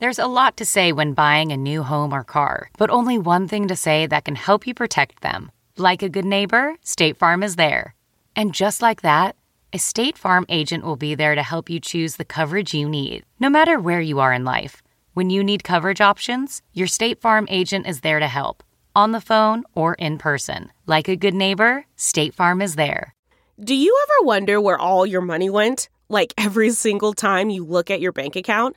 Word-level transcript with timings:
There's 0.00 0.20
a 0.20 0.28
lot 0.28 0.56
to 0.58 0.64
say 0.64 0.92
when 0.92 1.12
buying 1.12 1.50
a 1.50 1.56
new 1.56 1.82
home 1.82 2.12
or 2.12 2.22
car, 2.22 2.70
but 2.78 2.88
only 2.88 3.18
one 3.18 3.48
thing 3.48 3.66
to 3.66 3.74
say 3.74 4.06
that 4.06 4.24
can 4.24 4.36
help 4.36 4.64
you 4.64 4.72
protect 4.72 5.22
them. 5.22 5.50
Like 5.76 6.04
a 6.04 6.08
good 6.08 6.24
neighbor, 6.24 6.76
State 6.84 7.16
Farm 7.16 7.42
is 7.42 7.56
there. 7.56 7.96
And 8.36 8.54
just 8.54 8.80
like 8.80 9.02
that, 9.02 9.34
a 9.72 9.78
State 9.80 10.16
Farm 10.16 10.46
agent 10.48 10.84
will 10.84 10.94
be 10.94 11.16
there 11.16 11.34
to 11.34 11.42
help 11.42 11.68
you 11.68 11.80
choose 11.80 12.14
the 12.14 12.24
coverage 12.24 12.72
you 12.72 12.88
need, 12.88 13.24
no 13.40 13.50
matter 13.50 13.80
where 13.80 14.00
you 14.00 14.20
are 14.20 14.32
in 14.32 14.44
life. 14.44 14.84
When 15.14 15.30
you 15.30 15.42
need 15.42 15.64
coverage 15.64 16.00
options, 16.00 16.62
your 16.72 16.86
State 16.86 17.20
Farm 17.20 17.48
agent 17.50 17.88
is 17.88 18.02
there 18.02 18.20
to 18.20 18.28
help, 18.28 18.62
on 18.94 19.10
the 19.10 19.20
phone 19.20 19.64
or 19.74 19.94
in 19.94 20.16
person. 20.16 20.70
Like 20.86 21.08
a 21.08 21.16
good 21.16 21.34
neighbor, 21.34 21.86
State 21.96 22.34
Farm 22.34 22.62
is 22.62 22.76
there. 22.76 23.16
Do 23.58 23.74
you 23.74 23.98
ever 24.04 24.26
wonder 24.26 24.60
where 24.60 24.78
all 24.78 25.04
your 25.04 25.22
money 25.22 25.50
went? 25.50 25.88
Like 26.08 26.34
every 26.38 26.70
single 26.70 27.14
time 27.14 27.50
you 27.50 27.64
look 27.64 27.90
at 27.90 28.00
your 28.00 28.12
bank 28.12 28.36
account? 28.36 28.76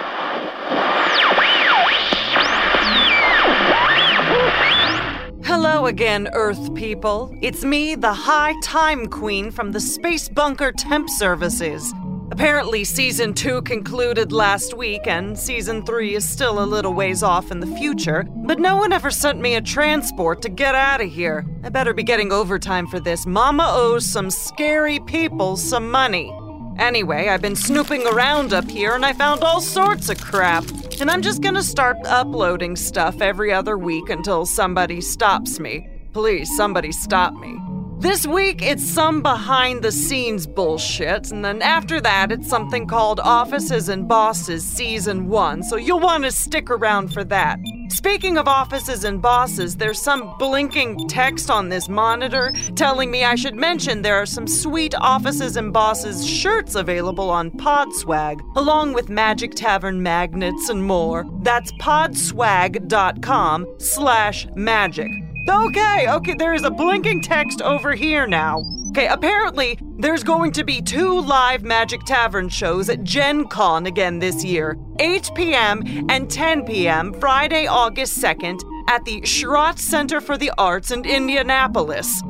Hello 5.53 5.87
again, 5.87 6.29
Earth 6.31 6.73
people. 6.75 7.37
It's 7.41 7.65
me, 7.65 7.95
the 7.95 8.13
High 8.13 8.57
Time 8.63 9.07
Queen 9.07 9.51
from 9.51 9.73
the 9.73 9.81
Space 9.81 10.29
Bunker 10.29 10.71
Temp 10.71 11.09
Services. 11.09 11.93
Apparently, 12.31 12.85
season 12.85 13.33
two 13.33 13.61
concluded 13.63 14.31
last 14.31 14.73
week, 14.77 15.07
and 15.07 15.37
season 15.37 15.85
three 15.85 16.15
is 16.15 16.27
still 16.27 16.63
a 16.63 16.65
little 16.65 16.93
ways 16.93 17.21
off 17.21 17.51
in 17.51 17.59
the 17.59 17.75
future, 17.75 18.23
but 18.45 18.59
no 18.59 18.77
one 18.77 18.93
ever 18.93 19.11
sent 19.11 19.41
me 19.41 19.55
a 19.55 19.61
transport 19.61 20.41
to 20.43 20.47
get 20.47 20.73
out 20.73 21.01
of 21.01 21.11
here. 21.11 21.45
I 21.65 21.69
better 21.69 21.93
be 21.93 22.03
getting 22.03 22.31
overtime 22.31 22.87
for 22.87 23.01
this. 23.01 23.25
Mama 23.25 23.65
owes 23.67 24.05
some 24.05 24.29
scary 24.29 25.01
people 25.01 25.57
some 25.57 25.91
money. 25.91 26.33
Anyway, 26.79 27.27
I've 27.27 27.41
been 27.41 27.57
snooping 27.57 28.07
around 28.07 28.53
up 28.53 28.69
here 28.69 28.95
and 28.95 29.05
I 29.05 29.11
found 29.11 29.43
all 29.43 29.59
sorts 29.59 30.07
of 30.07 30.17
crap. 30.21 30.63
And 31.01 31.09
I'm 31.09 31.23
just 31.23 31.41
gonna 31.41 31.63
start 31.63 31.97
uploading 32.05 32.75
stuff 32.75 33.21
every 33.21 33.51
other 33.51 33.75
week 33.75 34.11
until 34.11 34.45
somebody 34.45 35.01
stops 35.01 35.59
me. 35.59 35.89
Please, 36.13 36.55
somebody 36.55 36.91
stop 36.91 37.33
me. 37.33 37.60
This 38.01 38.25
week, 38.25 38.63
it's 38.63 38.83
some 38.83 39.21
behind 39.21 39.83
the 39.83 39.91
scenes 39.91 40.47
bullshit, 40.47 41.29
and 41.29 41.45
then 41.45 41.61
after 41.61 42.01
that, 42.01 42.31
it's 42.31 42.49
something 42.49 42.87
called 42.87 43.19
Offices 43.19 43.89
and 43.89 44.07
Bosses 44.07 44.65
Season 44.65 45.27
1, 45.27 45.61
so 45.61 45.75
you'll 45.75 45.99
want 45.99 46.23
to 46.23 46.31
stick 46.31 46.71
around 46.71 47.13
for 47.13 47.23
that. 47.25 47.59
Speaking 47.89 48.39
of 48.39 48.47
offices 48.47 49.03
and 49.03 49.21
bosses, 49.21 49.77
there's 49.77 50.01
some 50.01 50.35
blinking 50.39 51.09
text 51.09 51.51
on 51.51 51.69
this 51.69 51.87
monitor 51.87 52.51
telling 52.75 53.11
me 53.11 53.23
I 53.23 53.35
should 53.35 53.53
mention 53.55 54.01
there 54.01 54.19
are 54.19 54.25
some 54.25 54.47
sweet 54.47 54.95
offices 54.95 55.55
and 55.55 55.71
bosses 55.71 56.25
shirts 56.27 56.73
available 56.73 57.29
on 57.29 57.51
Podswag, 57.51 58.41
along 58.55 58.93
with 58.93 59.09
Magic 59.09 59.53
Tavern 59.53 60.01
magnets 60.01 60.69
and 60.69 60.83
more. 60.83 61.27
That's 61.43 61.71
podswag.com 61.73 63.67
slash 63.77 64.47
magic. 64.55 65.30
Okay, 65.49 66.05
okay, 66.07 66.33
there 66.35 66.53
is 66.53 66.63
a 66.63 66.69
blinking 66.69 67.21
text 67.21 67.61
over 67.61 67.93
here 67.93 68.27
now. 68.27 68.63
Okay, 68.89 69.07
apparently 69.07 69.79
there's 69.97 70.23
going 70.23 70.51
to 70.51 70.63
be 70.63 70.81
two 70.81 71.21
live 71.21 71.63
Magic 71.63 72.03
Tavern 72.03 72.49
shows 72.49 72.89
at 72.89 73.03
Gen 73.03 73.47
Con 73.47 73.85
again 73.85 74.19
this 74.19 74.43
year 74.43 74.77
8 74.99 75.31
p.m. 75.33 75.83
and 76.09 76.29
10 76.29 76.65
p.m. 76.65 77.13
Friday, 77.13 77.67
August 77.67 78.19
2nd 78.19 78.61
at 78.89 79.03
the 79.05 79.25
Schrott 79.25 79.79
Center 79.79 80.21
for 80.21 80.37
the 80.37 80.51
Arts 80.57 80.91
in 80.91 81.05
Indianapolis. 81.05 82.21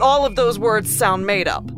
All 0.00 0.26
of 0.26 0.36
those 0.36 0.58
words 0.58 0.94
sound 0.94 1.26
made 1.26 1.48
up. 1.48 1.70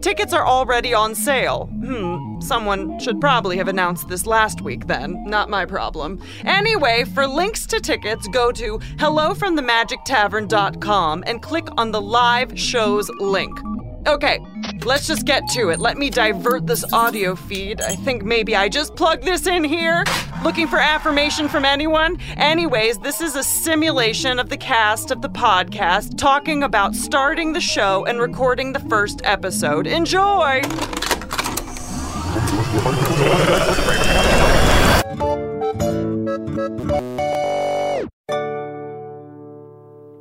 Tickets 0.00 0.32
are 0.32 0.46
already 0.46 0.94
on 0.94 1.16
sale. 1.16 1.66
Hmm, 1.66 2.40
someone 2.40 3.00
should 3.00 3.20
probably 3.20 3.56
have 3.56 3.66
announced 3.66 4.06
this 4.08 4.26
last 4.26 4.60
week 4.60 4.86
then. 4.86 5.24
Not 5.26 5.50
my 5.50 5.64
problem. 5.64 6.22
Anyway, 6.44 7.02
for 7.04 7.26
links 7.26 7.66
to 7.66 7.80
tickets, 7.80 8.28
go 8.28 8.52
to 8.52 8.78
hellofromthemagictavern.com 8.78 11.24
and 11.26 11.42
click 11.42 11.66
on 11.76 11.90
the 11.90 12.00
live 12.00 12.56
shows 12.58 13.10
link. 13.18 13.58
Okay, 14.06 14.38
let's 14.84 15.08
just 15.08 15.26
get 15.26 15.48
to 15.48 15.70
it. 15.70 15.80
Let 15.80 15.98
me 15.98 16.10
divert 16.10 16.64
this 16.66 16.84
audio 16.92 17.34
feed. 17.34 17.80
I 17.80 17.96
think 17.96 18.22
maybe 18.24 18.54
I 18.54 18.68
just 18.68 18.94
plug 18.94 19.22
this 19.22 19.48
in 19.48 19.64
here. 19.64 20.04
Looking 20.44 20.68
for 20.68 20.78
affirmation 20.78 21.48
from 21.48 21.64
anyone? 21.64 22.18
Anyways, 22.36 22.98
this 22.98 23.20
is 23.20 23.34
a 23.34 23.42
simulation 23.42 24.38
of 24.38 24.48
the 24.48 24.56
cast 24.56 25.10
of 25.10 25.20
the 25.20 25.28
podcast 25.28 26.16
talking 26.16 26.62
about 26.62 26.94
starting 26.94 27.54
the 27.54 27.60
show 27.60 28.04
and 28.04 28.20
recording 28.20 28.72
the 28.72 28.78
first 28.78 29.20
episode. 29.24 29.88
Enjoy! 29.88 30.62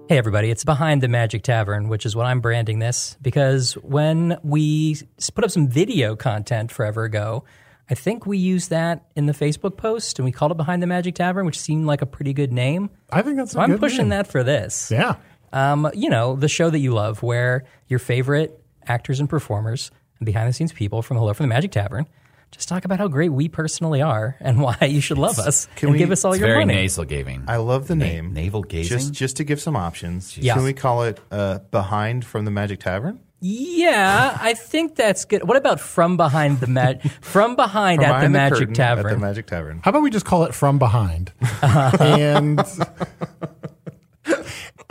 Hey, 0.10 0.18
everybody, 0.18 0.50
it's 0.50 0.64
Behind 0.64 1.04
the 1.04 1.10
Magic 1.10 1.44
Tavern, 1.44 1.90
which 1.90 2.08
is 2.08 2.16
what 2.16 2.26
I'm 2.26 2.42
branding 2.42 2.80
this 2.80 3.18
because 3.22 3.74
when 3.74 4.38
we 4.42 4.96
put 5.36 5.44
up 5.44 5.52
some 5.52 5.68
video 5.68 6.16
content 6.16 6.72
forever 6.72 7.04
ago, 7.04 7.44
I 7.90 7.96
think 7.96 8.26
we 8.26 8.38
used 8.38 8.70
that 8.70 9.06
in 9.16 9.28
the 9.28 9.34
Facebook 9.34 9.78
post 9.78 10.20
and 10.20 10.26
we 10.26 10.32
called 10.32 10.52
it 10.52 10.58
Behind 10.58 10.84
the 10.84 10.88
Magic 10.88 11.16
Tavern, 11.16 11.46
which 11.46 11.60
seemed 11.60 11.86
like 11.86 12.02
a 12.02 12.06
pretty 12.06 12.34
good 12.34 12.52
name. 12.52 12.90
I 13.12 13.22
think 13.22 13.38
that's. 13.38 13.52
So 13.54 13.60
i 13.60 13.64
I'm 13.64 13.80
pushing 13.80 14.00
name. 14.00 14.10
that 14.10 14.28
for 14.28 14.44
this. 14.44 14.92
Yeah. 14.92 15.16
Um, 15.54 15.90
you 15.94 16.10
know, 16.10 16.36
the 16.36 16.50
show 16.50 16.70
that 16.70 16.80
you 16.80 16.94
love, 16.94 17.24
where 17.24 17.64
your 17.88 18.00
favorite 18.00 18.62
actors 18.86 19.20
and 19.20 19.30
performers 19.30 19.92
and 20.20 20.26
behind 20.26 20.50
the 20.50 20.54
scenes 20.54 20.74
people 20.74 21.02
from 21.02 21.18
Hello 21.18 21.34
from 21.34 21.46
the 21.46 21.50
Magic 21.50 21.72
Tavern 21.72 22.06
just 22.52 22.70
talk 22.70 22.86
about 22.86 22.98
how 22.98 23.08
great 23.08 23.30
we 23.30 23.50
personally 23.50 24.02
are 24.02 24.36
and 24.40 24.62
why 24.62 24.78
you 24.82 25.02
should 25.02 25.18
love 25.18 25.40
us 25.40 25.68
Can 25.76 25.88
and 25.88 25.94
we, 25.94 25.98
give 26.00 26.12
us 26.12 26.24
all 26.24 26.36
your 26.36 26.48
very 26.48 26.60
money. 26.66 26.76
nasal 26.76 27.06
gazing. 27.06 27.44
I 27.48 27.58
love 27.58 27.88
the 27.88 27.96
Na- 27.96 28.06
name. 28.06 28.34
navel 28.34 28.62
gazing. 28.64 28.98
Just 28.98 29.14
just 29.14 29.38
to 29.38 29.44
give 29.44 29.60
some 29.60 29.76
options. 29.76 30.38
Yeah. 30.38 30.54
Can 30.54 30.64
we 30.64 30.74
call 30.74 31.04
it 31.04 31.20
uh, 31.32 31.60
Behind 31.72 32.26
from 32.26 32.46
the 32.46 32.52
Magic 32.52 32.80
Tavern? 32.80 33.20
Yeah, 33.40 34.36
I 34.42 34.54
think 34.56 34.96
that's 34.96 35.26
good. 35.26 35.48
What 35.48 35.58
about 35.58 35.80
from 35.80 36.18
behind 36.18 36.60
the 36.60 36.68
mag- 36.68 37.02
from 37.22 37.56
behind 37.56 38.02
From 38.02 38.06
at 38.10 38.14
the 38.14 38.14
behind 38.30 38.34
Magic 38.34 38.58
curtain 38.58 38.74
Tavern? 38.74 39.06
At 39.06 39.12
the 39.12 39.18
Magic 39.20 39.46
Tavern. 39.46 39.82
How 39.84 39.90
about 39.90 40.02
we 40.02 40.10
just 40.10 40.26
call 40.26 40.44
it 40.46 40.56
From 40.56 40.80
Behind? 40.80 41.32
and 41.62 42.60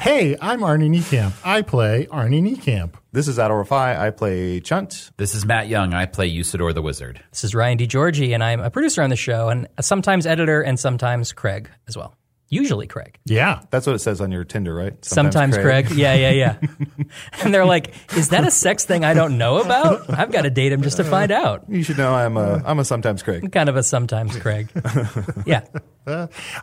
hey, 0.01 0.37
I'm 0.41 0.61
Arnie 0.61 0.89
Niekamp. 0.89 1.33
I 1.45 1.63
play 1.63 2.07
Arnie 2.07 2.41
Niekamp. 2.41 2.95
This 3.11 3.27
is 3.27 3.39
Adal 3.39 3.65
Rifai. 3.65 3.99
I 3.99 4.11
play 4.11 4.61
Chunt. 4.61 5.11
This 5.17 5.35
is 5.35 5.45
Matt 5.45 5.69
Young. 5.69 5.93
I 5.93 6.07
play 6.07 6.31
Usador 6.31 6.73
the 6.73 6.83
Wizard. 6.83 7.21
This 7.31 7.43
is 7.43 7.55
Ryan 7.55 7.79
DiGiorgi, 7.79 8.33
and 8.33 8.45
I'm 8.45 8.61
a 8.61 8.71
producer 8.71 9.03
on 9.03 9.11
the 9.11 9.17
show, 9.17 9.49
and 9.49 9.67
sometimes 9.81 10.27
editor, 10.27 10.63
and 10.63 10.79
sometimes 10.79 11.33
Craig 11.33 11.69
as 11.89 11.97
well. 11.97 12.15
Usually 12.49 12.87
Craig. 12.87 13.19
Yeah. 13.25 13.63
That's 13.71 13.87
what 13.87 13.97
it 13.97 13.99
says 13.99 14.21
on 14.21 14.31
your 14.31 14.45
Tinder, 14.45 14.73
right? 14.73 15.05
Sometimes, 15.05 15.57
Craig. 15.57 15.91
Yeah, 15.91 16.15
yeah, 16.15 16.31
yeah. 16.31 16.57
and 17.43 17.53
they're 17.53 17.65
like, 17.65 17.95
"Is 18.17 18.29
that 18.29 18.47
a 18.47 18.51
sex 18.51 18.85
thing 18.85 19.05
I 19.05 19.15
don't 19.15 19.37
know 19.37 19.59
about? 19.59 20.09
I've 20.11 20.31
got 20.31 20.43
to 20.43 20.51
date 20.51 20.73
him 20.73 20.83
just 20.83 20.99
to 20.99 21.05
find 21.05 21.33
out." 21.33 21.65
You 21.69 21.83
should 21.83 21.99
know 21.99 22.15
I'm 22.15 22.37
a 22.37 22.63
I'm 22.65 22.79
a 22.79 22.85
sometimes 22.85 23.23
Craig. 23.23 23.51
Kind 23.53 23.69
of 23.69 23.77
a 23.77 23.83
sometimes 23.83 24.37
Craig. 24.37 24.69
yeah. 25.47 25.65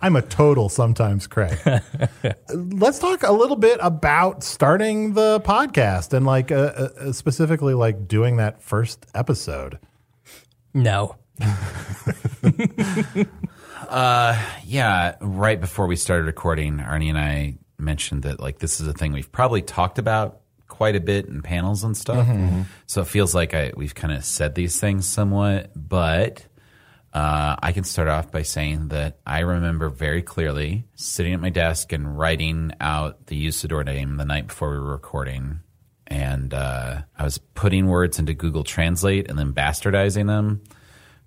I'm 0.01 0.15
a 0.15 0.21
total 0.21 0.69
sometimes 0.69 1.27
Craig. 1.27 1.57
Let's 2.53 2.99
talk 2.99 3.23
a 3.23 3.33
little 3.33 3.57
bit 3.57 3.77
about 3.81 4.43
starting 4.43 5.13
the 5.13 5.41
podcast 5.41 6.13
and 6.13 6.25
like 6.25 6.51
uh, 6.51 6.55
uh, 6.55 7.11
specifically 7.11 7.73
like 7.73 8.07
doing 8.07 8.37
that 8.37 8.61
first 8.61 9.05
episode. 9.13 9.79
No. 10.73 11.17
Uh, 13.93 14.35
yeah, 14.65 15.17
right 15.21 15.61
before 15.61 15.85
we 15.85 15.95
started 15.95 16.25
recording, 16.25 16.79
Arnie 16.79 17.09
and 17.09 17.17
I 17.17 17.57
mentioned 17.77 18.23
that 18.23 18.39
like 18.39 18.57
this 18.57 18.79
is 18.79 18.87
a 18.87 18.93
thing 18.93 19.13
we've 19.13 19.31
probably 19.31 19.61
talked 19.61 19.99
about 19.99 20.39
quite 20.67 20.95
a 20.95 20.99
bit 20.99 21.27
in 21.27 21.43
panels 21.43 21.83
and 21.83 21.95
stuff. 21.95 22.27
So 22.87 23.01
it 23.01 23.07
feels 23.07 23.35
like 23.35 23.53
I 23.53 23.71
we've 23.77 23.93
kind 23.93 24.11
of 24.11 24.25
said 24.25 24.55
these 24.55 24.79
things 24.79 25.05
somewhat, 25.05 25.69
but 25.75 26.43
uh, 27.13 27.57
I 27.61 27.71
can 27.71 27.83
start 27.83 28.07
off 28.07 28.31
by 28.31 28.41
saying 28.41 28.87
that 28.87 29.19
I 29.27 29.41
remember 29.41 29.89
very 29.89 30.23
clearly 30.23 30.85
sitting 30.95 31.35
at 31.35 31.39
my 31.39 31.51
desk 31.51 31.93
and 31.93 32.17
writing 32.17 32.71
out 32.81 33.27
the 33.27 33.47
Usador 33.47 33.85
name 33.85 34.17
the 34.17 34.25
night 34.25 34.47
before 34.47 34.71
we 34.71 34.79
were 34.79 34.91
recording. 34.91 35.59
And 36.07 36.51
uh, 36.51 37.03
I 37.15 37.23
was 37.23 37.37
putting 37.37 37.85
words 37.85 38.17
into 38.17 38.33
Google 38.33 38.63
Translate 38.63 39.29
and 39.29 39.37
then 39.37 39.53
bastardizing 39.53 40.25
them 40.25 40.63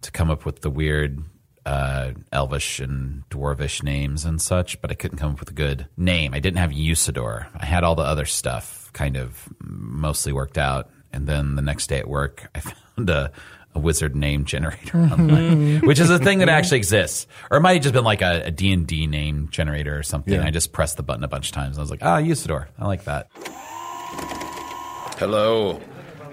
to 0.03 0.11
come 0.11 0.33
up 0.33 0.45
with 0.45 0.63
the 0.63 0.71
weird 0.71 1.23
uh, 1.67 2.13
Elvish 2.33 2.79
and 2.79 3.29
Dwarvish 3.29 3.83
names 3.83 4.25
and 4.25 4.41
such, 4.41 4.81
but 4.81 4.93
I 4.93 4.95
couldn't 4.95 5.19
come 5.19 5.33
up 5.33 5.41
with 5.41 5.51
a 5.51 5.55
good 5.55 5.89
name. 5.97 6.33
I 6.33 6.39
didn't 6.39 6.59
have 6.59 6.71
Usador. 6.71 7.49
I 7.57 7.67
had 7.67 7.83
all 7.83 7.97
the 7.97 8.05
other 8.05 8.25
stuff 8.25 8.91
kind 8.93 9.17
of 9.17 9.49
mostly 9.61 10.33
worked 10.33 10.59
out. 10.59 10.89
And 11.13 11.27
then 11.27 11.57
the 11.57 11.63
next 11.63 11.89
day 11.89 11.99
at 11.99 12.09
work, 12.09 12.49
I 12.55 12.61
found 12.97 13.11
a, 13.11 13.33
a 13.75 13.81
wizard 13.81 14.15
name 14.15 14.45
generator 14.45 14.97
online, 14.99 15.81
which 15.87 15.99
is 15.99 16.09
a 16.09 16.21
thing 16.21 16.39
that 16.39 16.49
actually 16.49 16.79
exists. 16.79 17.27
Or 17.51 17.59
it 17.59 17.63
might 17.63 17.75
have 17.75 17.83
just 17.83 17.95
been 17.95 18.05
like 18.05 18.23
a, 18.23 18.45
a 18.45 18.51
D&D 18.53 19.09
name 19.09 19.49
generator 19.51 19.99
or 19.99 20.05
something. 20.05 20.35
Yeah. 20.35 20.47
I 20.47 20.51
just 20.51 20.73
pressed 20.73 20.97
the 20.97 21.03
button 21.03 21.25
a 21.25 21.29
bunch 21.29 21.49
of 21.49 21.53
times. 21.53 21.77
And 21.77 21.81
I 21.81 21.83
was 21.83 21.91
like, 21.91 22.03
ah, 22.03 22.19
Usador. 22.19 22.69
I 22.79 22.87
like 22.87 23.05
that. 23.05 23.29
Hello. 25.19 25.81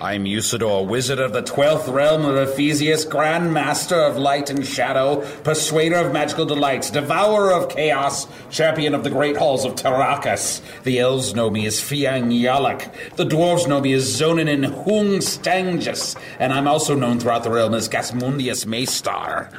I'm 0.03 0.25
Usador, 0.25 0.85
wizard 0.85 1.19
of 1.19 1.31
the 1.31 1.41
twelfth 1.41 1.87
realm 1.87 2.25
of 2.25 2.35
Ephesius, 2.35 3.05
Grand 3.05 3.53
Master 3.53 3.95
of 3.95 4.17
light 4.17 4.49
and 4.49 4.67
shadow, 4.67 5.21
persuader 5.43 5.95
of 5.95 6.11
magical 6.11 6.45
delights, 6.45 6.91
devourer 6.91 7.53
of 7.53 7.69
chaos, 7.69 8.27
champion 8.49 8.95
of 8.95 9.05
the 9.05 9.09
great 9.09 9.37
halls 9.37 9.63
of 9.63 9.75
Tarakas. 9.75 10.61
The 10.83 10.99
elves 10.99 11.33
know 11.33 11.49
me 11.49 11.65
as 11.65 11.79
Fiang 11.79 12.37
Yalak. 12.37 13.15
The 13.15 13.23
dwarves 13.23 13.65
know 13.65 13.79
me 13.79 13.93
as 13.93 14.03
Zonin 14.03 14.65
Hung 14.65 15.19
Stangus. 15.19 16.17
And 16.37 16.51
I'm 16.51 16.67
also 16.67 16.95
known 16.95 17.21
throughout 17.21 17.45
the 17.45 17.51
realm 17.51 17.73
as 17.73 17.87
Gasmundius 17.87 18.65
Maystar. 18.65 19.53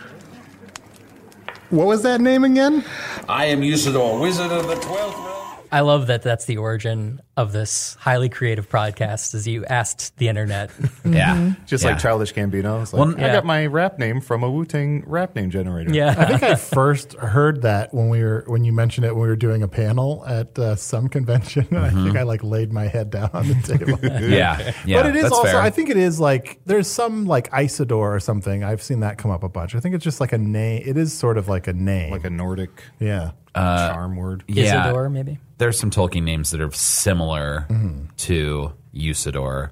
What 1.70 1.86
was 1.86 2.02
that 2.02 2.20
name 2.20 2.44
again? 2.44 2.84
I 3.30 3.46
am 3.46 3.62
Usador, 3.62 4.20
wizard 4.20 4.52
of 4.52 4.68
the 4.68 4.74
twelfth 4.74 5.16
realm. 5.16 5.66
I 5.72 5.80
love 5.80 6.06
that 6.08 6.20
that's 6.20 6.44
the 6.44 6.58
origin 6.58 7.22
of 7.36 7.52
this 7.52 7.96
highly 7.98 8.28
creative 8.28 8.68
podcast 8.68 9.34
as 9.34 9.46
you 9.46 9.64
asked 9.66 10.16
the 10.18 10.28
internet. 10.28 10.70
Yeah. 11.04 11.36
Mm-hmm. 11.36 11.64
Just 11.66 11.84
Yeah. 11.84 11.90
like 11.90 11.98
Childish 11.98 12.32
Gambino. 12.32 12.80
It's 12.80 12.92
like, 12.92 13.06
Well, 13.06 13.14
I 13.22 13.30
got 13.32 13.44
my 13.44 13.66
rap 13.66 13.98
name 13.98 14.22
from 14.22 14.42
a 14.42 14.50
Wu 14.50 14.64
Tang 14.64 15.04
rap 15.06 15.34
name 15.36 15.50
generator. 15.50 15.92
Yeah. 15.92 16.14
I 16.16 16.24
think 16.24 16.42
I 16.42 16.54
first 16.54 17.12
heard 17.12 17.62
that 17.62 17.92
when 17.92 18.08
we 18.08 18.22
were 18.22 18.44
when 18.46 18.64
you 18.64 18.72
mentioned 18.72 19.04
it 19.04 19.14
when 19.14 19.22
we 19.22 19.28
were 19.28 19.36
doing 19.36 19.62
a 19.62 19.68
panel 19.68 20.24
at 20.26 20.58
uh, 20.58 20.76
some 20.76 21.08
convention. 21.08 21.66
I 21.72 21.90
mm-hmm. 21.90 22.04
think 22.04 22.16
I 22.16 22.22
like 22.22 22.42
laid 22.42 22.72
my 22.72 22.86
head 22.86 23.10
down 23.10 23.30
on 23.34 23.48
the 23.48 23.54
table. 23.54 23.98
Yeah. 24.02 24.72
Yeah. 24.86 25.02
but 25.02 25.10
it 25.10 25.16
is 25.16 25.22
that's 25.24 25.34
also 25.34 25.52
fair. 25.52 25.60
I 25.60 25.68
think 25.70 25.90
it 25.90 25.98
is 25.98 26.18
like 26.18 26.60
there's 26.64 26.88
some 26.88 27.26
like 27.26 27.50
Isidore 27.52 28.14
or 28.14 28.20
something. 28.20 28.64
I've 28.64 28.82
seen 28.82 29.00
that 29.00 29.18
come 29.18 29.30
up 29.30 29.42
a 29.42 29.48
bunch. 29.48 29.74
I 29.74 29.80
think 29.80 29.94
it's 29.94 30.04
just 30.04 30.20
like 30.20 30.32
a 30.32 30.38
name. 30.38 30.82
It 30.86 30.96
is 30.96 31.12
sort 31.12 31.36
of 31.36 31.48
like 31.48 31.66
a 31.66 31.74
name. 31.74 32.12
Like 32.12 32.24
a 32.24 32.30
Nordic 32.30 32.82
yeah. 32.98 33.32
charm 33.54 34.18
uh, 34.18 34.20
word. 34.20 34.44
yeah. 34.48 34.86
Isidore, 34.86 35.10
maybe. 35.10 35.38
there's 35.58 35.78
some 35.78 35.90
Tolkien 35.90 36.22
names 36.22 36.50
that 36.52 36.62
are 36.62 36.72
similar 36.72 37.23
Mm-hmm. 37.26 38.04
to 38.18 38.72
Usador, 38.94 39.70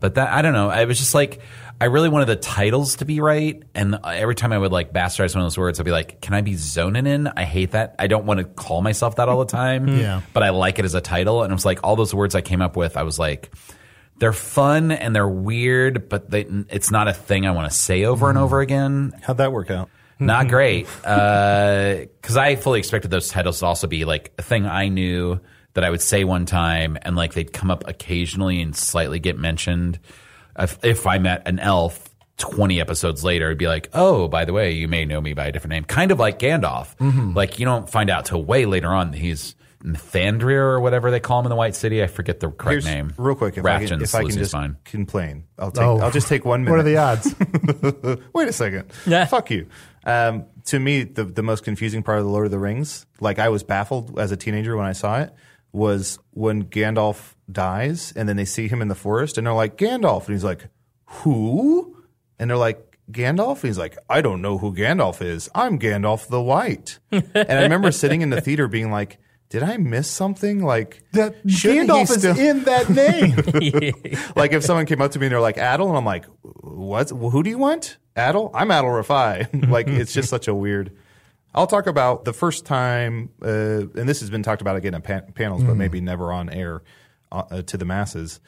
but 0.00 0.14
that 0.14 0.28
I 0.32 0.42
don't 0.42 0.52
know. 0.52 0.70
I 0.70 0.84
was 0.84 0.98
just 0.98 1.14
like, 1.14 1.40
I 1.80 1.86
really 1.86 2.08
wanted 2.08 2.26
the 2.26 2.36
titles 2.36 2.96
to 2.96 3.04
be 3.04 3.20
right, 3.20 3.62
and 3.74 3.98
every 4.04 4.34
time 4.34 4.52
I 4.52 4.58
would 4.58 4.70
like 4.72 4.92
bastardize 4.92 5.34
one 5.34 5.42
of 5.42 5.46
those 5.46 5.58
words, 5.58 5.80
I'd 5.80 5.84
be 5.84 5.90
like, 5.90 6.20
"Can 6.20 6.34
I 6.34 6.40
be 6.42 6.52
Zonin?" 6.54 7.32
I 7.36 7.44
hate 7.44 7.72
that. 7.72 7.96
I 7.98 8.06
don't 8.06 8.24
want 8.26 8.38
to 8.38 8.44
call 8.44 8.82
myself 8.82 9.16
that 9.16 9.28
all 9.28 9.38
the 9.40 9.50
time. 9.50 9.88
Yeah. 9.88 10.20
but 10.32 10.42
I 10.42 10.50
like 10.50 10.78
it 10.78 10.84
as 10.84 10.94
a 10.94 11.00
title, 11.00 11.42
and 11.42 11.50
it 11.50 11.54
was 11.54 11.64
like 11.64 11.80
all 11.82 11.96
those 11.96 12.14
words 12.14 12.34
I 12.34 12.40
came 12.40 12.62
up 12.62 12.76
with. 12.76 12.96
I 12.96 13.02
was 13.02 13.18
like. 13.18 13.52
They're 14.18 14.32
fun 14.34 14.92
and 14.92 15.16
they're 15.16 15.26
weird, 15.26 16.08
but 16.08 16.30
they, 16.30 16.42
it's 16.68 16.92
not 16.92 17.08
a 17.08 17.12
thing 17.12 17.44
I 17.44 17.50
want 17.50 17.72
to 17.72 17.76
say 17.76 18.04
over 18.04 18.28
and 18.28 18.38
over 18.38 18.60
again. 18.60 19.12
How'd 19.20 19.38
that 19.38 19.50
work 19.52 19.68
out? 19.68 19.90
Not 20.20 20.46
great. 20.54 20.86
Because 20.86 22.36
I 22.36 22.54
fully 22.54 22.78
expected 22.78 23.10
those 23.10 23.30
titles 23.30 23.58
to 23.60 23.66
also 23.66 23.88
be 23.88 24.04
like 24.04 24.32
a 24.38 24.42
thing 24.42 24.64
I 24.64 24.88
knew 24.88 25.40
that 25.74 25.84
I 25.84 25.90
would 25.90 26.00
say 26.02 26.24
one 26.24 26.46
time 26.46 26.98
and 27.02 27.16
like 27.16 27.34
they'd 27.34 27.52
come 27.52 27.70
up 27.70 27.84
occasionally 27.88 28.60
and 28.62 28.76
slightly 28.76 29.18
get 29.18 29.38
mentioned. 29.38 29.98
If, 30.58 30.78
if 30.84 31.06
I 31.06 31.18
met 31.18 31.46
an 31.48 31.58
elf 31.58 32.08
20 32.38 32.80
episodes 32.80 33.24
later, 33.24 33.46
it'd 33.46 33.58
be 33.58 33.68
like, 33.68 33.88
oh, 33.94 34.28
by 34.28 34.44
the 34.44 34.52
way, 34.52 34.72
you 34.72 34.88
may 34.88 35.04
know 35.04 35.20
me 35.20 35.32
by 35.32 35.46
a 35.46 35.52
different 35.52 35.70
name. 35.72 35.84
Kind 35.84 36.10
of 36.10 36.18
like 36.18 36.38
Gandalf. 36.38 37.34
Like 37.34 37.58
you 37.58 37.64
don't 37.64 37.88
find 37.88 38.10
out 38.10 38.26
till 38.26 38.44
way 38.44 38.66
later 38.66 38.88
on 38.88 39.12
that 39.12 39.18
he's 39.18 39.54
Thandria 39.84 40.56
or 40.58 40.80
whatever 40.80 41.10
they 41.10 41.20
call 41.20 41.40
him 41.40 41.46
in 41.46 41.50
the 41.50 41.56
White 41.56 41.74
City. 41.74 42.02
I 42.02 42.06
forget 42.06 42.38
the 42.40 42.48
correct 42.50 42.84
Here's- 42.84 42.84
name. 42.84 43.12
Real 43.16 43.34
quick, 43.34 43.56
if 43.58 43.64
I 43.64 43.84
can, 43.84 44.00
if 44.02 44.14
I 44.14 44.22
can 44.22 44.30
just 44.30 44.52
fine. 44.52 44.76
complain, 44.84 45.44
I'll 45.58 45.70
take. 45.72 45.82
Oh. 45.84 45.98
I'll 45.98 46.10
just 46.10 46.28
take 46.28 46.44
one 46.44 46.64
minute. 46.64 46.72
What 46.76 46.80
are 46.80 46.82
the 46.84 46.96
odds? 46.98 47.34
Wait 48.32 48.48
a 48.48 48.52
second. 48.52 48.90
Yeah. 49.06 49.24
Fuck 49.24 49.50
you. 49.50 49.66
Um, 50.04 50.44
to 50.66 50.78
me, 50.78 51.02
the 51.04 51.24
the 51.24 51.42
most 51.42 51.64
confusing 51.64 52.02
part 52.02 52.18
of 52.18 52.24
the 52.24 52.30
Lord 52.30 52.44
of 52.44 52.50
the 52.52 52.58
Rings, 52.58 53.06
like 53.20 53.38
I 53.40 53.48
was 53.48 53.62
baffled 53.64 54.18
as 54.18 54.30
a 54.32 54.36
teenager 54.36 54.76
when 54.76 54.86
I 54.86 54.92
saw 54.92 55.20
it, 55.20 55.34
was 55.72 56.18
when 56.32 56.64
Gandalf 56.64 57.34
dies 57.50 58.12
and 58.14 58.28
then 58.28 58.36
they 58.36 58.44
see 58.44 58.68
him 58.68 58.82
in 58.82 58.88
the 58.88 58.94
forest 58.94 59.38
and 59.38 59.46
they're 59.46 59.54
like 59.54 59.76
Gandalf 59.76 60.26
and 60.26 60.34
he's 60.34 60.44
like, 60.44 60.68
who? 61.06 61.96
And 62.38 62.50
they're 62.50 62.56
like 62.58 62.98
Gandalf. 63.10 63.56
And 63.56 63.64
he's 63.64 63.78
like, 63.78 63.96
I 64.08 64.20
don't 64.20 64.42
know 64.42 64.58
who 64.58 64.74
Gandalf 64.74 65.22
is. 65.22 65.48
I'm 65.54 65.78
Gandalf 65.78 66.28
the 66.28 66.42
White. 66.42 66.98
and 67.10 67.30
I 67.34 67.62
remember 67.62 67.90
sitting 67.92 68.20
in 68.22 68.30
the 68.30 68.40
theater 68.40 68.68
being 68.68 68.90
like. 68.90 69.18
Did 69.48 69.62
I 69.62 69.76
miss 69.76 70.08
something? 70.08 70.64
Like 70.64 71.02
that 71.12 71.44
Gandalf 71.46 72.04
is 72.04 72.20
still- 72.20 72.38
in 72.38 72.64
that 72.64 72.88
name. 72.88 73.34
like 74.34 74.52
if 74.52 74.64
someone 74.64 74.86
came 74.86 75.02
up 75.02 75.10
to 75.10 75.18
me 75.18 75.26
and 75.26 75.32
they're 75.34 75.42
like 75.42 75.56
Adal, 75.56 75.88
and 75.88 75.96
I'm 75.98 76.06
like, 76.06 76.24
what? 76.40 77.10
Who 77.10 77.42
do 77.42 77.50
you 77.50 77.58
want? 77.58 77.98
Adal? 78.16 78.50
I'm 78.54 78.68
Adal 78.68 79.04
Rifai. 79.04 79.68
like 79.68 79.88
it's 79.88 80.14
just 80.14 80.30
such 80.30 80.48
a 80.48 80.54
weird. 80.54 80.96
I'll 81.54 81.66
talk 81.66 81.86
about 81.86 82.24
the 82.24 82.32
first 82.32 82.64
time, 82.64 83.30
uh, 83.42 83.46
and 83.94 84.08
this 84.08 84.20
has 84.20 84.30
been 84.30 84.42
talked 84.42 84.62
about 84.62 84.76
again 84.76 84.94
at 84.94 85.04
pan- 85.04 85.32
panels, 85.34 85.62
but 85.62 85.76
maybe 85.76 86.00
never 86.00 86.32
on 86.32 86.48
air 86.48 86.82
uh, 87.30 87.42
uh, 87.50 87.62
to 87.62 87.76
the 87.76 87.84
masses. 87.84 88.40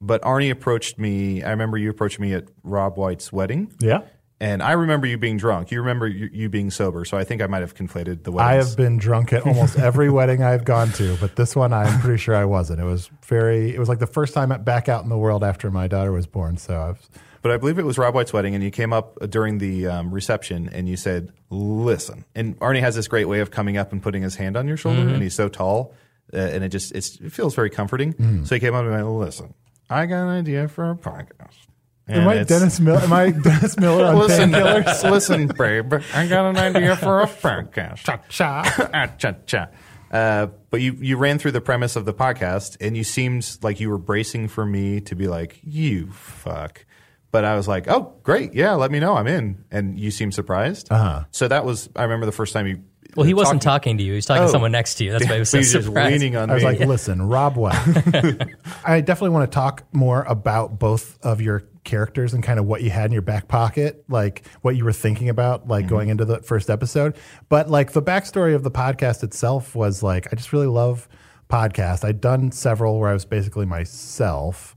But 0.00 0.22
Arnie 0.22 0.50
approached 0.50 0.98
me. 0.98 1.42
I 1.42 1.50
remember 1.50 1.76
you 1.78 1.90
approached 1.90 2.18
me 2.20 2.34
at 2.34 2.44
Rob 2.62 2.96
White's 2.96 3.32
wedding. 3.32 3.72
yeah. 3.80 4.02
And 4.40 4.60
I 4.60 4.72
remember 4.72 5.06
you 5.06 5.18
being 5.18 5.36
drunk. 5.36 5.70
You 5.70 5.78
remember 5.78 6.08
you, 6.08 6.28
you 6.32 6.48
being 6.48 6.72
sober. 6.72 7.04
So 7.04 7.16
I 7.16 7.22
think 7.22 7.40
I 7.42 7.46
might 7.46 7.60
have 7.60 7.76
conflated 7.76 8.24
the 8.24 8.32
I 8.32 8.54
have 8.54 8.76
been 8.76 8.98
drunk 8.98 9.32
at 9.32 9.46
almost 9.46 9.78
every 9.78 10.10
wedding 10.18 10.42
I've 10.42 10.64
gone 10.64 10.90
to, 10.94 11.16
but 11.18 11.36
this 11.36 11.54
one 11.54 11.72
I'm 11.72 12.00
pretty 12.00 12.18
sure 12.18 12.34
I 12.34 12.44
wasn't. 12.44 12.80
It 12.80 12.84
was 12.84 13.08
very. 13.24 13.72
It 13.72 13.78
was 13.78 13.88
like 13.88 14.00
the 14.00 14.06
first 14.08 14.34
time 14.34 14.50
at 14.50 14.64
back 14.64 14.88
out 14.88 15.04
in 15.04 15.10
the 15.10 15.16
world 15.16 15.44
after 15.44 15.70
my 15.70 15.86
daughter 15.86 16.10
was 16.10 16.26
born. 16.26 16.56
So 16.56 16.76
I've, 16.76 17.08
But 17.42 17.50
I 17.50 17.56
believe 17.56 17.78
it 17.78 17.84
was 17.84 17.98
Rob 17.98 18.14
White's 18.14 18.32
wedding, 18.32 18.54
and 18.54 18.62
you 18.62 18.70
came 18.70 18.92
up 18.92 19.18
during 19.28 19.58
the 19.58 19.88
um, 19.88 20.12
reception 20.12 20.70
and 20.72 20.88
you 20.88 20.96
said, 20.96 21.32
"Listen." 21.50 22.24
And 22.34 22.58
Arnie 22.60 22.80
has 22.80 22.94
this 22.94 23.08
great 23.08 23.26
way 23.26 23.40
of 23.40 23.50
coming 23.50 23.76
up 23.76 23.92
and 23.92 24.00
putting 24.00 24.22
his 24.22 24.36
hand 24.36 24.56
on 24.56 24.68
your 24.68 24.76
shoulder, 24.76 25.00
and 25.00 25.20
he's 25.20 25.34
so 25.34 25.48
tall, 25.48 25.92
uh, 26.32 26.36
and 26.36 26.62
it 26.62 26.68
just 26.68 26.92
it's, 26.92 27.16
it 27.20 27.32
feels 27.32 27.54
very 27.54 27.68
comforting. 27.68 28.44
So 28.44 28.54
he 28.54 28.60
came 28.60 28.74
up 28.74 28.84
and 28.84 28.92
went, 28.92 29.08
"Listen, 29.08 29.54
I 29.90 30.06
got 30.06 30.22
an 30.22 30.28
idea 30.28 30.68
for 30.68 30.90
a 30.90 30.94
podcast." 30.94 31.66
am 32.08 32.28
And 32.28 32.30
I 32.30 32.44
Dennis 32.44 32.80
Miller? 32.80 33.00
Am 33.00 33.12
I 33.12 33.30
Dennis 33.48 33.78
Miller 33.78 34.06
on 34.06 34.18
Listen, 34.18 34.50
painkillers? 34.50 35.10
listen, 35.10 35.46
babe. 35.48 35.94
I 36.14 36.26
got 36.26 36.46
an 36.46 36.56
idea 36.56 36.96
for 36.96 37.20
a 37.20 37.26
podcast. 37.26 38.04
Cha 38.04 38.18
cha. 38.28 39.08
Cha 39.18 39.32
cha. 39.46 39.68
Uh, 40.10 40.46
but 40.70 40.80
you 40.80 40.92
you 41.00 41.16
ran 41.16 41.38
through 41.38 41.52
the 41.52 41.60
premise 41.60 41.96
of 41.96 42.04
the 42.04 42.14
podcast, 42.14 42.76
and 42.80 42.96
you 42.96 43.04
seemed 43.04 43.58
like 43.62 43.80
you 43.80 43.90
were 43.90 43.98
bracing 43.98 44.48
for 44.48 44.64
me 44.66 45.00
to 45.00 45.16
be 45.16 45.26
like, 45.26 45.58
"You 45.64 46.10
fuck." 46.12 46.84
But 47.32 47.44
I 47.44 47.56
was 47.56 47.66
like, 47.66 47.88
"Oh, 47.88 48.12
great, 48.22 48.54
yeah, 48.54 48.72
let 48.74 48.90
me 48.92 49.00
know, 49.00 49.14
I'm 49.16 49.26
in." 49.26 49.64
And 49.72 49.98
you 49.98 50.10
seemed 50.12 50.34
surprised. 50.34 50.88
Uh-huh. 50.92 51.24
So 51.32 51.48
that 51.48 51.64
was, 51.64 51.88
I 51.96 52.02
remember 52.04 52.26
the 52.26 52.32
first 52.32 52.52
time 52.52 52.66
you. 52.68 52.82
Well, 53.16 53.26
he 53.26 53.34
wasn't 53.34 53.60
talking 53.60 53.98
to 53.98 54.02
you. 54.04 54.12
He 54.12 54.16
was 54.16 54.26
talking 54.26 54.42
Oh. 54.42 54.46
to 54.46 54.52
someone 54.52 54.72
next 54.72 54.94
to 54.96 55.04
you. 55.04 55.12
That's 55.12 55.26
why 55.26 55.34
he 55.34 55.38
was 55.40 55.50
so 55.50 55.56
He 55.58 55.60
was 55.62 55.72
just 55.72 55.86
surprised. 55.86 56.12
leaning 56.12 56.36
on 56.36 56.48
I 56.50 56.54
was 56.54 56.62
me. 56.62 56.70
like, 56.70 56.80
listen, 56.80 57.20
Rob 57.22 57.56
White. 57.56 57.74
I 58.86 59.00
definitely 59.02 59.30
want 59.30 59.50
to 59.50 59.54
talk 59.54 59.82
more 59.92 60.22
about 60.22 60.78
both 60.78 61.18
of 61.22 61.40
your 61.42 61.62
characters 61.84 62.32
and 62.32 62.42
kind 62.42 62.58
of 62.58 62.64
what 62.66 62.82
you 62.82 62.88
had 62.90 63.06
in 63.06 63.12
your 63.12 63.20
back 63.22 63.48
pocket, 63.48 64.04
like 64.08 64.46
what 64.62 64.76
you 64.76 64.84
were 64.84 64.92
thinking 64.94 65.28
about, 65.28 65.66
like 65.68 65.88
going 65.88 66.08
into 66.10 66.24
the 66.24 66.38
first 66.42 66.70
episode. 66.70 67.16
But 67.50 67.68
like 67.68 67.92
the 67.92 68.00
backstory 68.02 68.54
of 68.54 68.62
the 68.62 68.70
podcast 68.70 69.22
itself 69.22 69.74
was 69.74 70.02
like, 70.02 70.32
I 70.32 70.36
just 70.36 70.52
really 70.54 70.66
love 70.68 71.06
podcasts. 71.50 72.04
I'd 72.04 72.20
done 72.20 72.50
several 72.52 72.98
where 72.98 73.10
I 73.10 73.14
was 73.14 73.24
basically 73.26 73.66
myself. 73.66 74.74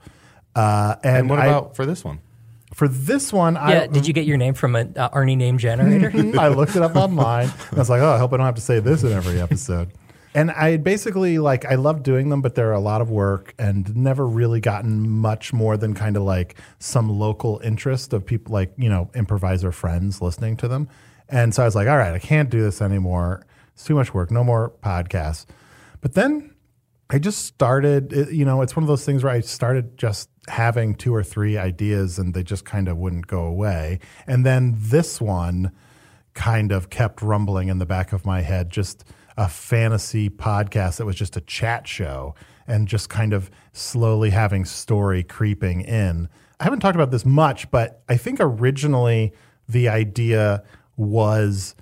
Uh, 0.55 0.95
and 1.03 1.17
and 1.17 1.29
what 1.29 1.39
I- 1.39 1.47
about 1.47 1.75
for 1.75 1.85
this 1.85 2.03
one? 2.03 2.19
For 2.75 2.89
this 2.89 3.31
one? 3.31 3.55
Yeah, 3.55 3.83
I, 3.83 3.87
did 3.87 4.05
you 4.05 4.13
get 4.13 4.25
your 4.25 4.35
name 4.35 4.53
from 4.53 4.75
an 4.75 4.93
uh, 4.97 5.09
Arnie 5.11 5.37
name 5.37 5.57
generator? 5.57 6.11
I 6.39 6.49
looked 6.49 6.75
it 6.75 6.81
up 6.81 6.97
online. 6.97 7.49
And 7.69 7.73
I 7.73 7.79
was 7.79 7.89
like, 7.89 8.01
oh, 8.01 8.11
I 8.11 8.17
hope 8.17 8.33
I 8.33 8.37
don't 8.37 8.45
have 8.45 8.55
to 8.55 8.61
say 8.61 8.81
this 8.81 9.01
in 9.03 9.13
every 9.13 9.39
episode. 9.39 9.91
And 10.33 10.51
I 10.51 10.75
basically 10.75 11.39
like 11.39 11.63
I 11.63 11.75
love 11.75 12.03
doing 12.03 12.27
them, 12.27 12.41
but 12.41 12.55
they're 12.55 12.73
a 12.73 12.81
lot 12.81 12.99
of 12.99 13.09
work 13.09 13.55
and 13.57 13.95
never 13.95 14.27
really 14.27 14.59
gotten 14.59 15.09
much 15.09 15.53
more 15.53 15.77
than 15.77 15.93
kind 15.93 16.17
of 16.17 16.23
like 16.23 16.57
some 16.77 17.09
local 17.09 17.61
interest 17.63 18.11
of 18.11 18.25
people 18.25 18.51
like, 18.51 18.73
you 18.75 18.89
know, 18.89 19.09
improviser 19.15 19.71
friends 19.71 20.21
listening 20.21 20.57
to 20.57 20.67
them. 20.67 20.89
And 21.29 21.55
so 21.55 21.63
I 21.63 21.65
was 21.65 21.75
like, 21.75 21.87
all 21.87 21.95
right, 21.95 22.13
I 22.13 22.19
can't 22.19 22.49
do 22.49 22.61
this 22.61 22.81
anymore. 22.81 23.45
It's 23.73 23.85
too 23.85 23.95
much 23.95 24.13
work. 24.13 24.29
No 24.29 24.43
more 24.43 24.73
podcasts. 24.83 25.45
But 26.01 26.13
then 26.13 26.53
I 27.09 27.19
just 27.19 27.45
started, 27.45 28.11
it- 28.13 28.31
you 28.31 28.45
know, 28.45 28.61
it's 28.61 28.75
one 28.75 28.83
of 28.83 28.87
those 28.87 29.05
things 29.05 29.23
where 29.23 29.33
I 29.33 29.41
started 29.41 29.97
just 29.97 30.29
having 30.47 30.95
two 30.95 31.13
or 31.13 31.23
three 31.23 31.57
ideas 31.57 32.17
and 32.19 32.33
they 32.33 32.43
just 32.43 32.65
kind 32.65 32.87
of 32.87 32.97
wouldn't 32.97 33.27
go 33.27 33.43
away. 33.45 33.99
And 34.27 34.45
then 34.45 34.75
this 34.77 35.21
one 35.21 35.71
kind 36.33 36.71
of 36.71 36.89
kept 36.89 37.21
rumbling 37.21 37.67
in 37.67 37.77
the 37.79 37.85
back 37.85 38.11
of 38.11 38.25
my 38.25 38.41
head, 38.41 38.69
just 38.69 39.03
a 39.37 39.47
fantasy 39.47 40.29
podcast 40.29 40.97
that 40.97 41.05
was 41.05 41.15
just 41.15 41.37
a 41.37 41.41
chat 41.41 41.87
show 41.87 42.33
and 42.67 42.87
just 42.87 43.09
kind 43.09 43.33
of 43.33 43.51
slowly 43.73 44.31
having 44.31 44.65
story 44.65 45.23
creeping 45.23 45.81
in. 45.81 46.27
I 46.59 46.63
haven't 46.63 46.79
talked 46.79 46.95
about 46.95 47.11
this 47.11 47.25
much, 47.25 47.69
but 47.69 48.01
I 48.09 48.17
think 48.17 48.37
originally 48.39 49.33
the 49.67 49.89
idea 49.89 50.63
was 50.97 51.75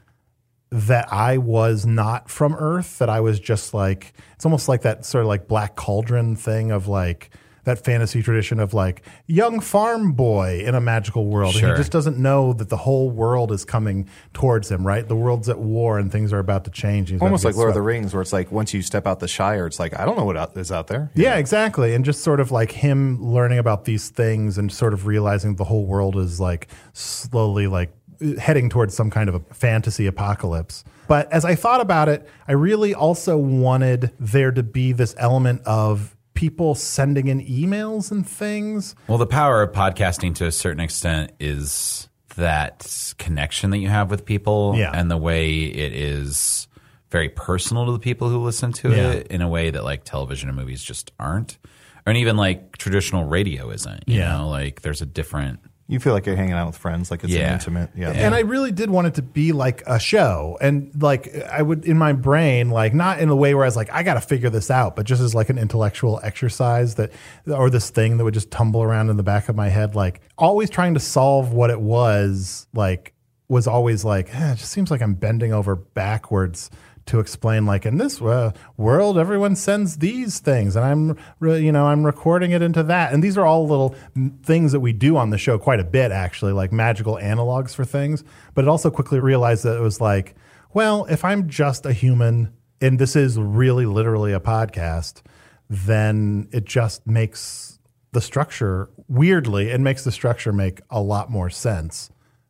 that 0.73 1.13
I 1.13 1.37
was 1.37 1.85
not 1.85 2.29
from 2.29 2.55
Earth, 2.55 2.97
that 2.97 3.09
I 3.09 3.19
was 3.19 3.39
just 3.39 3.73
like, 3.73 4.13
it's 4.33 4.43
almost 4.43 4.67
like 4.67 4.81
that 4.81 5.05
sort 5.05 5.21
of 5.21 5.27
like 5.27 5.47
black 5.47 5.75
cauldron 5.75 6.35
thing 6.35 6.71
of 6.71 6.87
like, 6.87 7.29
that 7.63 7.83
fantasy 7.83 8.21
tradition 8.21 8.59
of 8.59 8.73
like 8.73 9.03
young 9.25 9.59
farm 9.59 10.11
boy 10.13 10.63
in 10.65 10.75
a 10.75 10.81
magical 10.81 11.27
world. 11.27 11.55
And 11.55 11.65
he 11.65 11.73
just 11.75 11.91
doesn't 11.91 12.17
know 12.17 12.53
that 12.53 12.69
the 12.69 12.77
whole 12.77 13.09
world 13.09 13.51
is 13.51 13.63
coming 13.63 14.09
towards 14.33 14.69
him, 14.69 14.85
right? 14.85 15.07
The 15.07 15.15
world's 15.15 15.47
at 15.47 15.59
war 15.59 15.97
and 15.97 16.11
things 16.11 16.33
are 16.33 16.39
about 16.39 16.65
to 16.65 16.71
change. 16.71 17.09
He's 17.09 17.21
Almost 17.21 17.43
to 17.43 17.47
like 17.49 17.55
Lord 17.55 17.69
of 17.69 17.75
the. 17.75 17.81
Rings, 17.81 18.13
where 18.13 18.21
it's 18.21 18.33
like 18.33 18.51
once 18.51 18.73
you 18.73 18.81
step 18.81 19.07
out 19.07 19.19
the 19.19 19.27
Shire, 19.27 19.65
it's 19.67 19.79
like 19.79 19.97
I 19.97 20.05
don't 20.05 20.17
know 20.17 20.25
what 20.25 20.37
out, 20.37 20.57
is 20.57 20.71
out 20.71 20.87
there. 20.87 21.11
Yeah, 21.15 21.35
exactly. 21.35 21.93
And 21.95 22.03
just 22.03 22.21
sort 22.21 22.39
of 22.39 22.51
like 22.51 22.71
him 22.71 23.23
learning 23.23 23.59
about 23.59 23.85
these 23.85 24.09
things 24.09 24.57
and 24.57 24.71
sort 24.71 24.93
of 24.93 25.05
realizing 25.05 25.55
the 25.55 25.65
whole 25.65 25.85
world 25.85 26.17
is 26.17 26.39
like 26.39 26.67
slowly 26.93 27.67
like 27.67 27.93
heading 28.39 28.69
towards 28.69 28.93
some 28.93 29.09
kind 29.09 29.29
of 29.29 29.35
a 29.35 29.39
fantasy 29.53 30.07
apocalypse. 30.07 30.83
But 31.07 31.31
as 31.31 31.45
I 31.45 31.55
thought 31.55 31.81
about 31.81 32.09
it, 32.09 32.27
I 32.47 32.53
really 32.53 32.93
also 32.93 33.37
wanted 33.37 34.11
there 34.19 34.51
to 34.51 34.63
be 34.63 34.91
this 34.93 35.13
element 35.17 35.61
of 35.65 36.15
people 36.33 36.75
sending 36.75 37.27
in 37.27 37.39
emails 37.45 38.11
and 38.11 38.27
things. 38.27 38.95
Well, 39.07 39.17
the 39.17 39.27
power 39.27 39.61
of 39.61 39.71
podcasting 39.71 40.33
to 40.35 40.45
a 40.47 40.51
certain 40.51 40.79
extent 40.79 41.31
is 41.39 42.09
that 42.35 43.13
connection 43.19 43.69
that 43.69 43.77
you 43.77 43.89
have 43.89 44.09
with 44.09 44.25
people 44.25 44.73
Yeah. 44.75 44.91
and 44.93 45.11
the 45.11 45.17
way 45.17 45.51
it 45.65 45.93
is 45.93 46.67
very 47.11 47.29
personal 47.29 47.85
to 47.85 47.91
the 47.91 47.99
people 47.99 48.29
who 48.29 48.39
listen 48.43 48.71
to 48.73 48.89
Yeah. 48.89 49.11
it 49.11 49.27
in 49.27 49.41
a 49.43 49.47
way 49.47 49.69
that 49.69 49.83
like 49.83 50.03
television 50.03 50.49
and 50.49 50.57
movies 50.57 50.81
just 50.83 51.11
aren't. 51.19 51.59
And 52.07 52.17
even 52.17 52.35
like 52.35 52.75
traditional 52.77 53.25
radio 53.25 53.69
isn't, 53.69 54.03
you 54.07 54.19
Yeah. 54.19 54.37
know, 54.37 54.49
like 54.49 54.81
there's 54.81 55.01
a 55.01 55.05
different 55.05 55.59
You 55.87 55.99
feel 55.99 56.13
like 56.13 56.25
you're 56.25 56.37
hanging 56.37 56.53
out 56.53 56.67
with 56.67 56.77
friends, 56.77 57.11
like 57.11 57.23
it's 57.25 57.33
Yeah. 57.33 57.47
an 57.47 57.53
intimate. 57.53 57.89
Yeah. 57.95 58.11
And 58.11 58.33
I 58.33 58.39
really 58.39 58.71
did 58.71 58.89
want 58.89 59.07
it 59.07 59.15
to 59.15 59.21
be 59.21 59.51
like 59.51 59.83
a 59.85 59.99
show. 59.99 60.57
And 60.61 60.91
like 61.01 61.35
I 61.51 61.61
would 61.61 61.83
in 61.85 61.97
my 61.97 62.13
brain, 62.13 62.69
like 62.69 62.93
not 62.93 63.19
in 63.19 63.27
a 63.29 63.35
way 63.35 63.53
where 63.53 63.65
I 63.65 63.67
was 63.67 63.75
like, 63.75 63.91
I 63.91 64.01
gotta 64.01 64.21
figure 64.21 64.49
this 64.49 64.71
out, 64.71 64.95
but 64.95 65.05
just 65.05 65.21
as 65.21 65.35
like 65.35 65.49
an 65.49 65.57
intellectual 65.57 66.21
exercise 66.23 66.95
that 66.95 67.11
or 67.47 67.69
this 67.69 67.89
thing 67.89 68.15
that 68.17 68.23
would 68.23 68.33
just 68.33 68.49
tumble 68.49 68.81
around 68.81 69.09
in 69.09 69.17
the 69.17 69.23
back 69.23 69.49
of 69.49 69.55
my 69.57 69.67
head, 69.67 69.93
like 69.93 70.21
always 70.37 70.69
trying 70.69 70.93
to 70.93 70.99
solve 71.01 71.51
what 71.51 71.69
it 71.69 71.81
was, 71.81 72.65
like 72.73 73.13
was 73.49 73.67
always 73.67 74.05
like, 74.05 74.33
eh, 74.33 74.53
it 74.53 74.55
just 74.55 74.71
seems 74.71 74.89
like 74.89 75.01
I'm 75.01 75.15
bending 75.15 75.51
over 75.53 75.75
backwards 75.75 76.69
to 77.05 77.19
explain 77.19 77.65
like 77.65 77.85
in 77.85 77.97
this 77.97 78.21
uh, 78.21 78.51
world 78.77 79.17
everyone 79.17 79.55
sends 79.55 79.97
these 79.97 80.39
things 80.39 80.75
and 80.75 80.85
i'm 80.85 81.17
re- 81.39 81.59
you 81.59 81.71
know 81.71 81.85
i'm 81.87 82.03
recording 82.05 82.51
it 82.51 82.61
into 82.61 82.83
that. 82.83 83.13
And 83.13 83.23
these 83.23 83.37
are 83.37 83.45
all 83.45 83.67
little 83.67 83.95
things 84.43 84.71
that 84.71 84.79
we 84.79 84.93
do 84.93 85.17
on 85.17 85.29
the 85.29 85.37
show 85.37 85.57
quite 85.57 85.79
a 85.79 85.83
bit 85.83 86.11
actually 86.11 86.53
like 86.53 86.71
magical 86.71 87.17
analogs 87.21 87.75
for 87.75 87.85
things. 87.85 88.23
But 88.53 88.65
it 88.65 88.67
also 88.67 88.89
quickly 88.89 89.19
realized 89.19 89.63
that 89.63 89.77
it 89.77 89.81
was 89.81 89.99
like 90.01 90.35
well 90.73 91.05
if 91.05 91.23
i'm 91.23 91.47
just 91.47 91.85
a 91.85 91.93
human 91.93 92.53
and 92.81 92.97
this 92.99 93.15
is 93.15 93.37
really 93.37 93.85
literally 93.85 94.33
a 94.33 94.39
podcast 94.39 95.21
then 95.69 96.47
it 96.51 96.65
just 96.65 97.05
makes 97.07 97.79
the 98.11 98.21
structure 98.21 98.89
weirdly 99.07 99.69
it 99.69 99.79
makes 99.79 100.03
the 100.03 100.11
structure 100.11 100.53
make 100.53 100.81
a 100.89 101.01
lot 101.01 101.29
more 101.29 101.49
sense. 101.49 102.09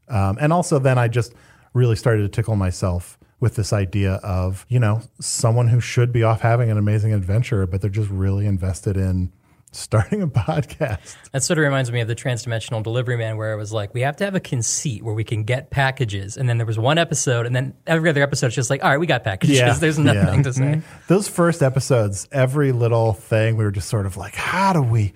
Um, 0.10 0.38
and 0.40 0.52
also 0.52 0.80
then 0.80 0.98
I 0.98 1.08
just 1.08 1.34
really 1.74 1.96
started 1.96 2.22
to 2.22 2.30
tickle 2.30 2.56
myself 2.56 3.18
with 3.40 3.56
this 3.56 3.74
idea 3.74 4.14
of, 4.24 4.66
you 4.70 4.80
know, 4.80 5.02
someone 5.20 5.68
who 5.68 5.80
should 5.80 6.14
be 6.14 6.24
off 6.24 6.42
having 6.42 6.72
an 6.72 6.78
amazing 6.78 7.14
adventure, 7.14 7.68
but 7.68 7.82
they're 7.82 7.90
just 7.90 8.10
really 8.10 8.46
invested 8.46 8.96
in 8.96 9.32
starting 9.76 10.22
a 10.22 10.28
podcast. 10.30 11.16
That 11.32 11.44
sort 11.44 11.60
of 11.60 11.64
reminds 11.64 11.92
me 11.92 12.00
of 12.02 12.08
the 12.08 12.16
transdimensional 12.16 12.84
delivery 12.84 13.18
man, 13.18 13.38
where 13.38 13.54
it 13.54 13.58
was 13.58 13.74
like, 13.74 13.94
we 13.94 14.02
have 14.02 14.16
to 14.18 14.26
have 14.26 14.36
a 14.36 14.40
conceit 14.40 15.04
where 15.04 15.14
we 15.14 15.24
can 15.24 15.44
get 15.44 15.70
packages. 15.72 16.38
And 16.38 16.48
then 16.48 16.58
there 16.58 16.66
was 16.66 16.80
one 16.80 16.98
episode, 16.98 17.46
and 17.46 17.56
then 17.56 17.74
every 17.86 18.10
other 18.10 18.24
episode 18.24 18.48
is 18.48 18.56
just 18.56 18.70
like, 18.70 18.84
all 18.84 18.90
right, 18.90 19.00
we 19.00 19.08
got 19.08 19.24
packages. 19.24 19.58
Yeah. 19.58 19.74
There's 19.80 20.00
nothing 20.00 20.22
yeah. 20.22 20.30
Mm-hmm. 20.36 20.42
to 20.44 20.54
say. 20.54 20.82
Those 21.08 21.28
first 21.28 21.62
episodes, 21.62 22.28
every 22.32 22.72
little 22.72 23.14
thing, 23.14 23.58
we 23.58 23.64
were 23.64 23.72
just 23.72 23.90
sort 23.90 24.06
of 24.06 24.16
like, 24.16 24.36
how 24.36 24.74
do 24.74 24.82
we, 24.82 25.14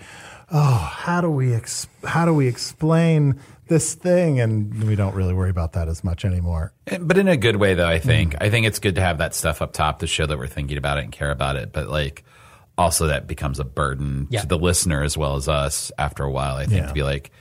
oh, 0.51 0.91
how 0.93 1.21
do 1.21 1.29
we, 1.29 1.53
ex- 1.53 1.87
how 2.03 2.25
do 2.25 2.33
we 2.33 2.47
explain 2.47 3.39
this 3.67 3.93
thing? 3.95 4.39
And 4.39 4.83
we 4.83 4.95
don't 4.95 5.13
really 5.15 5.33
worry 5.33 5.49
about 5.49 5.73
that 5.73 5.87
as 5.87 6.03
much 6.03 6.25
anymore. 6.25 6.73
But 6.99 7.17
in 7.17 7.27
a 7.27 7.37
good 7.37 7.55
way, 7.57 7.73
though, 7.73 7.87
I 7.87 7.99
think. 7.99 8.35
I 8.41 8.49
think 8.49 8.65
it's 8.65 8.79
good 8.79 8.95
to 8.95 9.01
have 9.01 9.17
that 9.19 9.33
stuff 9.35 9.61
up 9.61 9.73
top 9.73 9.99
to 9.99 10.07
show 10.07 10.25
that 10.25 10.37
we're 10.37 10.47
thinking 10.47 10.77
about 10.77 10.97
it 10.97 11.03
and 11.05 11.11
care 11.13 11.31
about 11.31 11.55
it. 11.55 11.71
But 11.73 11.89
like, 11.89 12.23
also 12.77 13.07
that 13.07 13.27
becomes 13.27 13.59
a 13.59 13.63
burden 13.63 14.27
Yeah. 14.29 14.41
to 14.41 14.47
the 14.47 14.57
listener 14.57 15.03
as 15.03 15.17
well 15.17 15.35
as 15.35 15.47
us 15.47 15.91
after 15.97 16.23
a 16.23 16.31
while. 16.31 16.55
I 16.55 16.65
think 16.65 16.81
Yeah. 16.81 16.87
to 16.87 16.93
be 16.93 17.03
like, 17.03 17.31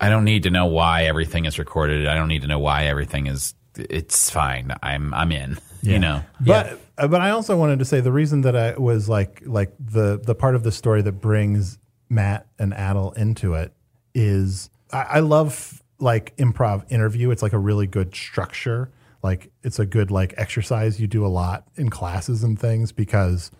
I 0.00 0.08
don't 0.08 0.24
need 0.24 0.42
to 0.44 0.50
know 0.50 0.66
why 0.66 1.04
everything 1.04 1.44
is 1.44 1.58
recorded. 1.58 2.06
I 2.06 2.14
don't 2.14 2.28
need 2.28 2.42
to 2.42 2.48
know 2.48 2.58
why 2.58 2.84
everything 2.86 3.26
is. 3.28 3.54
It's 3.76 4.28
fine. 4.30 4.72
I'm 4.82 5.14
I'm 5.14 5.32
in. 5.32 5.58
You 5.84 5.98
know. 5.98 6.22
But 6.40 6.78
uh, 6.96 7.08
but 7.08 7.20
I 7.20 7.30
also 7.30 7.56
wanted 7.56 7.80
to 7.80 7.84
say 7.84 7.98
the 8.00 8.12
reason 8.12 8.42
that 8.42 8.54
I 8.54 8.74
was 8.78 9.08
like 9.08 9.42
like 9.44 9.72
the 9.80 10.20
the 10.24 10.32
part 10.34 10.54
of 10.54 10.62
the 10.62 10.70
story 10.70 11.02
that 11.02 11.12
brings 11.20 11.76
Matt 12.08 12.46
and 12.56 12.72
Adal 12.72 13.16
into 13.16 13.54
it 13.54 13.72
is 14.14 14.70
I, 14.92 15.02
I 15.02 15.20
love 15.20 15.82
like 15.98 16.36
improv 16.36 16.90
interview. 16.90 17.30
It's 17.30 17.42
like 17.42 17.52
a 17.52 17.58
really 17.58 17.86
good 17.86 18.14
structure. 18.14 18.90
Like 19.22 19.50
it's 19.62 19.78
a 19.78 19.86
good 19.86 20.10
like 20.10 20.34
exercise 20.36 21.00
you 21.00 21.06
do 21.06 21.24
a 21.24 21.28
lot 21.28 21.68
in 21.76 21.90
classes 21.90 22.42
and 22.42 22.58
things 22.58 22.92
because 22.92 23.50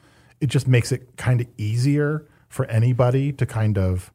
it 0.41 0.49
just 0.49 0.67
makes 0.67 0.91
it 0.91 1.17
kind 1.17 1.41
of 1.41 1.47
easier 1.57 2.27
for 2.49 2.67
anybody 2.67 3.33
to 3.33 3.47
kind 3.47 3.79
of 3.79 4.13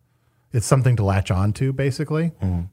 it's 0.52 0.66
something 0.66 0.96
to 0.98 1.04
latch 1.04 1.32
on 1.32 1.54
to 1.54 1.74
basically. 1.74 2.32
Mm-hmm. 2.42 2.64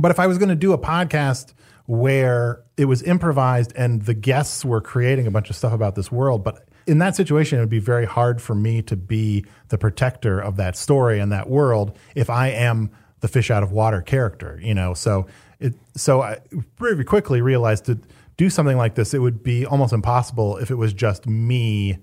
But 0.00 0.10
if 0.10 0.18
I 0.18 0.26
was 0.26 0.38
going 0.38 0.48
to 0.48 0.54
do 0.54 0.72
a 0.72 0.78
podcast 0.78 1.54
where 1.86 2.62
it 2.76 2.86
was 2.86 3.02
improvised 3.02 3.72
and 3.76 4.02
the 4.02 4.14
guests 4.14 4.64
were 4.64 4.80
creating 4.80 5.26
a 5.26 5.30
bunch 5.30 5.50
of 5.50 5.56
stuff 5.56 5.72
about 5.72 5.94
this 5.94 6.10
world, 6.10 6.42
but 6.42 6.68
in 6.86 6.98
that 6.98 7.16
situation, 7.16 7.58
it 7.58 7.62
would 7.62 7.68
be 7.68 7.78
very 7.78 8.04
hard 8.04 8.42
for 8.42 8.54
me 8.54 8.82
to 8.82 8.96
be 8.96 9.44
the 9.68 9.78
protector 9.78 10.38
of 10.38 10.56
that 10.56 10.76
story 10.76 11.18
and 11.18 11.32
that 11.32 11.48
world 11.48 11.96
if 12.14 12.28
I 12.28 12.48
am 12.48 12.90
the 13.24 13.28
fish 13.28 13.50
out 13.50 13.62
of 13.62 13.72
water 13.72 14.02
character, 14.02 14.60
you 14.62 14.74
know? 14.74 14.92
So 14.92 15.26
it, 15.58 15.72
so 15.96 16.20
I 16.20 16.40
very 16.78 17.04
quickly 17.04 17.40
realized 17.40 17.86
to 17.86 17.98
do 18.36 18.50
something 18.50 18.76
like 18.76 18.96
this, 18.96 19.14
it 19.14 19.18
would 19.20 19.42
be 19.42 19.64
almost 19.64 19.94
impossible 19.94 20.58
if 20.58 20.70
it 20.70 20.74
was 20.74 20.92
just 20.92 21.26
me 21.26 21.96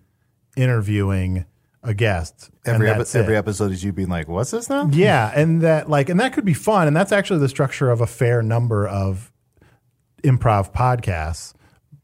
interviewing 0.57 1.45
a 1.83 1.93
guest. 1.93 2.49
every 2.65 2.89
epi- 2.89 3.05
every 3.13 3.37
episode 3.37 3.71
is 3.71 3.83
you 3.83 3.93
being 3.93 4.09
like, 4.09 4.27
"What's 4.27 4.49
this 4.49 4.67
now?" 4.67 4.89
Yeah, 4.91 5.31
and 5.35 5.61
that 5.61 5.89
like 5.89 6.09
and 6.09 6.19
that 6.19 6.33
could 6.33 6.45
be 6.45 6.55
fun, 6.55 6.87
and 6.87 6.95
that's 6.95 7.11
actually 7.11 7.39
the 7.39 7.49
structure 7.49 7.91
of 7.91 8.01
a 8.01 8.07
fair 8.07 8.41
number 8.41 8.87
of 8.87 9.31
improv 10.23 10.73
podcasts. 10.73 11.53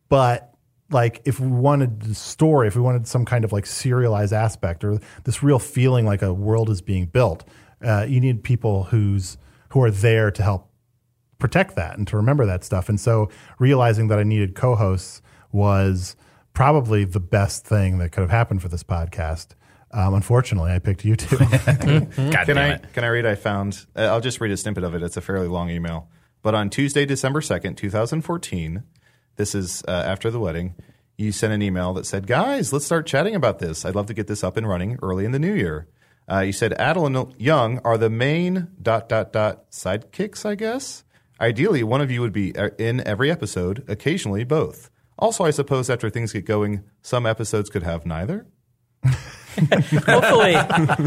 But 0.10 0.54
like 0.92 1.22
if 1.26 1.40
we 1.40 1.48
wanted 1.48 2.02
the 2.02 2.16
story, 2.16 2.68
if 2.68 2.76
we 2.76 2.82
wanted 2.84 3.08
some 3.08 3.26
kind 3.26 3.44
of 3.44 3.52
like 3.52 3.66
serialized 3.66 4.34
aspect 4.34 4.84
or 4.84 5.00
this 5.24 5.42
real 5.42 5.60
feeling 5.60 6.06
like 6.06 6.22
a 6.22 6.34
world 6.34 6.70
is 6.70 6.82
being 6.82 7.08
built, 7.08 7.48
uh, 7.84 8.06
you 8.08 8.20
need 8.20 8.44
people 8.44 8.86
who's 8.86 9.38
who 9.70 9.82
are 9.84 9.92
there 9.92 10.32
to 10.32 10.42
help 10.44 10.70
protect 11.40 11.76
that 11.76 11.98
and 11.98 12.08
to 12.08 12.16
remember 12.18 12.46
that 12.46 12.64
stuff. 12.64 12.90
And 12.90 13.00
so 13.00 13.30
realizing 13.60 14.08
that 14.08 14.18
I 14.18 14.24
needed 14.24 14.56
co-hosts 14.56 15.22
was 15.52 16.16
probably 16.54 17.04
the 17.04 17.20
best 17.20 17.66
thing 17.66 17.98
that 18.00 18.12
could 18.12 18.22
have 18.22 18.32
happened 18.32 18.62
for 18.62 18.70
this 18.70 18.84
podcast. 18.84 19.50
Um, 19.92 20.14
unfortunately, 20.16 20.72
I 20.72 20.80
picked 20.80 21.06
you 21.06 21.16
two. 21.16 21.38
God 21.38 21.50
Can 21.78 22.10
damn 22.46 22.58
I 22.58 22.74
it. 22.76 22.94
can 22.94 23.04
I 23.04 23.08
read? 23.08 23.26
I 23.26 23.36
found. 23.36 23.86
uh, 23.96 24.02
I'll 24.02 24.22
just 24.22 24.42
read 24.42 24.52
a 24.52 24.58
snippet 24.58 24.84
of 24.84 24.96
it. 24.96 25.04
It's 25.04 25.18
a 25.18 25.22
fairly 25.22 25.48
long 25.48 25.70
email. 25.70 26.10
But 26.42 26.56
on 26.56 26.70
Tuesday, 26.70 27.06
December 27.06 27.42
second, 27.42 27.76
two 27.78 27.90
thousand 27.90 28.22
fourteen, 28.24 28.84
this 29.38 29.54
is 29.56 29.84
uh, 29.88 29.92
after 29.92 30.30
the 30.32 30.40
wedding. 30.40 30.76
You 31.18 31.32
sent 31.32 31.52
an 31.54 31.62
email 31.62 31.94
that 31.94 32.06
said, 32.06 32.28
"Guys, 32.28 32.72
let's 32.74 32.86
start 32.86 33.06
chatting 33.08 33.34
about 33.36 33.60
this. 33.60 33.86
I'd 33.86 33.96
love 33.96 34.06
to 34.08 34.14
get 34.14 34.28
this 34.28 34.44
up 34.44 34.56
and 34.58 34.68
running 34.68 35.00
early 35.02 35.24
in 35.26 35.32
the 35.32 35.40
new 35.40 35.54
year." 35.54 35.88
Uh, 36.30 36.40
you 36.40 36.52
said 36.52 36.74
Adal 36.78 37.06
and 37.08 37.34
Young 37.40 37.80
are 37.86 37.98
the 37.98 38.10
main 38.10 38.68
dot 38.82 39.08
dot 39.10 39.32
dot 39.32 39.72
sidekicks, 39.72 40.46
I 40.46 40.56
guess. 40.56 41.04
Ideally, 41.40 41.84
one 41.84 42.02
of 42.02 42.10
you 42.12 42.20
would 42.22 42.34
be 42.34 42.54
in 42.78 43.06
every 43.08 43.32
episode. 43.32 43.84
Occasionally, 43.88 44.44
both. 44.44 44.90
Also, 45.20 45.44
I 45.46 45.52
suppose 45.52 45.90
after 45.90 46.10
things 46.10 46.34
get 46.34 46.46
going, 46.46 46.84
some 47.02 47.26
episodes 47.26 47.70
could 47.70 47.84
have 47.84 48.06
neither. 48.06 48.46
hopefully, 49.08 50.54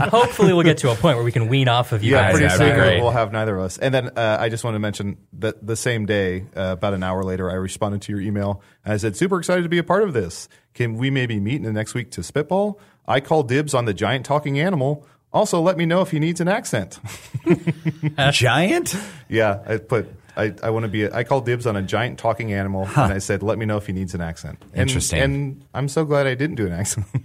hopefully 0.08 0.52
we'll 0.52 0.64
get 0.64 0.78
to 0.78 0.90
a 0.90 0.94
point 0.94 1.16
where 1.16 1.24
we 1.24 1.32
can 1.32 1.48
wean 1.48 1.68
off 1.68 1.92
of 1.92 2.02
you 2.02 2.12
Yeah, 2.12 2.32
guys. 2.32 2.38
pretty 2.38 2.56
soon 2.56 2.74
great. 2.76 3.00
we'll 3.00 3.10
have 3.12 3.32
neither 3.32 3.56
of 3.56 3.62
us. 3.64 3.78
And 3.78 3.94
then 3.94 4.08
uh, 4.16 4.38
I 4.40 4.48
just 4.48 4.64
want 4.64 4.74
to 4.74 4.78
mention 4.78 5.18
that 5.34 5.64
the 5.64 5.76
same 5.76 6.06
day, 6.06 6.46
uh, 6.56 6.72
about 6.72 6.94
an 6.94 7.02
hour 7.02 7.22
later, 7.22 7.50
I 7.50 7.54
responded 7.54 8.02
to 8.02 8.12
your 8.12 8.20
email 8.20 8.62
and 8.84 8.92
I 8.94 8.96
said, 8.96 9.16
"Super 9.16 9.38
excited 9.38 9.62
to 9.62 9.68
be 9.68 9.78
a 9.78 9.84
part 9.84 10.02
of 10.02 10.12
this. 10.12 10.48
Can 10.74 10.94
we 10.96 11.10
maybe 11.10 11.38
meet 11.40 11.56
in 11.56 11.62
the 11.62 11.72
next 11.72 11.94
week 11.94 12.10
to 12.12 12.22
spitball? 12.22 12.80
I 13.06 13.20
call 13.20 13.42
dibs 13.42 13.74
on 13.74 13.84
the 13.84 13.94
giant 13.94 14.26
talking 14.26 14.58
animal. 14.58 15.06
Also, 15.32 15.60
let 15.60 15.76
me 15.76 15.86
know 15.86 16.00
if 16.00 16.10
he 16.10 16.18
needs 16.18 16.40
an 16.40 16.48
accent." 16.48 16.98
Giant? 18.32 18.96
yeah, 19.28 19.62
I 19.66 19.76
put. 19.78 20.08
I, 20.36 20.54
I 20.62 20.70
want 20.70 20.84
to 20.84 20.88
be. 20.88 21.04
A, 21.04 21.14
I 21.14 21.24
call 21.24 21.40
dibs 21.40 21.66
on 21.66 21.76
a 21.76 21.82
giant 21.82 22.18
talking 22.18 22.52
animal, 22.52 22.88
and 22.96 23.12
I 23.12 23.18
said, 23.18 23.42
"Let 23.42 23.58
me 23.58 23.66
know 23.66 23.76
if 23.76 23.86
he 23.86 23.92
needs 23.92 24.14
an 24.14 24.20
accent." 24.20 24.62
And, 24.72 24.82
Interesting. 24.82 25.22
And 25.22 25.64
I'm 25.72 25.88
so 25.88 26.04
glad 26.04 26.26
I 26.26 26.34
didn't 26.34 26.56
do 26.56 26.66
an 26.66 26.72
accent. 26.72 27.06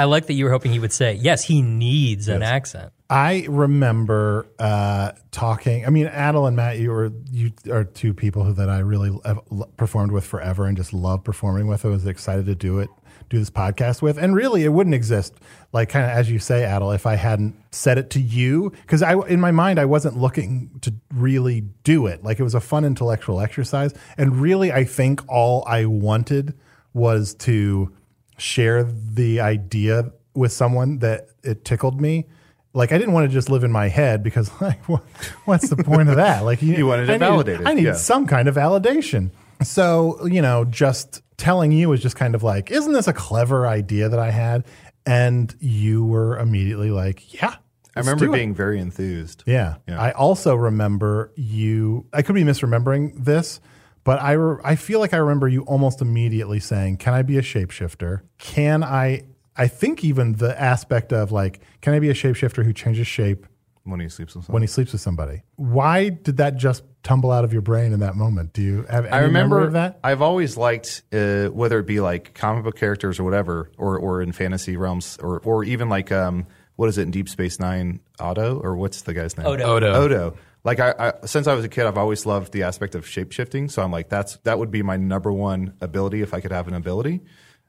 I 0.00 0.04
like 0.04 0.26
that 0.26 0.32
you 0.32 0.46
were 0.46 0.50
hoping 0.50 0.72
he 0.72 0.78
would 0.78 0.94
say, 0.94 1.12
yes, 1.14 1.44
he 1.44 1.60
needs 1.60 2.28
an 2.28 2.42
accent. 2.42 2.92
I 3.10 3.44
remember 3.50 4.46
uh, 4.58 5.12
talking. 5.30 5.84
I 5.84 5.90
mean, 5.90 6.06
Adal 6.06 6.46
and 6.46 6.56
Matt, 6.56 6.78
you 6.78 6.90
were 6.90 7.12
you 7.30 7.52
are 7.70 7.84
two 7.84 8.14
people 8.14 8.44
who 8.44 8.54
that 8.54 8.70
I 8.70 8.78
really 8.78 9.10
have 9.24 9.40
performed 9.76 10.12
with 10.12 10.24
forever 10.24 10.64
and 10.64 10.76
just 10.76 10.94
love 10.94 11.22
performing 11.22 11.66
with. 11.66 11.84
I 11.84 11.88
was 11.88 12.06
excited 12.06 12.46
to 12.46 12.54
do 12.54 12.78
it, 12.78 12.88
do 13.30 13.38
this 13.38 13.48
podcast 13.48 14.02
with, 14.02 14.18
and 14.18 14.34
really, 14.34 14.64
it 14.64 14.68
wouldn't 14.68 14.94
exist. 14.94 15.34
Like 15.72 15.88
kind 15.88 16.04
of 16.04 16.10
as 16.10 16.30
you 16.30 16.38
say, 16.38 16.62
Adal, 16.62 16.94
if 16.94 17.06
I 17.06 17.14
hadn't 17.14 17.56
said 17.70 17.96
it 17.96 18.10
to 18.10 18.20
you, 18.20 18.70
because 18.82 19.02
I 19.02 19.14
in 19.28 19.40
my 19.40 19.52
mind 19.52 19.78
I 19.78 19.84
wasn't 19.86 20.18
looking 20.18 20.70
to 20.82 20.92
really 21.14 21.62
do 21.84 22.06
it. 22.06 22.22
Like 22.22 22.38
it 22.40 22.42
was 22.42 22.54
a 22.54 22.60
fun 22.60 22.84
intellectual 22.84 23.40
exercise, 23.40 23.94
and 24.18 24.36
really, 24.40 24.72
I 24.72 24.84
think 24.84 25.22
all 25.28 25.64
I 25.66 25.86
wanted 25.86 26.54
was 26.92 27.34
to 27.36 27.94
share 28.36 28.82
the 28.84 29.40
idea 29.40 30.10
with 30.34 30.52
someone 30.52 30.98
that 30.98 31.28
it 31.44 31.64
tickled 31.64 32.00
me. 32.00 32.26
Like 32.72 32.90
I 32.92 32.98
didn't 32.98 33.12
want 33.14 33.28
to 33.28 33.32
just 33.32 33.48
live 33.48 33.62
in 33.64 33.70
my 33.72 33.88
head 33.88 34.22
because 34.24 34.50
like 34.60 34.88
what, 34.88 35.02
what's 35.44 35.68
the 35.68 35.76
point 35.76 36.08
of 36.08 36.16
that? 36.16 36.44
Like 36.44 36.62
You 36.62 36.86
wanted 36.86 37.08
it 37.08 37.12
I 37.12 37.14
need- 37.14 37.18
validated, 37.20 37.66
I 37.66 37.74
need 37.74 37.84
yeah. 37.84 37.92
some 37.94 38.26
kind 38.26 38.48
of 38.48 38.56
validation. 38.56 39.30
So 39.62 40.24
you 40.26 40.42
know, 40.42 40.64
just 40.64 41.22
telling 41.40 41.72
you 41.72 41.88
was 41.88 42.00
just 42.02 42.16
kind 42.16 42.34
of 42.34 42.42
like, 42.42 42.70
isn't 42.70 42.92
this 42.92 43.08
a 43.08 43.12
clever 43.12 43.66
idea 43.66 44.08
that 44.08 44.18
I 44.18 44.30
had? 44.30 44.66
And 45.06 45.52
you 45.58 46.04
were 46.04 46.38
immediately 46.38 46.90
like, 46.90 47.32
yeah. 47.34 47.56
I 47.96 48.00
remember 48.00 48.26
do 48.26 48.32
it. 48.32 48.36
being 48.36 48.54
very 48.54 48.78
enthused. 48.78 49.42
Yeah. 49.46 49.76
Yeah. 49.88 50.00
I 50.00 50.12
also 50.12 50.54
remember 50.54 51.32
you, 51.34 52.06
I 52.12 52.22
could 52.22 52.34
be 52.34 52.44
misremembering 52.44 53.24
this, 53.24 53.60
but 54.04 54.22
I, 54.22 54.32
re- 54.32 54.60
I 54.62 54.76
feel 54.76 55.00
like 55.00 55.12
I 55.12 55.16
remember 55.16 55.48
you 55.48 55.62
almost 55.62 56.00
immediately 56.00 56.60
saying, 56.60 56.98
Can 56.98 57.14
I 57.14 57.22
be 57.22 57.36
a 57.38 57.42
shapeshifter? 57.42 58.20
Can 58.38 58.84
I, 58.84 59.24
I 59.56 59.66
think 59.66 60.04
even 60.04 60.34
the 60.34 60.58
aspect 60.60 61.12
of 61.12 61.32
like, 61.32 61.60
Can 61.80 61.94
I 61.94 61.98
be 61.98 62.10
a 62.10 62.14
shapeshifter 62.14 62.64
who 62.64 62.72
changes 62.72 63.06
shape 63.08 63.46
when 63.84 63.98
he 63.98 64.08
sleeps 64.08 64.34
with 64.34 64.44
someone. 64.44 64.54
when 64.54 64.62
he 64.62 64.68
sleeps 64.68 64.92
with 64.92 65.00
somebody? 65.00 65.42
Why 65.56 66.10
did 66.10 66.36
that 66.36 66.56
just 66.56 66.84
tumble 67.02 67.30
out 67.30 67.44
of 67.44 67.52
your 67.52 67.62
brain 67.62 67.92
in 67.92 68.00
that 68.00 68.16
moment? 68.16 68.52
Do 68.52 68.62
you 68.62 68.82
have 68.88 69.04
any 69.06 69.14
I 69.14 69.20
remember 69.20 69.60
of 69.60 69.72
that? 69.72 69.98
I've 70.04 70.22
always 70.22 70.56
liked 70.56 71.02
uh, 71.12 71.46
whether 71.46 71.78
it 71.78 71.86
be 71.86 72.00
like 72.00 72.34
comic 72.34 72.64
book 72.64 72.76
characters 72.76 73.18
or 73.18 73.24
whatever, 73.24 73.70
or 73.78 73.98
or 73.98 74.22
in 74.22 74.32
fantasy 74.32 74.76
realms, 74.76 75.16
or 75.18 75.40
or 75.40 75.64
even 75.64 75.88
like 75.88 76.12
um, 76.12 76.46
what 76.76 76.88
is 76.88 76.98
it 76.98 77.02
in 77.02 77.10
Deep 77.10 77.28
Space 77.28 77.58
Nine? 77.58 78.00
Otto 78.18 78.58
or 78.58 78.76
what's 78.76 79.02
the 79.02 79.14
guy's 79.14 79.36
name? 79.36 79.46
Odo. 79.46 79.64
Odo. 79.64 79.94
Odo. 79.94 80.36
Like 80.62 80.78
I, 80.80 80.94
I 80.98 81.26
since 81.26 81.46
I 81.46 81.54
was 81.54 81.64
a 81.64 81.68
kid, 81.68 81.86
I've 81.86 81.98
always 81.98 82.26
loved 82.26 82.52
the 82.52 82.64
aspect 82.64 82.94
of 82.94 83.06
shape 83.06 83.32
shifting. 83.32 83.68
So 83.68 83.82
I'm 83.82 83.90
like, 83.90 84.08
that's 84.08 84.36
that 84.38 84.58
would 84.58 84.70
be 84.70 84.82
my 84.82 84.96
number 84.96 85.32
one 85.32 85.74
ability 85.80 86.22
if 86.22 86.34
I 86.34 86.40
could 86.40 86.52
have 86.52 86.68
an 86.68 86.74
ability. 86.74 87.22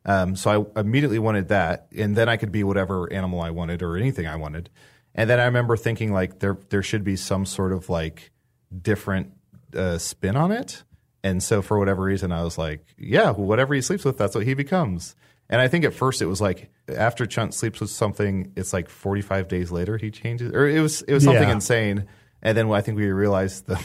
Um, 0.03 0.35
so 0.35 0.71
I 0.75 0.79
immediately 0.79 1.19
wanted 1.19 1.49
that, 1.49 1.87
and 1.95 2.15
then 2.15 2.27
I 2.27 2.37
could 2.37 2.51
be 2.51 2.63
whatever 2.63 3.11
animal 3.13 3.39
I 3.39 3.51
wanted 3.51 3.83
or 3.83 3.95
anything 3.95 4.25
I 4.27 4.35
wanted. 4.35 4.69
And 5.13 5.29
then 5.29 5.39
I 5.39 5.45
remember 5.45 5.77
thinking 5.77 6.11
like 6.11 6.39
there 6.39 6.57
there 6.69 6.83
should 6.83 7.03
be 7.03 7.15
some 7.15 7.45
sort 7.45 7.71
of 7.71 7.89
like 7.89 8.31
different 8.81 9.33
uh, 9.75 9.97
spin 9.97 10.35
on 10.35 10.51
it. 10.51 10.83
And 11.23 11.41
so 11.43 11.61
for 11.61 11.77
whatever 11.77 12.01
reason, 12.03 12.31
I 12.31 12.43
was 12.43 12.57
like, 12.57 12.83
yeah, 12.97 13.31
whatever 13.31 13.73
he 13.75 13.81
sleeps 13.81 14.03
with, 14.05 14.17
that's 14.17 14.33
what 14.35 14.45
he 14.45 14.53
becomes. 14.53 15.15
And 15.49 15.61
I 15.61 15.67
think 15.67 15.85
at 15.85 15.93
first 15.93 16.21
it 16.21 16.25
was 16.25 16.41
like 16.41 16.69
after 16.95 17.25
Chunt 17.25 17.53
sleeps 17.53 17.79
with 17.81 17.89
something, 17.89 18.51
it's 18.55 18.73
like 18.73 18.89
45 18.89 19.47
days 19.47 19.71
later 19.71 19.97
he 19.97 20.09
changes, 20.09 20.51
or 20.53 20.67
it 20.67 20.79
was 20.79 21.01
it 21.03 21.13
was 21.13 21.23
something 21.23 21.43
Yeah. 21.47 21.53
insane. 21.53 22.05
And 22.41 22.57
then 22.57 22.71
I 22.71 22.81
think 22.81 22.97
we 22.97 23.05
realized 23.11 23.67
the 23.67 23.79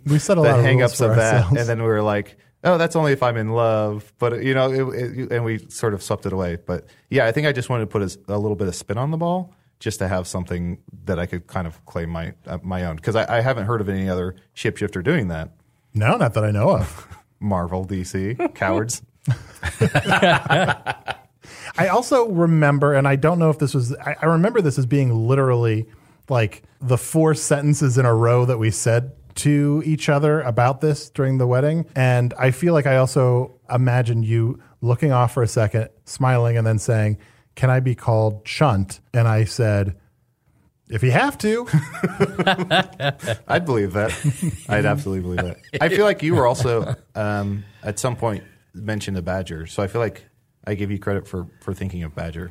We 0.06 0.18
set 0.18 0.38
a 0.38 0.40
the 0.40 0.48
lot 0.48 0.58
of 0.58 0.64
hangups 0.64 0.96
for 0.98 1.10
of 1.10 1.16
that, 1.16 1.34
ourselves. 1.34 1.60
and 1.60 1.68
then 1.68 1.78
we 1.82 1.86
were 1.88 2.02
like, 2.02 2.36
oh, 2.64 2.78
that's 2.78 2.96
only 2.96 3.12
if 3.12 3.22
I'm 3.22 3.36
in 3.36 3.50
love. 3.52 4.12
But 4.18 4.42
you 4.42 4.54
know, 4.54 4.72
it, 4.72 4.94
it, 5.20 5.32
and 5.32 5.44
we 5.44 5.58
sort 5.68 5.94
of 5.94 6.02
swept 6.02 6.26
it 6.26 6.32
away. 6.32 6.56
But 6.56 6.86
yeah, 7.10 7.26
I 7.26 7.32
think 7.32 7.46
I 7.46 7.52
just 7.52 7.68
wanted 7.68 7.82
to 7.84 7.86
put 7.88 8.02
a, 8.02 8.34
a 8.34 8.38
little 8.38 8.56
bit 8.56 8.66
of 8.66 8.74
spin 8.74 8.98
on 8.98 9.10
the 9.12 9.18
ball, 9.18 9.54
just 9.78 9.98
to 9.98 10.08
have 10.08 10.26
something 10.26 10.78
that 11.04 11.18
I 11.18 11.26
could 11.26 11.46
kind 11.46 11.66
of 11.66 11.84
claim 11.84 12.10
my 12.10 12.34
uh, 12.46 12.58
my 12.62 12.84
own. 12.84 12.96
Because 12.96 13.16
I, 13.16 13.38
I 13.38 13.40
haven't 13.40 13.66
heard 13.66 13.80
of 13.80 13.88
any 13.88 14.08
other 14.08 14.36
shapeshifter 14.54 15.02
doing 15.04 15.28
that. 15.28 15.50
no, 15.94 16.16
not 16.16 16.34
that 16.34 16.44
I 16.44 16.50
know 16.50 16.70
of. 16.70 17.08
Marvel, 17.40 17.86
DC, 17.86 18.54
cowards. 18.54 19.02
I 21.78 21.88
also 21.88 22.28
remember, 22.28 22.94
and 22.94 23.06
I 23.06 23.16
don't 23.16 23.38
know 23.38 23.50
if 23.50 23.58
this 23.58 23.74
was, 23.74 23.94
I, 23.96 24.16
I 24.22 24.26
remember 24.26 24.62
this 24.62 24.78
as 24.78 24.86
being 24.86 25.28
literally 25.28 25.86
like 26.28 26.62
the 26.80 26.96
four 26.96 27.34
sentences 27.34 27.98
in 27.98 28.06
a 28.06 28.14
row 28.14 28.46
that 28.46 28.58
we 28.58 28.70
said 28.70 29.12
to 29.36 29.82
each 29.84 30.08
other 30.08 30.40
about 30.40 30.80
this 30.80 31.10
during 31.10 31.38
the 31.38 31.46
wedding. 31.46 31.84
And 31.94 32.32
I 32.38 32.50
feel 32.50 32.72
like 32.72 32.86
I 32.86 32.96
also 32.96 33.60
imagine 33.70 34.22
you 34.22 34.60
looking 34.80 35.12
off 35.12 35.34
for 35.34 35.42
a 35.42 35.48
second, 35.48 35.90
smiling, 36.04 36.56
and 36.56 36.66
then 36.66 36.78
saying, 36.78 37.18
Can 37.56 37.68
I 37.70 37.80
be 37.80 37.94
called 37.96 38.44
Chunt? 38.44 39.00
And 39.12 39.26
I 39.26 39.44
said, 39.44 39.96
If 40.88 41.02
you 41.02 41.10
have 41.10 41.36
to. 41.38 41.66
I'd 43.48 43.64
believe 43.64 43.92
that. 43.94 44.12
I'd 44.68 44.84
absolutely 44.84 45.22
believe 45.22 45.56
that. 45.72 45.82
I 45.82 45.88
feel 45.88 46.04
like 46.04 46.22
you 46.22 46.34
were 46.34 46.46
also 46.46 46.94
um, 47.14 47.64
at 47.82 47.98
some 47.98 48.16
point 48.16 48.44
mentioned 48.74 49.16
a 49.16 49.22
badger, 49.22 49.66
so 49.66 49.82
I 49.82 49.86
feel 49.88 50.00
like 50.00 50.24
I 50.66 50.74
give 50.74 50.90
you 50.90 50.98
credit 50.98 51.26
for 51.26 51.46
for 51.60 51.74
thinking 51.74 52.02
of 52.02 52.14
badger. 52.14 52.50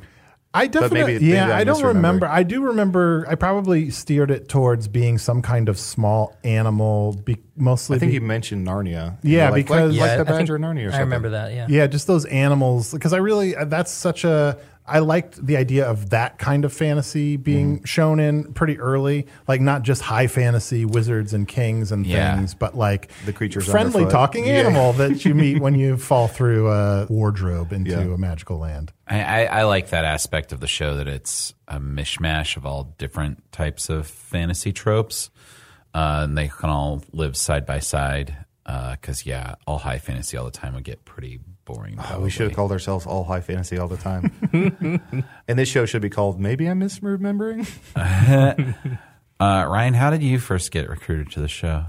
I 0.54 0.68
definitely, 0.68 1.00
maybe- 1.00 1.12
maybe 1.26 1.26
yeah, 1.36 1.44
I'm 1.50 1.52
I 1.52 1.64
don't 1.64 1.84
remember. 1.84 2.26
I 2.26 2.42
do 2.42 2.62
remember. 2.62 3.26
I 3.28 3.34
probably 3.34 3.90
steered 3.90 4.30
it 4.30 4.48
towards 4.48 4.88
being 4.88 5.18
some 5.18 5.42
kind 5.42 5.68
of 5.68 5.78
small 5.78 6.34
animal, 6.44 7.12
be, 7.12 7.36
mostly. 7.56 7.96
I 7.96 7.98
think 7.98 8.10
be- 8.10 8.14
you 8.14 8.20
mentioned 8.22 8.66
Narnia. 8.66 9.18
Yeah, 9.22 9.50
like, 9.50 9.66
because- 9.66 9.90
like, 9.92 9.98
Yeah, 9.98 10.16
like 10.16 10.26
the 10.26 10.34
I 10.34 10.38
badger 10.38 10.56
in 10.56 10.62
Narnia. 10.62 10.78
Or 10.86 10.92
something. 10.92 10.94
I 10.94 11.00
remember 11.00 11.28
that. 11.30 11.52
Yeah. 11.52 11.66
Yeah, 11.68 11.86
just 11.88 12.06
those 12.06 12.24
animals. 12.24 12.90
Because 12.92 13.12
I 13.12 13.18
really, 13.18 13.54
uh, 13.54 13.66
that's 13.66 13.90
such 13.92 14.24
a. 14.24 14.56
I 14.88 15.00
liked 15.00 15.44
the 15.44 15.56
idea 15.56 15.84
of 15.88 16.10
that 16.10 16.38
kind 16.38 16.64
of 16.64 16.72
fantasy 16.72 17.36
being 17.36 17.76
Mm-hmm. 17.78 17.84
shown 17.84 18.20
in 18.20 18.52
pretty 18.52 18.78
early, 18.78 19.26
like 19.48 19.60
not 19.60 19.82
just 19.82 20.02
high 20.02 20.26
fantasy 20.28 20.84
wizards 20.84 21.32
and 21.34 21.46
kings 21.48 21.90
and 21.92 22.06
Yeah. 22.06 22.36
things, 22.36 22.54
but 22.54 22.76
like 22.76 23.10
The 23.24 23.32
creatures 23.32 23.66
friendly 23.68 24.02
underfoot. 24.02 24.12
talking 24.12 24.46
Yeah. 24.46 24.60
animal 24.60 24.92
that 24.94 25.24
you 25.24 25.34
meet 25.34 25.60
when 25.60 25.74
you 25.74 25.96
fall 25.96 26.28
through 26.28 26.70
a 26.70 27.06
wardrobe 27.06 27.72
into 27.72 27.90
Yeah. 27.90 28.14
a 28.14 28.18
magical 28.18 28.58
land. 28.58 28.92
I, 29.08 29.22
I, 29.22 29.44
I 29.44 29.62
like 29.64 29.90
that 29.90 30.04
aspect 30.04 30.52
of 30.52 30.60
the 30.60 30.66
show 30.68 30.96
that 30.96 31.08
it's 31.08 31.54
a 31.68 31.78
mishmash 31.80 32.56
of 32.56 32.64
all 32.64 32.94
different 32.98 33.50
types 33.52 33.88
of 33.90 34.06
fantasy 34.06 34.72
tropes, 34.72 35.30
uh, 35.94 36.20
and 36.24 36.36
they 36.38 36.48
can 36.48 36.70
all 36.70 37.02
live 37.12 37.36
side 37.36 37.66
by 37.66 37.78
side. 37.80 38.36
Because 38.64 39.24
yeah, 39.24 39.54
all 39.66 39.78
high 39.78 39.98
fantasy 39.98 40.36
all 40.36 40.44
the 40.44 40.50
time 40.50 40.74
would 40.74 40.82
get 40.82 41.04
pretty 41.04 41.38
boring. 41.66 41.98
Oh, 41.98 42.20
we 42.20 42.30
should 42.30 42.46
have 42.46 42.56
called 42.56 42.72
ourselves 42.72 43.04
all 43.06 43.24
high 43.24 43.42
fantasy 43.42 43.76
all 43.76 43.88
the 43.88 43.98
time. 43.98 44.32
and 45.46 45.58
this 45.58 45.68
show 45.68 45.84
should 45.84 46.00
be 46.00 46.08
called 46.08 46.40
Maybe 46.40 46.66
I'm 46.66 46.80
Misremembering. 46.80 47.68
Uh, 49.38 49.66
Ryan, 49.68 49.92
how 49.92 50.08
did 50.08 50.22
you 50.22 50.38
first 50.38 50.70
get 50.70 50.88
recruited 50.88 51.30
to 51.32 51.40
the 51.40 51.48
show? 51.48 51.84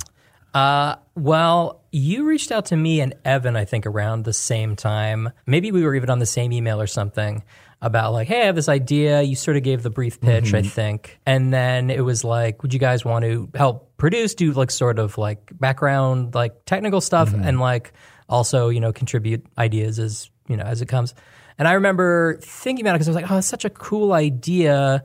Uh, 0.53 0.95
well, 1.15 1.81
you 1.93 2.25
reached 2.25 2.51
out 2.51 2.65
to 2.65 2.75
me 2.75 2.99
and 2.99 3.13
Evan, 3.23 3.55
I 3.55 3.63
think, 3.63 3.85
around 3.85 4.25
the 4.25 4.33
same 4.33 4.75
time. 4.75 5.29
Maybe 5.45 5.71
we 5.71 5.83
were 5.83 5.95
even 5.95 6.09
on 6.09 6.19
the 6.19 6.25
same 6.25 6.51
email 6.51 6.81
or 6.81 6.87
something 6.87 7.43
about 7.81 8.11
like, 8.11 8.27
hey, 8.27 8.41
I 8.41 8.45
have 8.45 8.55
this 8.55 8.67
idea. 8.67 9.21
You 9.21 9.35
sort 9.35 9.55
of 9.55 9.63
gave 9.63 9.83
the 9.83 9.89
brief 9.89 10.19
pitch, 10.19 10.53
I 10.53 10.61
think. 10.61 11.19
And 11.25 11.53
then 11.53 11.89
it 11.89 12.01
was 12.01 12.23
like, 12.23 12.63
would 12.63 12.73
you 12.73 12.79
guys 12.79 13.05
want 13.05 13.23
to 13.23 13.49
help 13.55 13.95
produce, 13.97 14.33
do 14.35 14.51
like 14.51 14.71
sort 14.71 14.99
of 14.99 15.17
like 15.17 15.51
background, 15.57 16.35
like 16.35 16.65
technical 16.65 17.01
stuff, 17.01 17.33
and 17.33 17.59
like 17.59 17.93
also, 18.29 18.69
you 18.69 18.79
know, 18.79 18.93
contribute 18.93 19.45
ideas 19.57 19.99
as, 19.99 20.29
you 20.47 20.57
know, 20.57 20.63
as 20.63 20.81
it 20.81 20.87
comes. 20.87 21.13
And 21.57 21.67
I 21.67 21.73
remember 21.73 22.37
thinking 22.41 22.85
about 22.85 22.91
it 22.91 22.99
because 22.99 23.07
I 23.07 23.11
was 23.11 23.15
like, 23.15 23.31
oh, 23.31 23.37
it's 23.37 23.47
such 23.47 23.65
a 23.65 23.69
cool 23.69 24.13
idea 24.13 25.03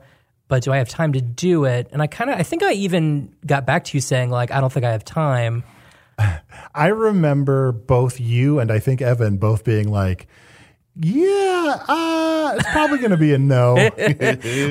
but 0.49 0.61
do 0.61 0.71
I 0.71 0.77
have 0.77 0.87
time 0.87 1.13
to 1.13 1.21
do 1.21 1.65
it? 1.65 1.87
And 1.91 1.99
I 1.99 2.05
kind 2.05 2.29
of, 2.29 2.37
I 2.37 2.43
think 2.43 2.61
I 2.61 2.73
even 2.73 3.33
got 3.43 3.65
back 3.65 3.85
to 3.85 3.97
you 3.97 4.01
saying 4.01 4.29
like, 4.29 4.51
I 4.51 4.61
don't 4.61 4.71
think 4.71 4.85
I 4.85 4.91
have 4.91 5.03
time. 5.03 5.63
I 6.75 6.87
remember 6.87 7.71
both 7.71 8.19
you 8.19 8.59
and 8.59 8.71
I 8.71 8.77
think 8.77 9.01
Evan 9.01 9.37
both 9.37 9.63
being 9.63 9.89
like, 9.89 10.27
"Yeah, 10.95 11.83
uh, 11.87 12.53
it's 12.55 12.69
probably 12.69 12.99
going 12.99 13.11
to 13.11 13.17
be 13.17 13.33
a 13.33 13.39
no." 13.39 13.73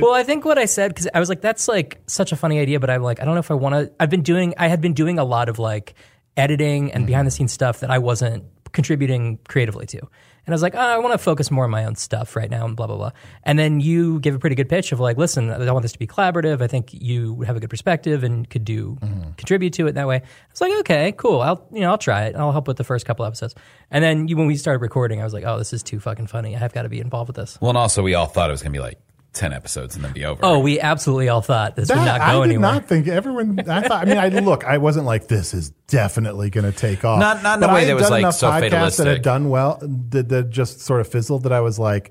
well, 0.01 0.15
I 0.15 0.23
think 0.23 0.45
what 0.45 0.57
I 0.57 0.67
said 0.67 0.89
because 0.93 1.09
I 1.13 1.19
was 1.19 1.29
like, 1.29 1.41
that's 1.41 1.67
like 1.67 2.01
such 2.07 2.31
a 2.31 2.37
funny 2.37 2.61
idea, 2.61 2.79
but 2.79 2.91
I'm 2.91 3.03
like, 3.03 3.21
I 3.21 3.25
don't 3.25 3.35
know 3.35 3.41
if 3.41 3.51
I 3.51 3.55
want 3.55 3.75
to. 3.75 3.93
I've 3.99 4.11
been 4.11 4.23
doing, 4.23 4.55
I 4.57 4.69
had 4.69 4.81
been 4.81 4.95
doing 4.95 5.19
a 5.19 5.25
lot 5.25 5.49
of 5.49 5.59
like 5.59 5.95
editing 6.37 6.93
and 6.93 7.03
mm-hmm. 7.03 7.07
behind 7.07 7.27
the 7.27 7.31
scenes 7.31 7.53
stuff 7.53 7.81
that 7.81 7.91
I 7.91 7.99
wasn't 7.99 8.45
contributing 8.73 9.39
creatively 9.49 9.87
to, 9.87 9.99
And 10.45 10.53
I 10.53 10.55
was 10.55 10.63
like, 10.63 10.75
oh, 10.75 10.79
I 10.79 10.99
want 10.99 11.13
to 11.13 11.19
focus 11.19 11.51
more 11.51 11.65
on 11.65 11.71
my 11.71 11.85
own 11.85 11.95
stuff 11.95 12.35
right 12.35 12.51
now 12.51 12.65
and 12.65 12.75
blah, 12.75 12.87
blah, 12.87 12.97
blah. 12.97 13.11
And 13.45 13.59
then 13.59 13.81
you 13.81 14.19
give 14.21 14.35
a 14.35 14.39
pretty 14.39 14.57
good 14.57 14.69
pitch 14.69 14.91
of 14.91 14.99
like, 14.99 15.17
listen, 15.17 15.51
I 15.51 15.71
want 15.71 15.83
this 15.83 15.93
to 15.93 15.99
be 15.99 16.07
collaborative. 16.07 16.61
I 16.63 16.67
think 16.67 16.89
you 16.93 17.35
would 17.35 17.47
have 17.47 17.57
a 17.57 17.61
good 17.61 17.71
perspective 17.71 18.25
and 18.25 18.49
could 18.49 18.65
do, 18.65 18.97
mm-hmm. 19.01 19.33
contribute 19.37 19.75
to 19.75 19.87
it 19.87 19.93
that 19.93 20.09
way. 20.09 20.17
I 20.17 20.23
was 20.51 20.61
like, 20.61 20.73
okay, 20.81 21.13
cool. 21.13 21.43
I'll, 21.43 21.69
you 21.71 21.81
know, 21.81 21.91
I'll 21.91 21.99
try 21.99 22.25
it. 22.25 22.35
I'll 22.35 22.51
help 22.51 22.67
with 22.67 22.77
the 22.77 22.85
first 22.85 23.07
couple 23.07 23.25
episodes. 23.25 23.55
And 23.91 24.03
then 24.03 24.27
you, 24.27 24.37
when 24.37 24.47
we 24.47 24.57
started 24.57 24.81
recording, 24.81 25.21
I 25.21 25.25
was 25.25 25.35
like, 25.35 25.45
oh, 25.45 25.59
this 25.59 25.73
is 25.73 25.83
too 25.83 26.01
fucking 26.01 26.27
funny. 26.27 26.57
I 26.57 26.59
have 26.59 26.73
got 26.73 26.83
to 26.83 26.89
be 26.89 27.01
involved 27.01 27.29
with 27.29 27.37
this. 27.37 27.59
Well, 27.61 27.71
and 27.71 27.79
also 27.79 28.03
we 28.03 28.15
all 28.15 28.27
thought 28.27 28.51
it 28.51 28.53
was 28.53 28.63
going 28.63 28.73
to 28.73 28.79
be 28.79 28.83
like 28.83 28.99
10 29.35 29.53
episodes 29.53 29.95
and 29.97 30.05
then 30.05 30.13
be 30.13 30.25
over. 30.25 30.41
Oh, 30.45 30.59
we 30.59 30.79
absolutely 30.81 31.29
all 31.29 31.41
thought 31.41 31.75
this 31.77 31.89
would 31.89 31.97
not 31.97 32.19
go 32.21 32.25
I 32.25 32.33
did 32.35 32.43
anywhere. 32.45 32.73
not 32.75 32.87
think 32.87 33.09
everyone. 33.09 33.59
I 33.61 33.81
thought. 33.83 34.03
I 34.03 34.05
mean, 34.05 34.19
I 34.19 34.29
look. 34.29 34.65
I 34.65 34.79
wasn't 34.79 35.07
like 35.07 35.29
this 35.29 35.55
is 35.55 35.71
definitely 35.89 36.51
going 36.51 36.71
to 36.71 36.77
take 36.77 37.05
off. 37.05 37.19
Not- 37.19 37.43
not 37.43 37.59
in 37.59 37.65
a 37.65 37.73
way 37.73 37.73
I 37.73 37.79
had 37.81 37.89
that 37.89 37.95
was, 37.95 38.03
done 38.05 38.11
like, 38.11 38.21
enough 38.21 38.35
so 38.35 38.47
podcasts 38.49 38.61
that 38.61 38.71
fatalistic. 38.71 39.07
had 39.07 39.23
done 39.23 39.49
well 39.49 39.79
that, 39.83 40.29
that 40.29 40.51
just 40.51 40.81
sort 40.81 41.01
of 41.01 41.09
fizzled. 41.09 41.45
That 41.45 41.53
I 41.53 41.61
was 41.61 41.79
like, 41.79 42.11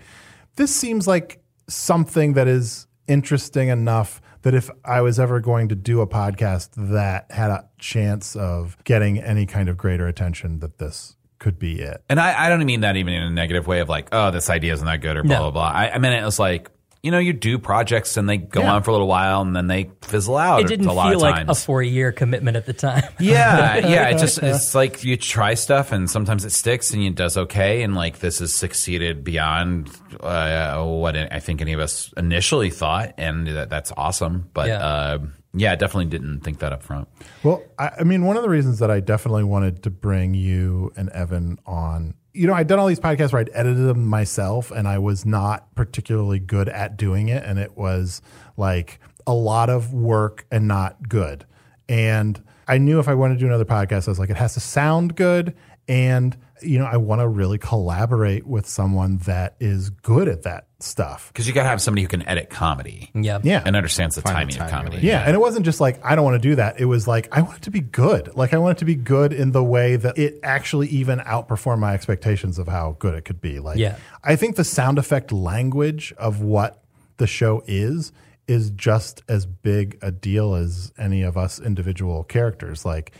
this 0.55 0.73
seems 0.75 1.07
like 1.07 1.43
something 1.67 2.33
that 2.33 2.47
is 2.47 2.87
interesting 3.07 3.69
enough 3.69 4.21
that 4.41 4.55
if 4.55 4.69
I 4.83 5.01
was 5.01 5.19
ever 5.19 5.39
going 5.39 5.69
to 5.69 5.75
do 5.75 6.01
a 6.01 6.07
podcast 6.07 6.71
that 6.91 7.31
had 7.31 7.51
a 7.51 7.69
chance 7.77 8.35
of 8.35 8.75
getting 8.83 9.19
any 9.19 9.45
kind 9.45 9.69
of 9.69 9.77
greater 9.77 10.07
attention, 10.07 10.59
that 10.59 10.79
this 10.79 11.15
could 11.37 11.59
be 11.59 11.79
it. 11.81 12.03
And 12.09 12.19
I, 12.19 12.45
I 12.45 12.49
don't 12.49 12.63
mean 12.65 12.81
that 12.81 12.97
even 12.97 13.13
in 13.13 13.23
a 13.23 13.29
negative 13.29 13.67
way 13.67 13.79
of 13.81 13.89
like, 13.89 14.09
oh, 14.11 14.31
this 14.31 14.49
idea 14.49 14.73
isn't 14.73 14.85
that 14.85 15.01
good 15.01 15.17
or 15.17 15.23
blah, 15.23 15.35
No. 15.35 15.41
blah, 15.51 15.51
blah. 15.51 15.79
I, 15.79 15.91
I 15.91 15.97
mean, 15.99 16.13
it 16.13 16.23
was 16.23 16.39
like, 16.39 16.69
you 17.03 17.09
know, 17.11 17.17
you 17.19 17.33
do 17.33 17.57
projects 17.57 18.15
and 18.17 18.29
they 18.29 18.37
go 18.37 18.61
Yeah. 18.61 18.73
on 18.73 18.83
for 18.83 18.91
a 18.91 18.93
little 18.93 19.07
while 19.07 19.41
and 19.41 19.55
then 19.55 19.65
they 19.67 19.89
fizzle 20.03 20.37
out. 20.37 20.61
it 20.61 20.67
didn't 20.67 20.85
a 20.85 20.93
lot 20.93 21.09
feel 21.09 21.17
of 21.17 21.21
like 21.35 21.47
a 21.47 21.55
four 21.55 21.81
year 21.81 22.11
commitment 22.11 22.57
at 22.57 22.65
the 22.67 22.73
time. 22.73 23.03
Yeah, 23.19 23.77
yeah. 23.77 24.09
It 24.09 24.19
just 24.19 24.37
it's 24.43 24.75
like 24.75 25.03
you 25.03 25.17
try 25.17 25.55
stuff 25.55 25.91
and 25.91 26.09
sometimes 26.09 26.45
it 26.45 26.51
sticks 26.51 26.93
and 26.93 27.01
it 27.03 27.15
does 27.15 27.37
okay, 27.37 27.81
and 27.83 27.95
like 27.95 28.19
this 28.19 28.39
has 28.39 28.53
succeeded 28.53 29.23
beyond 29.23 29.89
uh, 30.19 30.83
what 30.83 31.15
I 31.17 31.39
think 31.39 31.61
any 31.61 31.73
of 31.73 31.79
us 31.79 32.13
initially 32.17 32.69
thought, 32.69 33.13
and 33.17 33.47
that, 33.47 33.69
that's 33.69 33.91
awesome. 33.97 34.49
But 34.53 34.67
Yeah. 34.67 34.79
yeah. 34.79 34.85
Uh, 34.85 35.17
yeah, 35.53 35.75
definitely 35.75 36.05
didn't 36.05 36.41
think 36.41 36.59
that 36.59 36.71
up 36.71 36.81
front. 36.81 37.09
Well, 37.43 37.61
I, 37.77 37.89
I 37.99 38.03
mean, 38.05 38.23
one 38.23 38.37
of 38.37 38.41
the 38.43 38.47
reasons 38.47 38.79
that 38.79 38.89
I 38.89 39.01
definitely 39.01 39.43
wanted 39.43 39.83
to 39.83 39.89
bring 39.89 40.33
you 40.33 40.93
and 40.95 41.09
Evan 41.09 41.57
on, 41.65 42.13
you 42.33 42.47
know, 42.47 42.53
I'd 42.53 42.67
done 42.67 42.79
all 42.79 42.87
these 42.87 42.99
podcasts 42.99 43.33
where 43.33 43.41
I'd 43.41 43.49
edited 43.53 43.85
them 43.85 44.05
myself 44.05 44.71
and 44.71 44.87
I 44.87 44.99
was 44.99 45.25
not 45.25 45.73
particularly 45.75 46.39
good 46.39 46.69
at 46.69 46.97
doing 46.97 47.29
it. 47.29 47.43
And 47.43 47.59
it 47.59 47.75
was 47.77 48.21
like 48.57 48.99
a 49.27 49.33
lot 49.33 49.69
of 49.69 49.93
work 49.93 50.45
and 50.51 50.67
not 50.67 51.09
good. 51.09 51.45
And 51.89 52.41
I 52.67 52.77
knew 52.77 52.99
if 52.99 53.07
I 53.07 53.13
wanted 53.15 53.35
to 53.35 53.39
do 53.41 53.47
another 53.47 53.65
podcast, 53.65 54.07
I 54.07 54.11
was 54.11 54.19
like, 54.19 54.29
it 54.29 54.37
has 54.37 54.53
to 54.53 54.59
sound 54.59 55.15
good. 55.15 55.55
And, 55.91 56.37
you 56.61 56.79
know, 56.79 56.85
I 56.85 56.95
want 56.95 57.19
to 57.19 57.27
really 57.27 57.57
collaborate 57.57 58.47
with 58.47 58.65
someone 58.65 59.17
that 59.25 59.55
is 59.59 59.89
good 59.89 60.29
at 60.29 60.43
that 60.43 60.67
stuff. 60.79 61.27
Because 61.33 61.47
you 61.47 61.53
got 61.53 61.63
to 61.63 61.69
have 61.69 61.81
somebody 61.81 62.03
who 62.03 62.07
can 62.07 62.25
edit 62.27 62.49
comedy, 62.49 63.11
yeah. 63.13 63.39
Yeah. 63.43 63.61
and 63.65 63.75
understands 63.75 64.15
the 64.15 64.21
Find 64.21 64.35
the 64.49 64.53
timing 64.53 64.53
of 64.53 64.69
timing, 64.69 64.91
comedy. 64.91 65.05
Yeah, 65.07 65.21
and 65.25 65.35
it 65.35 65.39
wasn't 65.39 65.65
just 65.65 65.81
like 65.81 65.99
I 66.03 66.15
don't 66.15 66.23
want 66.23 66.41
to 66.41 66.49
do 66.49 66.55
that. 66.55 66.79
It 66.79 66.85
was 66.85 67.09
like 67.09 67.27
I 67.35 67.41
want 67.41 67.57
it 67.57 67.63
to 67.63 67.71
be 67.71 67.81
good. 67.81 68.33
Like 68.37 68.53
I 68.53 68.57
want 68.57 68.77
it 68.77 68.79
to 68.79 68.85
be 68.85 68.95
good 68.95 69.33
in 69.33 69.51
the 69.51 69.63
way 69.63 69.97
that 69.97 70.17
it 70.17 70.39
actually 70.43 70.87
even 70.87 71.19
outperformed 71.19 71.79
my 71.79 71.93
expectations 71.93 72.57
of 72.57 72.69
how 72.69 72.95
good 72.99 73.15
it 73.15 73.25
could 73.25 73.41
be. 73.41 73.59
Like 73.59 73.77
Yeah. 73.77 73.97
I 74.23 74.37
think 74.37 74.55
the 74.55 74.63
sound 74.63 74.97
effect 74.97 75.33
language 75.33 76.13
of 76.17 76.41
what 76.41 76.81
the 77.17 77.27
show 77.27 77.63
is 77.67 78.13
is 78.47 78.69
just 78.71 79.23
as 79.27 79.45
big 79.45 79.97
a 80.01 80.11
deal 80.11 80.55
as 80.55 80.91
any 80.97 81.21
of 81.21 81.35
us 81.37 81.59
individual 81.59 82.23
characters. 82.23 82.85
Like 82.85 83.11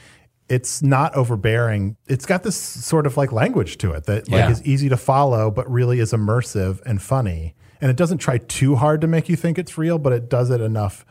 it's 0.51 0.81
not 0.81 1.15
overbearing. 1.15 1.95
It's 2.07 2.25
got 2.25 2.43
this 2.43 2.57
sort 2.57 3.05
of 3.07 3.15
like 3.15 3.31
language 3.31 3.77
to 3.79 3.91
it 3.93 4.03
that 4.05 4.29
like 4.29 4.39
Yeah. 4.39 4.51
is 4.51 4.61
easy 4.63 4.89
to 4.89 4.97
follow, 4.97 5.49
but 5.49 5.69
really 5.71 5.99
is 5.99 6.11
immersive 6.11 6.81
and 6.85 7.01
funny. 7.01 7.55
And 7.79 7.89
it 7.89 7.95
doesn't 7.97 8.17
try 8.19 8.37
too 8.37 8.75
hard 8.75 9.01
to 9.01 9.07
make 9.07 9.29
you 9.29 9.35
think 9.37 9.57
it's 9.57 9.77
real, 9.77 9.97
but 9.97 10.11
it 10.13 10.29
does 10.29 10.49
it 10.51 10.59
enough 10.61 11.05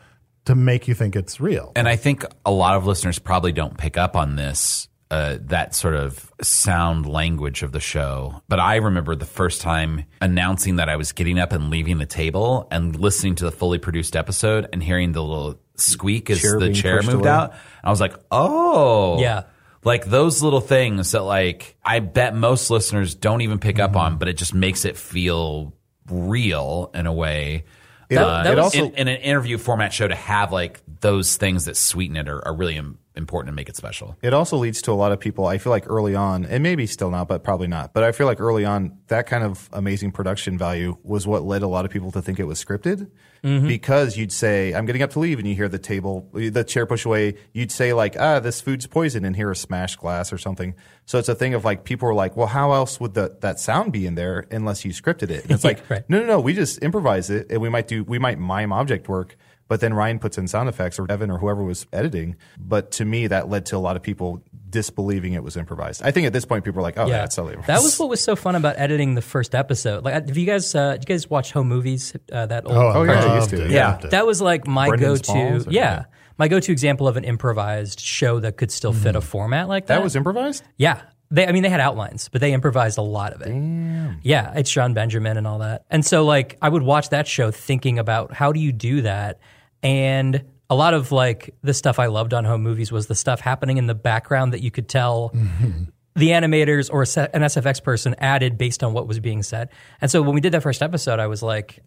to 0.44 0.54
make 0.54 0.86
you 0.88 0.94
think 0.94 1.16
it's 1.16 1.40
real. 1.40 1.72
And 1.74 1.88
I 1.88 1.96
think 1.96 2.24
a 2.44 2.50
lot 2.50 2.76
of 2.76 2.86
listeners 2.86 3.18
probably 3.18 3.52
don't 3.52 3.76
pick 3.78 3.96
up 3.96 4.14
on 4.14 4.36
this, 4.36 4.88
uh, 5.10 5.38
that 5.46 5.74
sort 5.74 5.94
of 5.94 6.30
sound 6.40 7.06
language 7.06 7.62
of 7.62 7.72
the 7.72 7.80
show. 7.80 8.42
But 8.48 8.60
I 8.60 8.76
remember 8.76 9.16
the 9.16 9.24
first 9.26 9.60
time 9.60 10.04
announcing 10.20 10.76
that 10.76 10.88
I 10.88 10.96
was 10.96 11.12
getting 11.12 11.38
up 11.38 11.52
and 11.52 11.70
leaving 11.70 11.98
the 11.98 12.06
table 12.06 12.68
and 12.70 12.94
listening 12.94 13.34
to 13.36 13.44
the 13.44 13.50
fully 13.52 13.78
produced 13.78 14.14
episode 14.16 14.68
and 14.72 14.82
hearing 14.82 15.12
the 15.12 15.22
little 15.22 15.58
squeak 15.80 16.30
as 16.30 16.40
Chair 16.40 16.52
the 16.54 16.58
being 16.66 16.74
chair 16.74 16.96
pushed 16.98 17.08
moved 17.10 17.20
away. 17.24 17.30
out. 17.34 17.54
I 17.82 17.90
was 17.90 18.00
like, 18.00 18.14
oh. 18.30 19.20
Yeah. 19.20 19.44
Like 19.82 20.04
those 20.04 20.42
little 20.42 20.60
things 20.60 21.12
that 21.12 21.22
like 21.22 21.76
I 21.84 22.00
bet 22.00 22.34
most 22.34 22.70
listeners 22.70 23.14
don't 23.14 23.40
even 23.40 23.58
pick 23.58 23.76
Mm-hmm. 23.76 23.84
up 23.84 23.96
on, 23.96 24.18
but 24.18 24.28
it 24.28 24.36
just 24.36 24.52
makes 24.54 24.84
it 24.84 24.96
feel 24.98 25.74
real 26.10 26.90
in 26.94 27.06
a 27.06 27.12
way. 27.12 27.64
It- 28.08 28.18
uh, 28.18 28.42
it 28.46 28.58
also- 28.58 28.86
in, 28.86 28.94
in 28.94 29.08
an 29.08 29.20
interview 29.20 29.56
format 29.56 29.92
show 29.92 30.06
to 30.08 30.14
have 30.14 30.52
like 30.52 30.80
those 31.00 31.36
things 31.36 31.64
that 31.66 31.76
sweeten 31.76 32.16
it 32.16 32.28
are, 32.28 32.46
are 32.46 32.54
really 32.54 32.76
im- 32.76 32.98
important 33.16 33.48
and 33.48 33.56
make 33.56 33.68
it 33.68 33.76
special. 33.76 34.16
It 34.22 34.32
also 34.32 34.56
leads 34.56 34.80
to 34.82 34.92
a 34.92 34.94
lot 34.94 35.10
of 35.12 35.18
people. 35.20 35.46
I 35.46 35.58
feel 35.58 35.70
like 35.70 35.84
early 35.88 36.14
on, 36.14 36.44
and 36.44 36.62
maybe 36.62 36.86
still 36.86 37.10
not, 37.10 37.26
but 37.28 37.42
probably 37.42 37.66
not. 37.66 37.92
But 37.92 38.04
I 38.04 38.12
feel 38.12 38.26
like 38.26 38.40
early 38.40 38.64
on, 38.64 38.98
that 39.08 39.26
kind 39.26 39.42
of 39.44 39.68
amazing 39.72 40.12
production 40.12 40.56
value 40.56 40.96
was 41.02 41.26
what 41.26 41.42
led 41.42 41.62
a 41.62 41.66
lot 41.68 41.84
of 41.84 41.90
people 41.90 42.12
to 42.12 42.22
think 42.22 42.38
it 42.38 42.44
was 42.44 42.62
scripted. 42.64 43.10
Because 43.42 44.18
you'd 44.18 44.32
say, 44.32 44.74
"I'm 44.74 44.84
getting 44.84 45.00
up 45.02 45.12
to 45.12 45.18
leave," 45.18 45.38
and 45.38 45.48
you 45.48 45.54
hear 45.54 45.66
the 45.68 45.78
table, 45.78 46.28
the 46.34 46.62
chair 46.62 46.84
push 46.84 47.06
away. 47.06 47.36
You'd 47.54 47.72
say 47.72 47.94
like, 47.94 48.14
"Ah, 48.20 48.38
this 48.38 48.60
food's 48.60 48.86
poison," 48.86 49.24
and 49.24 49.34
hear 49.34 49.50
a 49.50 49.56
smashed 49.56 49.98
glass 49.98 50.30
or 50.30 50.36
something. 50.36 50.74
So 51.06 51.18
it's 51.18 51.28
a 51.30 51.34
thing 51.34 51.54
of 51.54 51.64
like 51.64 51.84
people 51.84 52.06
are 52.06 52.14
like, 52.14 52.36
"Well, 52.36 52.48
how 52.48 52.72
else 52.72 53.00
would 53.00 53.14
the, 53.14 53.36
that 53.40 53.58
sound 53.58 53.92
be 53.94 54.06
in 54.06 54.14
there 54.14 54.46
unless 54.50 54.84
you 54.84 54.92
scripted 54.92 55.30
it?" 55.30 55.44
And 55.44 55.52
it's 55.52 55.64
like, 55.70 55.88
Right. 55.88 56.04
no, 56.08 56.20
no, 56.20 56.26
no. 56.26 56.40
We 56.40 56.52
just 56.52 56.78
improvise 56.80 57.30
it, 57.30 57.46
and 57.50 57.62
we 57.62 57.70
might 57.70 57.88
do, 57.88 58.04
we 58.04 58.18
might 58.18 58.38
mime 58.38 58.74
object 58.74 59.08
work, 59.08 59.36
but 59.70 59.78
then 59.80 59.94
Ryan 59.94 60.18
puts 60.18 60.36
in 60.36 60.48
sound 60.48 60.68
effects, 60.68 60.98
or 60.98 61.06
Evan, 61.08 61.30
or 61.30 61.38
whoever 61.38 61.62
was 61.62 61.86
editing. 61.92 62.34
But 62.58 62.90
to 62.92 63.04
me, 63.04 63.28
that 63.28 63.48
led 63.48 63.66
to 63.66 63.76
a 63.76 63.78
lot 63.78 63.94
of 63.94 64.02
people 64.02 64.42
disbelieving 64.68 65.32
it 65.34 65.44
was 65.44 65.56
improvised. 65.56 66.02
I 66.02 66.10
think 66.10 66.26
at 66.26 66.32
this 66.32 66.44
point, 66.44 66.64
people 66.64 66.80
are 66.80 66.82
like, 66.82 66.98
"Oh, 66.98 67.06
yeah, 67.06 67.18
that's 67.18 67.36
totally 67.36 67.54
that 67.68 67.80
was 67.80 67.96
what 68.00 68.08
was 68.08 68.20
so 68.20 68.34
fun 68.34 68.56
about 68.56 68.80
editing 68.80 69.14
the 69.14 69.22
first 69.22 69.54
episode. 69.54 70.04
Like, 70.04 70.14
have 70.14 70.36
you 70.36 70.44
guys, 70.44 70.74
uh, 70.74 70.94
did 70.96 71.08
you 71.08 71.14
guys 71.14 71.30
watch 71.30 71.52
Home 71.52 71.68
Movies? 71.68 72.16
Uh, 72.32 72.46
that 72.46 72.66
old 72.66 72.74
Oh, 72.76 72.92
Oh, 72.96 73.02
yeah, 73.04 73.24
I 73.24 73.26
I 73.28 73.36
used 73.36 73.50
to. 73.50 73.64
it. 73.64 73.70
Yeah. 73.70 73.90
Loved 73.92 74.10
that 74.10 74.26
was 74.26 74.42
like 74.42 74.66
my 74.66 74.88
Brendan 74.88 75.08
go-to. 75.14 75.70
Yeah, 75.70 75.70
yeah. 75.70 76.04
my 76.36 76.48
go-to 76.48 76.72
example 76.72 77.06
of 77.06 77.16
an 77.16 77.22
improvised 77.22 78.00
show 78.00 78.40
that 78.40 78.56
could 78.56 78.72
still 78.72 78.92
fit 78.92 79.14
a 79.14 79.20
format 79.20 79.68
like 79.68 79.86
that. 79.86 79.98
that 79.98 80.02
was 80.02 80.16
improvised. 80.16 80.64
Yeah. 80.78 81.00
They, 81.32 81.46
I 81.46 81.52
mean, 81.52 81.62
they 81.62 81.68
had 81.68 81.78
outlines, 81.78 82.28
but 82.28 82.40
they 82.40 82.52
improvised 82.52 82.98
a 82.98 83.02
lot 83.02 83.32
of 83.32 83.40
it. 83.42 83.50
Damn. 83.50 84.18
Yeah, 84.24 84.52
it's 84.56 84.68
Sean 84.68 84.94
Benjamin 84.94 85.36
and 85.36 85.46
all 85.46 85.60
that. 85.60 85.84
And 85.88 86.04
so, 86.04 86.24
like, 86.24 86.58
I 86.60 86.68
would 86.68 86.82
watch 86.82 87.10
that 87.10 87.28
show 87.28 87.52
thinking 87.52 88.00
about 88.00 88.32
how 88.32 88.50
do 88.50 88.58
you 88.58 88.72
do 88.72 89.02
that? 89.02 89.38
And 89.82 90.44
a 90.68 90.74
lot 90.74 90.94
of 90.94 91.10
like 91.10 91.54
the 91.62 91.74
stuff 91.74 91.98
I 91.98 92.06
loved 92.06 92.32
on 92.32 92.44
home 92.44 92.62
movies 92.62 92.92
was 92.92 93.06
the 93.08 93.14
stuff 93.14 93.40
happening 93.40 93.76
in 93.76 93.86
the 93.86 93.94
background 93.94 94.52
that 94.52 94.62
you 94.62 94.70
could 94.70 94.88
tell 94.88 95.30
mm-hmm. 95.34 95.84
the 96.14 96.28
animators 96.28 96.88
or 96.92 97.02
an 97.02 97.42
SFX 97.42 97.82
person 97.82 98.14
added 98.18 98.56
based 98.56 98.84
on 98.84 98.92
what 98.92 99.08
was 99.08 99.18
being 99.18 99.42
said. 99.42 99.70
And 100.00 100.10
so 100.10 100.22
when 100.22 100.34
we 100.34 100.40
did 100.40 100.52
that 100.52 100.62
first 100.62 100.82
episode, 100.82 101.18
I 101.18 101.26
was 101.26 101.42
like, 101.42 101.80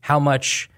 how 0.00 0.18
much 0.18 0.70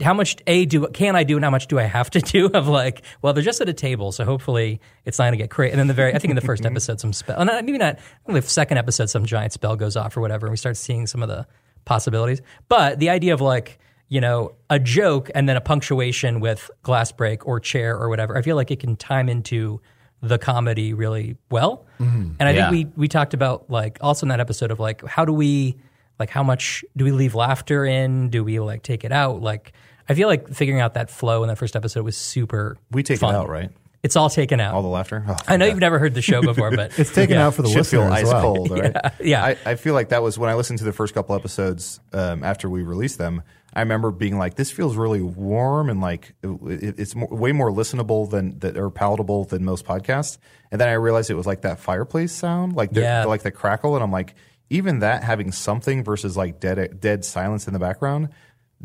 how 0.00 0.14
much 0.14 0.36
a 0.46 0.64
do 0.64 0.86
can 0.88 1.16
I 1.16 1.22
do 1.22 1.36
and 1.36 1.44
how 1.44 1.50
much 1.50 1.66
do 1.66 1.78
I 1.78 1.82
have 1.82 2.08
to 2.10 2.20
do 2.22 2.46
of 2.46 2.66
like 2.66 3.02
well 3.20 3.34
they're 3.34 3.42
just 3.42 3.60
at 3.60 3.68
a 3.68 3.74
table 3.74 4.10
so 4.10 4.24
hopefully 4.24 4.80
it's 5.04 5.18
not 5.18 5.24
going 5.24 5.32
to 5.32 5.38
get 5.38 5.50
crazy 5.50 5.72
and 5.72 5.78
then 5.78 5.86
the 5.86 5.94
very 5.94 6.14
I 6.14 6.18
think 6.18 6.30
in 6.30 6.34
the 6.34 6.40
first 6.40 6.64
episode 6.66 6.98
some 6.98 7.12
spell 7.12 7.38
and 7.38 7.50
oh, 7.50 7.60
maybe 7.62 7.76
not 7.76 7.98
the 8.26 8.40
second 8.40 8.78
episode 8.78 9.10
some 9.10 9.26
giant 9.26 9.52
spell 9.52 9.76
goes 9.76 9.96
off 9.96 10.16
or 10.16 10.22
whatever 10.22 10.46
and 10.46 10.52
we 10.52 10.56
start 10.56 10.78
seeing 10.78 11.06
some 11.06 11.22
of 11.22 11.28
the 11.28 11.46
possibilities 11.84 12.40
but 12.68 13.00
the 13.00 13.10
idea 13.10 13.34
of 13.34 13.42
like 13.42 13.78
you 14.12 14.20
know 14.20 14.52
a 14.68 14.78
joke 14.78 15.30
and 15.34 15.48
then 15.48 15.56
a 15.56 15.60
punctuation 15.60 16.40
with 16.40 16.70
glass 16.82 17.10
break 17.12 17.46
or 17.46 17.58
chair 17.60 17.96
or 17.96 18.08
whatever 18.10 18.36
I 18.36 18.42
feel 18.42 18.56
like 18.56 18.70
it 18.70 18.78
can 18.80 18.94
time 18.96 19.28
into 19.28 19.80
the 20.20 20.38
comedy 20.38 20.92
really 20.94 21.36
well 21.50 21.84
and 21.98 22.36
I 22.40 22.50
Yeah. 22.50 22.70
think 22.70 22.94
we 22.96 23.02
we 23.02 23.08
talked 23.08 23.32
about 23.34 23.70
like 23.70 23.98
also 24.00 24.24
in 24.26 24.28
that 24.28 24.40
episode 24.40 24.70
of 24.70 24.78
like 24.78 25.04
how 25.06 25.24
do 25.24 25.32
we 25.32 25.76
like 26.18 26.30
how 26.30 26.42
much 26.42 26.84
do 26.96 27.04
we 27.04 27.12
leave 27.12 27.34
laughter 27.34 27.84
in 27.84 28.28
do 28.28 28.44
we 28.44 28.60
like 28.60 28.82
take 28.82 29.02
it 29.04 29.12
out 29.12 29.40
like 29.40 29.72
i 30.08 30.14
feel 30.14 30.28
like 30.28 30.48
figuring 30.52 30.80
out 30.80 30.94
that 30.94 31.08
flow 31.10 31.42
in 31.42 31.48
that 31.48 31.56
first 31.58 31.74
episode 31.74 32.04
was 32.04 32.16
super 32.16 32.76
We 32.90 33.02
take 33.02 33.18
fun. 33.20 33.34
it 33.34 33.38
out, 33.38 33.48
right? 33.48 33.70
it's 34.02 34.14
all 34.16 34.28
taken 34.30 34.58
out 34.60 34.74
All 34.74 34.82
the 34.82 34.88
laughter. 34.88 35.24
Oh, 35.26 35.36
i 35.48 35.56
know 35.56 35.64
yeah. 35.64 35.70
you've 35.70 35.80
never 35.80 35.98
heard 35.98 36.12
the 36.14 36.22
show 36.22 36.40
before 36.52 36.70
but 36.70 36.96
It's 36.98 37.12
taken 37.12 37.36
yeah. 37.36 37.46
out 37.46 37.54
for 37.54 37.62
the 37.62 37.68
should 37.70 37.86
feel 37.86 38.02
listener 38.02 38.12
ice 38.12 38.24
as 38.26 38.32
well. 38.32 38.42
cold, 38.42 38.70
right? 38.78 38.96
yeah. 39.24 39.42
I, 39.44 39.56
I 39.64 39.74
feel 39.76 39.94
like 39.94 40.08
that 40.10 40.22
was 40.22 40.38
when 40.38 40.50
I 40.50 40.54
listened 40.54 40.78
to 40.80 40.84
the 40.84 40.92
first 40.92 41.14
couple 41.14 41.34
episodes 41.34 41.98
um, 42.12 42.42
after 42.44 42.68
we 42.68 42.82
released 42.82 43.18
them. 43.18 43.42
I 43.74 43.80
remember 43.80 44.10
being 44.10 44.38
like, 44.38 44.54
"This 44.54 44.70
feels 44.70 44.96
really 44.96 45.22
warm 45.22 45.88
and 45.88 46.00
like 46.00 46.34
it, 46.42 46.98
it's 46.98 47.14
more, 47.14 47.28
way 47.28 47.52
more 47.52 47.70
listenable 47.70 48.28
than 48.30 48.58
that 48.60 48.76
or 48.76 48.90
palatable 48.90 49.44
than 49.44 49.64
most 49.64 49.84
podcasts." 49.84 50.38
And 50.70 50.80
then 50.80 50.88
I 50.88 50.94
realized 50.94 51.30
it 51.30 51.34
was 51.34 51.46
like 51.46 51.62
that 51.62 51.78
fireplace 51.78 52.32
sound, 52.32 52.74
like 52.74 52.92
the, 52.92 53.02
Yeah. 53.02 53.24
like 53.24 53.42
the 53.42 53.50
crackle, 53.50 53.94
and 53.94 54.02
I'm 54.02 54.12
like, 54.12 54.34
even 54.70 55.00
that 55.00 55.22
having 55.22 55.52
something 55.52 56.02
versus 56.02 56.36
like 56.36 56.60
dead 56.60 57.00
dead 57.00 57.24
silence 57.24 57.66
in 57.66 57.72
the 57.72 57.78
background 57.78 58.30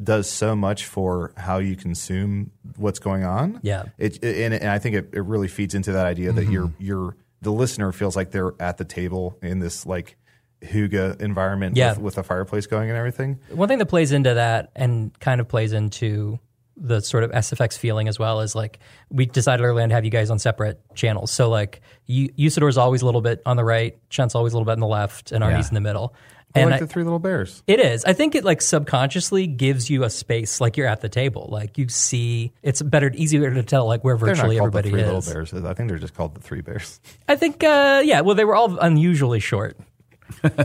does 0.02 0.30
so 0.30 0.56
much 0.56 0.86
for 0.86 1.34
how 1.38 1.58
you 1.58 1.76
consume 1.76 2.52
what's 2.76 3.00
going 3.00 3.24
on. 3.24 3.60
Yeah. 3.64 3.86
It, 3.98 4.24
and, 4.24 4.54
and 4.54 4.70
I 4.70 4.78
think 4.80 4.96
it, 4.96 5.10
it 5.14 5.22
really 5.22 5.48
feeds 5.48 5.74
into 5.74 5.94
that 5.94 6.06
idea 6.06 6.32
that 6.32 6.44
mm-hmm. 6.44 6.52
you're 6.52 6.72
you're 6.78 7.18
the 7.42 7.52
listener 7.52 7.92
feels 7.92 8.16
like 8.16 8.32
they're 8.32 8.54
at 8.60 8.78
the 8.78 8.86
table 8.86 9.38
in 9.42 9.60
this 9.60 9.86
like 9.86 10.18
hygge 10.62 11.22
environment 11.22 11.76
Yeah. 11.78 11.92
with, 11.92 12.00
with 12.00 12.18
a 12.18 12.24
fireplace 12.24 12.68
going 12.68 12.90
and 12.90 12.98
everything. 12.98 13.40
One 13.50 13.68
thing 13.68 13.78
that 13.80 13.86
plays 13.88 14.12
into 14.12 14.34
that 14.36 14.72
and 14.76 15.18
kind 15.20 15.40
of 15.42 15.48
plays 15.48 15.74
into 15.74 16.40
the 16.80 17.00
sort 17.02 17.24
of 17.24 17.32
SFX 17.32 17.76
feeling 17.78 18.08
as 18.08 18.20
well 18.20 18.42
is 18.42 18.54
like 18.54 18.80
we 19.10 19.26
decided 19.26 19.64
early 19.64 19.82
on 19.82 19.90
to 19.90 19.96
have 19.96 20.06
you 20.06 20.12
guys 20.12 20.30
on 20.30 20.38
separate 20.40 20.80
channels. 20.94 21.32
So 21.32 21.50
like 21.50 21.82
you, 22.06 22.30
Usador 22.34 22.70
is 22.70 22.78
always 22.78 23.02
a 23.02 23.06
little 23.06 23.22
bit 23.22 23.42
on 23.46 23.58
the 23.58 23.64
right, 23.64 23.98
Chunt's 24.10 24.36
always 24.36 24.54
a 24.54 24.56
little 24.58 24.66
bit 24.66 24.74
on 24.74 24.80
the 24.80 24.88
left, 24.88 25.32
and 25.32 25.44
Arnie's 25.44 25.66
Yeah. 25.66 25.70
in 25.70 25.74
the 25.74 25.82
middle. 25.82 26.14
I 26.56 26.60
And 26.62 26.70
like 26.72 26.78
I- 26.78 26.86
the 26.86 26.88
three 26.88 27.04
little 27.04 27.20
bears. 27.20 27.62
it 27.68 27.80
is. 27.80 28.06
I 28.06 28.14
think 28.14 28.36
it 28.36 28.44
like 28.44 28.62
subconsciously 28.62 29.48
gives 29.48 29.90
you 29.90 30.04
a 30.04 30.10
space, 30.10 30.62
like 30.62 30.78
you're 30.78 30.88
at 30.88 31.02
the 31.02 31.10
table, 31.10 31.50
like 31.52 31.78
you 31.80 31.90
see. 31.90 32.54
It's 32.64 32.82
better, 32.82 33.12
easier 33.14 33.52
to 33.54 33.64
tell 33.64 33.86
like 33.88 34.04
where 34.04 34.16
virtually 34.16 34.58
called 34.58 34.72
the 34.72 34.78
everybody 34.80 34.90
three 34.92 35.02
is. 35.02 35.08
little 35.28 35.34
bears. 35.34 35.54
I 35.66 35.74
think 35.74 35.90
they're 35.90 35.98
just 35.98 36.14
called 36.16 36.36
the 36.36 36.42
three 36.42 36.62
bears. 36.62 37.00
I 37.28 37.36
think, 37.36 37.64
uh, 37.64 38.02
yeah. 38.06 38.22
Well, 38.22 38.36
they 38.36 38.46
were 38.46 38.56
all 38.56 38.78
unusually 38.80 39.40
short. 39.40 39.78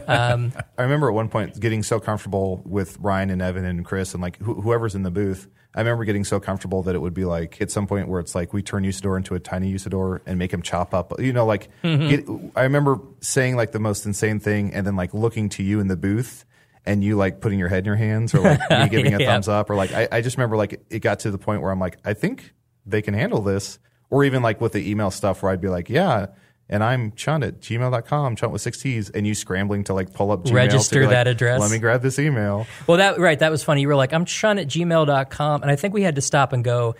Um, 0.07 0.53
I 0.79 0.83
remember 0.83 1.09
at 1.09 1.14
one 1.14 1.29
point 1.29 1.59
getting 1.59 1.83
so 1.83 2.01
comfortable 2.01 2.62
with 2.64 2.98
Ryan 2.98 3.31
and 3.31 3.42
Evan 3.42 3.64
and 3.64 3.85
Chris 3.85 4.14
and 4.14 4.22
like 4.22 4.38
wh- 4.40 4.61
whoever's 4.62 4.94
in 4.94 5.03
the 5.03 5.11
booth. 5.11 5.48
I 5.75 5.81
remember 5.81 6.05
getting 6.05 6.25
so 6.25 6.38
comfortable 6.38 6.83
that 6.83 6.94
it 6.94 6.98
would 7.01 7.14
be 7.14 7.25
like 7.25 7.61
at 7.62 7.70
some 7.70 7.87
point 7.87 8.09
where 8.09 8.20
it's 8.20 8.35
like 8.35 8.53
we 8.53 8.62
turn 8.62 8.85
Usador 8.85 9.16
into 9.16 9.35
a 9.35 9.40
tiny 9.40 9.72
Usador 9.72 10.20
and 10.27 10.38
make 10.38 10.53
him 10.53 10.61
chop 10.61 10.92
up. 10.92 11.18
You 11.18 11.33
know, 11.33 11.46
like 11.46 11.70
mm-hmm. 11.83 12.09
get, 12.09 12.53
I 12.57 12.64
remember 12.64 13.01
saying 13.20 13.57
like 13.57 13.72
the 13.72 13.81
most 13.81 14.05
insane 14.05 14.38
thing 14.38 14.75
and 14.75 14.87
then 14.87 14.96
like 14.96 15.14
looking 15.14 15.48
to 15.51 15.62
you 15.62 15.81
in 15.81 15.88
the 15.88 15.96
booth 15.96 16.44
and 16.85 17.03
you 17.03 17.16
like 17.16 17.40
putting 17.40 17.59
your 17.59 17.68
head 17.68 17.79
in 17.81 17.85
your 17.87 17.96
hands 17.96 18.35
or 18.35 18.40
like 18.40 18.70
me 18.70 18.88
giving 18.90 19.14
a 19.14 19.18
Yeah. 19.18 19.27
thumbs 19.27 19.48
up 19.48 19.70
or 19.70 19.77
like 19.77 19.92
I, 19.94 20.09
I 20.12 20.20
just 20.20 20.37
remember 20.37 20.57
like 20.57 20.83
it 20.90 20.98
got 20.98 21.20
to 21.20 21.31
the 21.31 21.38
point 21.38 21.62
where 21.62 21.70
I'm 21.70 21.79
like 21.81 21.96
I 22.05 22.12
think 22.14 22.53
they 22.85 23.01
can 23.01 23.14
handle 23.14 23.40
this 23.40 23.79
or 24.11 24.25
even 24.25 24.42
like 24.42 24.61
with 24.61 24.72
the 24.72 24.90
email 24.90 25.11
stuff 25.11 25.42
where 25.42 25.53
I'd 25.53 25.61
be 25.61 25.68
like 25.68 25.88
yeah. 25.88 26.27
And 26.68 26.83
I'm 26.83 27.12
chunt 27.12 27.44
at 27.44 27.61
gmail.com, 27.61 28.37
chunt 28.37 28.53
with 28.53 28.62
six 28.62 28.81
T's, 28.81 29.11
and 29.11 29.27
you 29.27 29.35
scrambling 29.35 29.85
to 29.85 29.94
like 29.94 30.14
pull 30.14 30.31
up 30.31 30.44
Gmail 30.44 30.48
to 30.48 30.55
Register 30.55 31.01
be 31.01 31.07
like, 31.07 31.12
that 31.12 31.27
address. 31.27 31.61
Let 31.61 31.70
me 31.70 31.79
grab 31.79 32.01
this 32.01 32.18
email. 32.18 32.66
Well, 32.87 32.96
that 32.96 33.18
right. 33.18 33.38
That 33.38 33.51
was 33.51 33.62
funny. 33.62 33.83
You 33.83 33.88
were 33.88 33.94
like, 33.94 34.14
I'm 34.14 34.25
chun 34.25 34.59
at 34.59 34.68
gmail.com. 34.68 35.62
And 35.62 35.70
I 35.70 35.77
think 35.77 35.92
we 35.92 36.03
had 36.03 36.14
to 36.14 36.22
stop 36.22 36.53
and 36.53 36.64
go, 36.64 36.94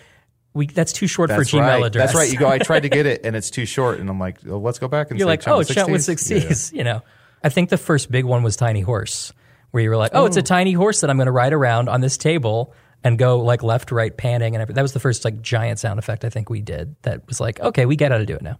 we, 0.53 0.67
that's 0.67 0.93
too 0.93 1.07
short 1.07 1.29
That's 1.29 1.49
for 1.49 1.57
Gmail 1.57 1.61
right. 1.61 1.83
address. 1.85 2.09
That's 2.09 2.15
right. 2.15 2.31
You 2.31 2.37
go, 2.37 2.47
I 2.47 2.59
tried 2.59 2.81
to 2.81 2.89
get 2.89 3.05
it 3.05 3.21
and 3.25 3.35
it's 3.35 3.49
too 3.49 3.65
short. 3.65 3.99
And 3.99 4.09
I'm 4.09 4.19
like, 4.19 4.37
well, 4.45 4.61
let's 4.61 4.79
go 4.79 4.87
back 4.87 5.09
and 5.09 5.19
You're 5.19 5.25
say 5.25 5.31
like, 5.31 5.41
chunt 5.41 5.55
oh, 5.55 5.57
with 5.59 5.69
chunt 5.69 5.91
with 5.91 6.05
Ts. 6.05 6.27
six 6.27 6.29
Yeah, 6.29 6.77
yeah. 6.77 6.77
You 6.77 6.83
know. 6.83 7.01
I 7.43 7.49
think 7.49 7.69
the 7.69 7.77
first 7.77 8.09
big 8.09 8.25
one 8.25 8.43
was 8.43 8.55
Tiny 8.55 8.81
Horse, 8.81 9.33
where 9.71 9.83
you 9.83 9.89
were 9.89 9.97
like, 9.97 10.11
oh, 10.13 10.25
it's 10.25 10.37
a 10.37 10.41
tiny 10.41 10.71
horse 10.71 11.01
that 11.01 11.09
I'm 11.09 11.17
going 11.17 11.25
to 11.25 11.31
ride 11.33 11.51
around 11.51 11.89
on 11.89 11.99
this 11.99 12.15
table 12.15 12.73
and 13.03 13.17
go 13.17 13.39
like 13.39 13.63
left, 13.63 13.91
right, 13.91 14.15
panning. 14.15 14.55
And 14.55 14.61
everything. 14.61 14.75
that 14.75 14.81
was 14.81 14.93
the 14.93 15.01
first 15.01 15.25
like 15.25 15.41
giant 15.41 15.79
sound 15.79 15.99
effect 15.99 16.23
I 16.23 16.29
think 16.29 16.49
we 16.49 16.61
did 16.61 16.95
that 17.01 17.27
was 17.27 17.41
like, 17.41 17.59
okay, 17.59 17.85
we 17.85 17.97
get 17.97 18.11
how 18.11 18.17
to 18.17 18.25
do 18.25 18.35
it 18.35 18.41
now. 18.41 18.59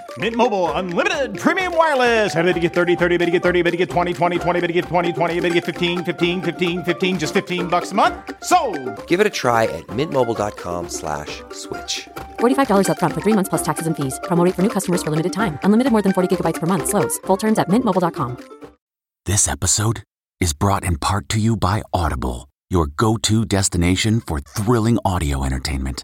Mint 0.17 0.35
Mobile 0.35 0.69
unlimited 0.73 1.39
premium 1.39 1.75
wireless. 1.77 2.35
Ready 2.35 2.51
to 2.51 2.59
get 2.59 2.73
30, 2.73 2.97
30, 2.97 3.17
bit 3.17 3.25
to 3.27 3.31
get 3.31 3.41
30, 3.43 3.61
bit 3.61 3.71
to 3.71 3.77
get 3.77 3.89
20, 3.89 4.11
20, 4.13 4.39
20, 4.39 4.59
bit 4.59 4.67
to 4.67 4.73
get 4.73 4.85
20, 4.85 5.13
20, 5.13 5.39
bit 5.39 5.47
to 5.47 5.53
get 5.53 5.65
15, 5.65 6.03
15, 6.03 6.41
15, 6.41 6.83
15 6.83 7.19
just 7.19 7.33
15 7.33 7.67
bucks 7.67 7.91
a 7.93 7.95
month. 7.95 8.15
So, 8.43 8.57
Give 9.07 9.21
it 9.21 9.27
a 9.27 9.29
try 9.29 9.63
at 9.77 9.87
mintmobile.com 9.87 10.89
slash 10.89 11.41
switch. 11.53 12.09
$45 12.39 12.87
upfront 12.89 13.13
for 13.13 13.21
three 13.21 13.35
months 13.37 13.47
plus 13.49 13.63
taxes 13.63 13.87
and 13.87 13.95
fees. 13.95 14.19
Promo 14.23 14.43
rate 14.43 14.55
for 14.55 14.63
new 14.63 14.73
customers 14.77 15.01
for 15.01 15.11
limited 15.11 15.31
time. 15.31 15.57
Unlimited 15.63 15.91
more 15.93 16.01
than 16.01 16.11
40 16.11 16.35
gigabytes 16.35 16.59
per 16.59 16.67
month. 16.67 16.89
Slows. 16.89 17.17
Full 17.27 17.37
terms 17.37 17.57
at 17.57 17.69
mintmobile.com. 17.69 18.35
This 19.25 19.47
episode 19.47 20.03
is 20.41 20.51
brought 20.53 20.83
in 20.83 20.97
part 20.97 21.29
to 21.29 21.39
you 21.39 21.55
by 21.55 21.83
Audible, 21.93 22.49
your 22.69 22.87
go 22.87 23.17
to 23.17 23.45
destination 23.45 24.19
for 24.19 24.39
thrilling 24.41 24.97
audio 25.05 25.45
entertainment. 25.45 26.03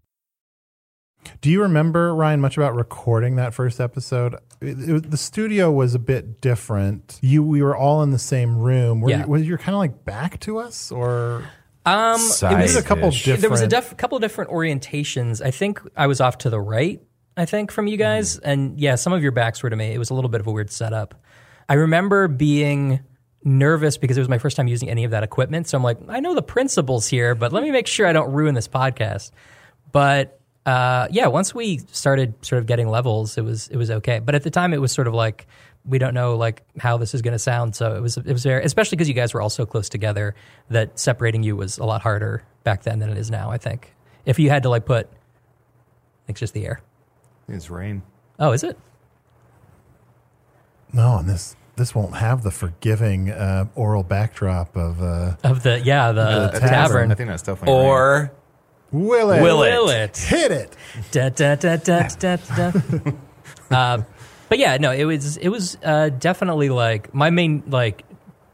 Do 1.41 1.49
you 1.49 1.61
remember 1.61 2.13
Ryan 2.15 2.39
much 2.41 2.57
about 2.57 2.75
recording 2.75 3.35
that 3.37 3.53
first 3.53 3.79
episode? 3.79 4.35
It, 4.61 4.77
it- 4.89 5.11
the 5.11 5.17
studio 5.17 5.71
was 5.71 5.95
a 5.95 5.99
bit 5.99 6.41
different. 6.41 7.19
You, 7.21 7.43
we 7.43 7.61
were 7.61 7.75
all 7.75 8.03
in 8.03 8.11
the 8.11 8.19
same 8.19 8.57
room. 8.57 9.01
Were 9.01 9.09
Yeah. 9.09 9.21
you, 9.21 9.27
was 9.27 9.47
you 9.47 9.57
kind 9.57 9.75
of 9.75 9.79
like 9.79 10.05
back 10.05 10.39
to 10.41 10.59
us, 10.59 10.91
or 10.91 11.43
Um, 11.85 12.19
it 12.21 12.41
was 12.61 12.75
a 12.75 12.83
couple 12.83 13.09
different? 13.11 13.41
there 13.41 13.49
was 13.49 13.61
a 13.61 13.67
def- 13.67 13.97
couple 13.97 14.19
different 14.19 14.51
orientations. 14.51 15.43
I 15.43 15.51
think 15.51 15.81
I 15.95 16.07
was 16.07 16.21
off 16.21 16.39
to 16.39 16.49
the 16.49 16.59
right. 16.61 17.01
I 17.37 17.45
think 17.45 17.71
from 17.71 17.87
you 17.87 17.97
guys, 17.97 18.37
and 18.39 18.79
yeah, 18.79 18.95
some 18.95 19.13
of 19.13 19.23
your 19.23 19.31
backs 19.31 19.63
were 19.63 19.69
to 19.69 19.75
me. 19.75 19.93
It 19.93 19.97
was 19.97 20.09
a 20.09 20.13
little 20.13 20.29
bit 20.29 20.41
of 20.41 20.47
a 20.47 20.51
weird 20.51 20.69
setup. 20.69 21.15
I 21.69 21.75
remember 21.75 22.27
being 22.27 22.99
nervous 23.43 23.97
because 23.97 24.17
it 24.17 24.19
was 24.21 24.27
my 24.29 24.37
first 24.37 24.57
time 24.57 24.67
using 24.67 24.89
any 24.89 25.05
of 25.05 25.11
that 25.11 25.23
equipment. 25.23 25.67
So 25.67 25.77
I'm 25.77 25.83
like, 25.83 25.97
I 26.09 26.19
know 26.19 26.35
the 26.35 26.41
principles 26.43 27.07
here, 27.07 27.33
but 27.33 27.53
let 27.53 27.63
me 27.63 27.71
make 27.71 27.87
sure 27.87 28.05
I 28.05 28.11
don't 28.13 28.31
ruin 28.33 28.53
this 28.53 28.67
podcast. 28.67 29.31
But 29.93 30.40
uh, 30.65 31.07
yeah, 31.11 31.27
once 31.27 31.55
we 31.55 31.79
started 31.91 32.33
sort 32.45 32.59
of 32.59 32.67
getting 32.67 32.87
levels, 32.89 33.37
it 33.37 33.41
was 33.43 33.67
it 33.69 33.77
was 33.77 33.89
okay. 33.91 34.19
But 34.19 34.35
at 34.35 34.43
the 34.43 34.51
time, 34.51 34.73
it 34.73 34.81
was 34.81 34.91
sort 34.91 35.07
of 35.07 35.13
like 35.13 35.47
we 35.85 35.97
don't 35.97 36.13
know 36.13 36.35
like 36.35 36.61
how 36.79 36.97
this 36.97 37.15
is 37.15 37.21
going 37.23 37.33
to 37.33 37.39
sound. 37.39 37.75
So 37.75 37.95
it 37.95 38.01
was 38.01 38.17
it 38.17 38.27
was 38.31 38.43
very, 38.43 38.63
especially 38.63 38.95
because 38.97 39.07
you 39.07 39.15
guys 39.15 39.33
were 39.33 39.41
all 39.41 39.49
so 39.49 39.65
close 39.65 39.89
together 39.89 40.35
that 40.69 40.99
separating 40.99 41.41
you 41.43 41.55
was 41.55 41.77
a 41.79 41.83
lot 41.85 42.01
harder 42.01 42.43
back 42.63 42.83
then 42.83 42.99
than 42.99 43.09
it 43.09 43.17
is 43.17 43.31
now. 43.31 43.49
I 43.49 43.57
think 43.57 43.93
if 44.25 44.37
you 44.37 44.49
had 44.49 44.61
to 44.63 44.69
like 44.69 44.85
put, 44.85 45.07
I 45.07 45.09
think 46.27 46.35
it's 46.35 46.39
just 46.41 46.53
the 46.53 46.65
air. 46.65 46.81
It's 47.47 47.69
rain. 47.71 48.03
Oh, 48.39 48.51
is 48.51 48.63
it? 48.63 48.77
no, 50.93 51.17
and 51.17 51.27
this 51.29 51.55
this 51.77 51.95
won't 51.95 52.15
have 52.17 52.43
the 52.43 52.51
forgiving 52.51 53.31
uh, 53.31 53.65
aural 53.75 54.03
backdrop 54.03 54.75
of 54.75 55.01
uh, 55.01 55.35
Of 55.43 55.63
the 55.63 55.79
yeah 55.79 56.11
the, 56.11 56.23
The 56.23 56.29
I 56.29 56.41
think 56.51 56.51
that's- 56.63 56.69
tavern 56.69 57.11
I 57.11 57.15
think 57.15 57.29
that's 57.29 57.43
definitely 57.43 57.73
rain. 57.73 57.83
Or 58.93 58.99
will 58.99 59.31
it 59.31 59.41
Will 59.41 59.63
it? 59.63 59.71
Will 59.71 59.89
it? 59.89 60.17
hit 60.17 60.51
it? 60.51 60.75
da, 61.11 61.29
da, 61.29 61.55
da, 61.55 61.77
da, 61.77 62.07
da, 62.07 62.35
da. 62.35 62.71
uh, 63.71 64.03
but 64.49 64.59
yeah, 64.59 64.77
no, 64.77 64.91
it 64.91 65.05
was 65.05 65.37
it 65.37 65.49
was 65.49 65.77
uh, 65.83 66.09
definitely 66.09 66.69
like 66.69 67.13
my 67.13 67.29
main 67.29 67.63
like 67.67 68.03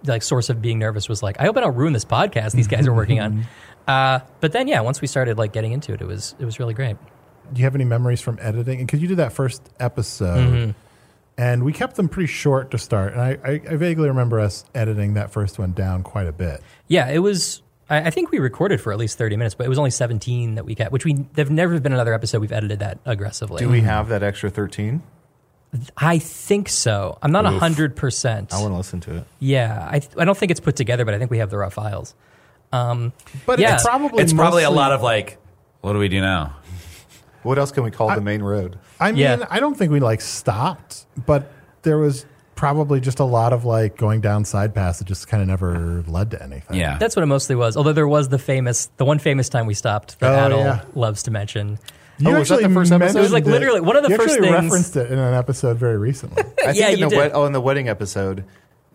like 0.06 0.22
source 0.24 0.50
of 0.50 0.62
being 0.62 0.80
nervous 0.80 1.10
was 1.10 1.22
like 1.24 1.40
I 1.40 1.46
hope 1.46 1.58
I 1.58 1.62
don't 1.62 1.76
ruin 1.76 1.92
this 1.94 2.06
podcast 2.06 2.52
these 2.52 2.68
guys 2.68 2.88
are 2.88 2.94
working 2.94 3.20
on. 3.20 3.46
Uh, 3.88 4.20
but 4.42 4.52
then 4.52 4.68
yeah, 4.68 4.82
once 4.82 5.00
we 5.00 5.08
started 5.08 5.38
like 5.38 5.54
getting 5.54 5.72
into 5.72 5.94
it, 5.94 6.02
it 6.02 6.06
was 6.08 6.36
it 6.40 6.44
was 6.44 6.60
really 6.60 6.74
great. 6.74 6.98
Do 7.54 7.60
you 7.60 7.64
have 7.64 7.74
any 7.74 7.86
memories 7.86 8.20
from 8.20 8.38
editing? 8.42 8.80
Because 8.86 9.02
you 9.02 9.08
did 9.08 9.16
that 9.16 9.32
first 9.32 9.62
episode, 9.80 10.38
Mm-hmm. 10.38 10.72
and 11.38 11.64
we 11.64 11.72
kept 11.72 11.96
them 11.96 12.10
pretty 12.10 12.28
short 12.28 12.72
to 12.72 12.78
start. 12.78 13.14
And 13.14 13.22
I, 13.22 13.38
I, 13.46 13.52
I 13.70 13.76
vaguely 13.78 14.10
remember 14.10 14.42
us 14.42 14.66
editing 14.76 15.14
that 15.14 15.32
first 15.32 15.58
one 15.58 15.72
down 15.72 16.04
quite 16.04 16.28
a 16.28 16.34
bit. 16.34 16.62
Yeah, 16.90 17.10
it 17.10 17.20
was. 17.20 17.62
I, 17.90 17.98
I 17.98 18.10
think 18.10 18.32
we 18.32 18.40
recorded 18.40 18.82
for 18.82 18.92
at 18.92 18.98
least 19.00 19.18
thirty 19.18 19.36
minutes, 19.38 19.56
but 19.56 19.66
it 19.66 19.70
was 19.70 19.78
only 19.78 19.92
seventeen 19.92 20.56
that 20.56 20.66
we 20.66 20.76
got. 20.76 20.92
Which 20.92 21.06
we 21.06 21.14
there've 21.34 21.52
never 21.52 21.80
been 21.80 21.94
another 21.94 22.14
episode 22.14 22.40
we've 22.42 22.52
edited 22.52 22.80
that 22.80 23.00
aggressively. 23.06 23.60
Do 23.60 23.70
we 23.70 23.82
have 23.82 24.10
that 24.10 24.24
extra 24.24 24.50
13? 24.50 25.02
I 25.98 26.18
think 26.20 26.70
so. 26.70 27.18
I'm 27.22 27.32
not 27.32 27.46
Oof. 27.46 27.60
hundred 27.60 27.96
percent. 27.96 28.54
I 28.54 28.62
want 28.62 28.72
to 28.74 28.78
listen 28.78 29.00
to 29.02 29.18
it. 29.18 29.24
Yeah, 29.40 29.88
I 29.92 30.02
I 30.18 30.26
don't 30.26 30.38
think 30.38 30.52
it's 30.52 30.62
put 30.62 30.76
together, 30.76 31.04
but 31.06 31.14
I 31.14 31.20
think 31.20 31.30
we 31.30 31.40
have 31.40 31.50
the 31.50 31.58
raw 31.58 31.70
files. 31.70 32.16
Um, 32.72 33.14
But 33.46 33.60
Yeah. 33.60 33.76
it's 33.76 33.84
probably 33.84 34.24
it's 34.24 34.34
probably 34.34 34.64
a 34.64 34.70
lot 34.70 34.92
of 34.92 35.02
like, 35.02 35.38
what 35.82 35.94
do 35.94 36.00
we 36.00 36.08
do 36.10 36.22
now? 36.22 36.56
What 37.44 37.58
else 37.58 37.72
can 37.72 37.84
we 37.84 37.92
call 37.92 38.14
the 38.14 38.22
main 38.22 38.42
road? 38.42 38.78
I 39.00 39.12
mean, 39.12 39.22
Yeah. 39.22 39.46
I 39.50 39.60
don't 39.60 39.76
think 39.78 39.92
we 39.92 40.00
like 40.00 40.22
stopped, 40.22 41.06
but 41.26 41.52
there 41.84 41.98
was 41.98 42.26
probably 42.58 43.00
just 43.00 43.20
a 43.20 43.24
lot 43.24 43.54
of 43.54 43.64
like 43.64 43.96
going 43.96 44.20
down 44.20 44.44
side 44.44 44.76
paths 44.76 45.00
that 45.00 45.06
just 45.06 45.28
kind 45.30 45.42
of 45.42 45.48
never 45.48 46.04
led 46.08 46.32
to 46.32 46.44
anything. 46.44 46.78
Yeah. 46.78 46.98
That's 46.98 47.16
what 47.16 47.24
it 47.24 47.28
mostly 47.28 47.56
was. 47.56 47.78
Although 47.78 47.94
there 47.94 48.08
was 48.08 48.28
the 48.28 48.40
famous, 48.40 48.88
the 48.98 49.06
one 49.06 49.20
famous 49.20 49.48
time 49.48 49.66
we 49.68 49.74
stopped 49.76 50.20
that 50.20 50.52
Oh, 50.52 50.56
Adal 50.58 50.64
yeah. 50.66 50.82
loves 50.96 51.24
to 51.24 51.32
mention. 51.32 51.80
You 52.18 52.32
Oh, 52.36 52.40
was 52.40 52.50
that 52.50 52.62
the 52.64 52.70
first 52.70 52.92
episode? 52.92 53.20
It 53.20 53.22
was 53.22 53.32
like 53.32 53.46
literally 53.46 53.80
one 53.80 53.96
of 53.96 54.04
the 54.04 54.10
you 54.10 54.18
first 54.18 54.34
actually 54.34 54.50
things- 54.50 54.64
referenced 54.64 54.96
it 54.98 55.12
in 55.12 55.20
an 55.20 55.34
episode 55.36 55.78
very 55.78 55.98
recently. 55.98 56.44
I 56.66 56.72
Yeah, 56.72 56.88
think 56.88 56.94
in 56.94 57.00
you 57.00 57.06
the 57.06 57.10
did. 57.12 57.18
wed- 57.18 57.32
oh 57.36 57.46
in 57.46 57.54
the 57.54 57.62
wedding 57.62 57.88
episode, 57.88 58.44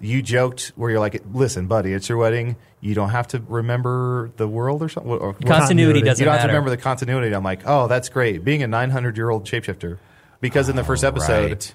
you 0.01 0.21
joked 0.21 0.73
where 0.75 0.91
you're 0.91 0.99
like, 0.99 1.23
"Listen, 1.33 1.69
buddy, 1.69 1.93
it's 1.93 2.09
your 2.09 2.19
wedding. 2.19 2.57
You 2.81 2.97
don't 2.97 3.11
have 3.11 3.29
to 3.29 3.43
remember 3.47 4.33
the 4.37 4.49
world 4.49 4.83
or 4.83 4.89
something. 4.89 5.13
Or, 5.13 5.35
Continuity 5.35 6.01
doesn't 6.03 6.21
You 6.21 6.25
don't 6.25 6.33
have 6.33 6.41
to 6.43 6.47
matter. 6.49 6.59
remember 6.59 6.71
the 6.71 6.77
continuity." 6.83 7.33
I'm 7.33 7.45
like, 7.45 7.61
"Oh, 7.65 7.87
that's 7.87 8.09
great. 8.09 8.43
Being 8.45 8.65
a 8.65 8.67
900 8.67 9.17
year 9.17 9.31
old 9.31 9.45
shapeshifter." 9.45 9.99
Because 10.41 10.69
in 10.69 10.75
the 10.75 10.83
first 10.83 11.05
episode, 11.05 11.51
right. 11.51 11.75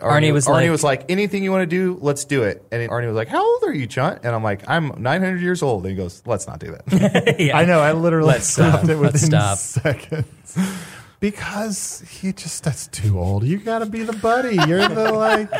Arnie 0.00 0.32
was 0.32 0.46
Arnie 0.46 0.52
like- 0.52 0.70
was 0.70 0.84
like, 0.84 1.04
"Anything 1.10 1.42
you 1.42 1.50
want 1.50 1.62
to 1.62 1.66
do, 1.66 1.98
let's 2.00 2.24
do 2.24 2.42
it." 2.44 2.64
And 2.70 2.88
Arnie 2.88 3.06
was 3.06 3.16
like, 3.16 3.28
"How 3.28 3.44
old 3.44 3.62
are 3.64 3.74
you, 3.74 3.86
Chunt?" 3.86 4.20
And 4.24 4.34
I'm 4.34 4.42
like, 4.44 4.68
"I'm 4.68 4.92
900 4.98 5.40
years 5.40 5.62
old." 5.62 5.84
And 5.84 5.90
he 5.90 5.96
goes, 5.96 6.22
"Let's 6.26 6.46
not 6.46 6.60
do 6.60 6.72
that." 6.86 7.36
Yeah. 7.40 7.56
I 7.58 7.64
know. 7.64 7.80
I 7.80 7.92
literally 7.92 8.28
Let's 8.28 8.46
stopped 8.46 8.84
stop. 8.84 8.90
it 8.90 8.96
Let's 8.96 9.12
within 9.14 9.30
stop. 9.30 9.58
seconds 9.58 10.58
because 11.20 12.02
he 12.08 12.32
just 12.32 12.64
that's 12.64 12.86
too 12.88 13.18
old. 13.18 13.44
You 13.44 13.58
got 13.58 13.80
to 13.80 13.86
be 13.86 14.02
the 14.02 14.12
buddy. 14.14 14.56
You're 14.66 14.88
the 14.88 15.12
like. 15.12 15.50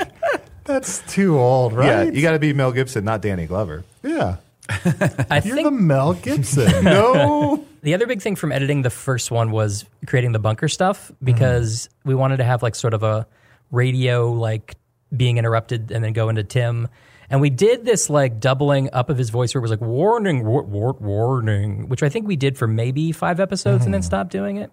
That's 0.64 0.98
too 1.12 1.38
old, 1.38 1.72
right? 1.72 1.86
Yeah, 1.86 2.02
you 2.04 2.20
got 2.22 2.32
to 2.32 2.38
be 2.38 2.52
Mel 2.52 2.72
Gibson, 2.72 3.04
not 3.04 3.22
Danny 3.22 3.46
Glover. 3.46 3.84
Yeah, 4.02 4.36
I 4.68 5.40
you're 5.44 5.54
think 5.56 5.64
the 5.66 5.70
Mel 5.70 6.12
Gibson. 6.12 6.84
no, 6.84 7.64
The 7.82 7.94
other 7.94 8.06
big 8.06 8.20
thing 8.20 8.36
from 8.36 8.52
editing 8.52 8.82
the 8.82 8.90
first 8.90 9.30
one 9.30 9.50
was 9.50 9.86
creating 10.06 10.32
the 10.32 10.38
bunker 10.38 10.68
stuff 10.68 11.10
because 11.24 11.88
we 12.04 12.14
wanted 12.14 12.36
to 12.36 12.44
have 12.44 12.62
like 12.62 12.74
sort 12.74 12.92
of 12.92 13.02
a 13.02 13.26
radio 13.70 14.32
like 14.32 14.76
being 15.14 15.38
interrupted 15.38 15.90
and 15.90 16.04
then 16.04 16.12
go 16.12 16.28
into 16.28 16.44
Tim. 16.44 16.88
And 17.30 17.40
we 17.40 17.50
did 17.50 17.84
this 17.84 18.08
like 18.08 18.40
doubling 18.40 18.88
up 18.92 19.10
of 19.10 19.18
his 19.18 19.30
voice 19.30 19.54
where 19.54 19.60
it 19.60 19.62
was 19.62 19.70
like 19.70 19.80
warning, 19.80 20.44
war, 20.44 20.62
war, 20.62 20.94
warning, 20.94 21.88
which 21.88 22.02
I 22.02 22.08
think 22.08 22.26
we 22.26 22.36
did 22.36 22.56
for 22.56 22.66
maybe 22.66 23.12
five 23.12 23.40
episodes 23.40 23.84
and 23.84 23.92
then 23.92 24.00
hmm. 24.00 24.06
stopped 24.06 24.30
doing 24.30 24.56
it. 24.56 24.70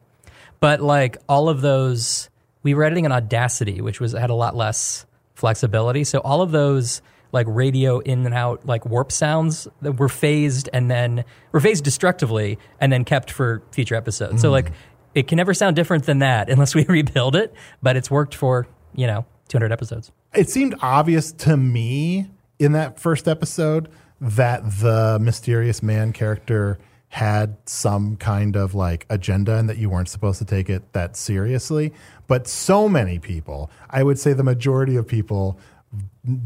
But 0.59 0.81
like 0.81 1.17
all 1.27 1.49
of 1.49 1.61
those, 1.61 2.29
we 2.63 2.73
were 2.73 2.83
editing 2.83 3.05
on 3.05 3.11
Audacity, 3.11 3.81
which 3.81 3.99
was 3.99 4.13
had 4.13 4.29
a 4.29 4.35
lot 4.35 4.55
less 4.55 5.05
flexibility. 5.33 6.05
So 6.05 6.19
all 6.19 6.41
of 6.41 6.51
those 6.51 7.01
like 7.33 7.47
radio 7.49 7.99
in 7.99 8.25
and 8.25 8.33
out 8.33 8.65
like 8.65 8.85
warp 8.85 9.11
sounds 9.11 9.67
that 9.81 9.99
were 9.99 10.07
phased 10.07 10.69
and 10.71 10.89
then 10.89 11.25
were 11.51 11.59
phased 11.59 11.83
destructively 11.83 12.57
and 12.79 12.91
then 12.91 13.03
kept 13.03 13.31
for 13.31 13.61
future 13.71 13.95
episodes. 13.95 14.41
So 14.41 14.47
hmm. 14.47 14.53
like 14.53 14.71
it 15.13 15.27
can 15.27 15.35
never 15.35 15.53
sound 15.53 15.75
different 15.75 16.05
than 16.05 16.19
that 16.19 16.49
unless 16.51 16.73
we 16.73 16.85
rebuild 16.87 17.35
it. 17.35 17.53
But 17.83 17.97
it's 17.97 18.09
worked 18.09 18.33
for 18.33 18.65
you 18.95 19.07
know 19.07 19.25
200 19.49 19.71
episodes. 19.71 20.11
it 20.33 20.49
seemed 20.49 20.75
obvious 20.81 21.31
to 21.31 21.55
me 21.55 22.29
in 22.59 22.71
that 22.71 22.99
first 22.99 23.27
episode 23.27 23.89
that 24.19 24.63
the 24.79 25.17
mysterious 25.21 25.83
man 25.83 26.13
character 26.13 26.79
had 27.09 27.55
some 27.65 28.17
kind 28.17 28.55
of 28.55 28.75
like 28.75 29.05
agenda 29.09 29.55
and 29.55 29.69
that 29.69 29.77
you 29.77 29.89
weren't 29.89 30.09
supposed 30.09 30.39
to 30.39 30.45
take 30.45 30.69
it 30.69 30.91
that 30.93 31.15
seriously. 31.15 31.93
But 32.27 32.47
so 32.47 32.89
many 32.89 33.19
people, 33.19 33.71
I 33.89 34.03
would 34.03 34.19
say 34.19 34.33
the 34.33 34.43
majority 34.43 34.95
of 34.95 35.07
people 35.07 35.57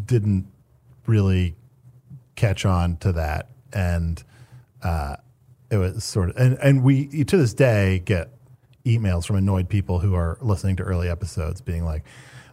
didn't 0.05 0.45
really 1.07 1.55
catch 2.35 2.65
on 2.65 2.97
to 2.97 3.13
that. 3.13 3.49
And 3.73 4.23
uh, 4.83 5.15
it 5.71 5.77
was 5.77 6.03
sort 6.03 6.29
of, 6.29 6.37
and, 6.37 6.57
and 6.61 6.83
we 6.83 7.23
to 7.23 7.37
this 7.37 7.53
day 7.53 7.99
get 8.05 8.29
emails 8.85 9.25
from 9.25 9.37
annoyed 9.37 9.69
people 9.69 9.99
who 9.99 10.13
are 10.15 10.37
listening 10.41 10.75
to 10.77 10.83
early 10.83 11.09
episodes 11.09 11.61
being 11.61 11.83
like, 11.83 12.03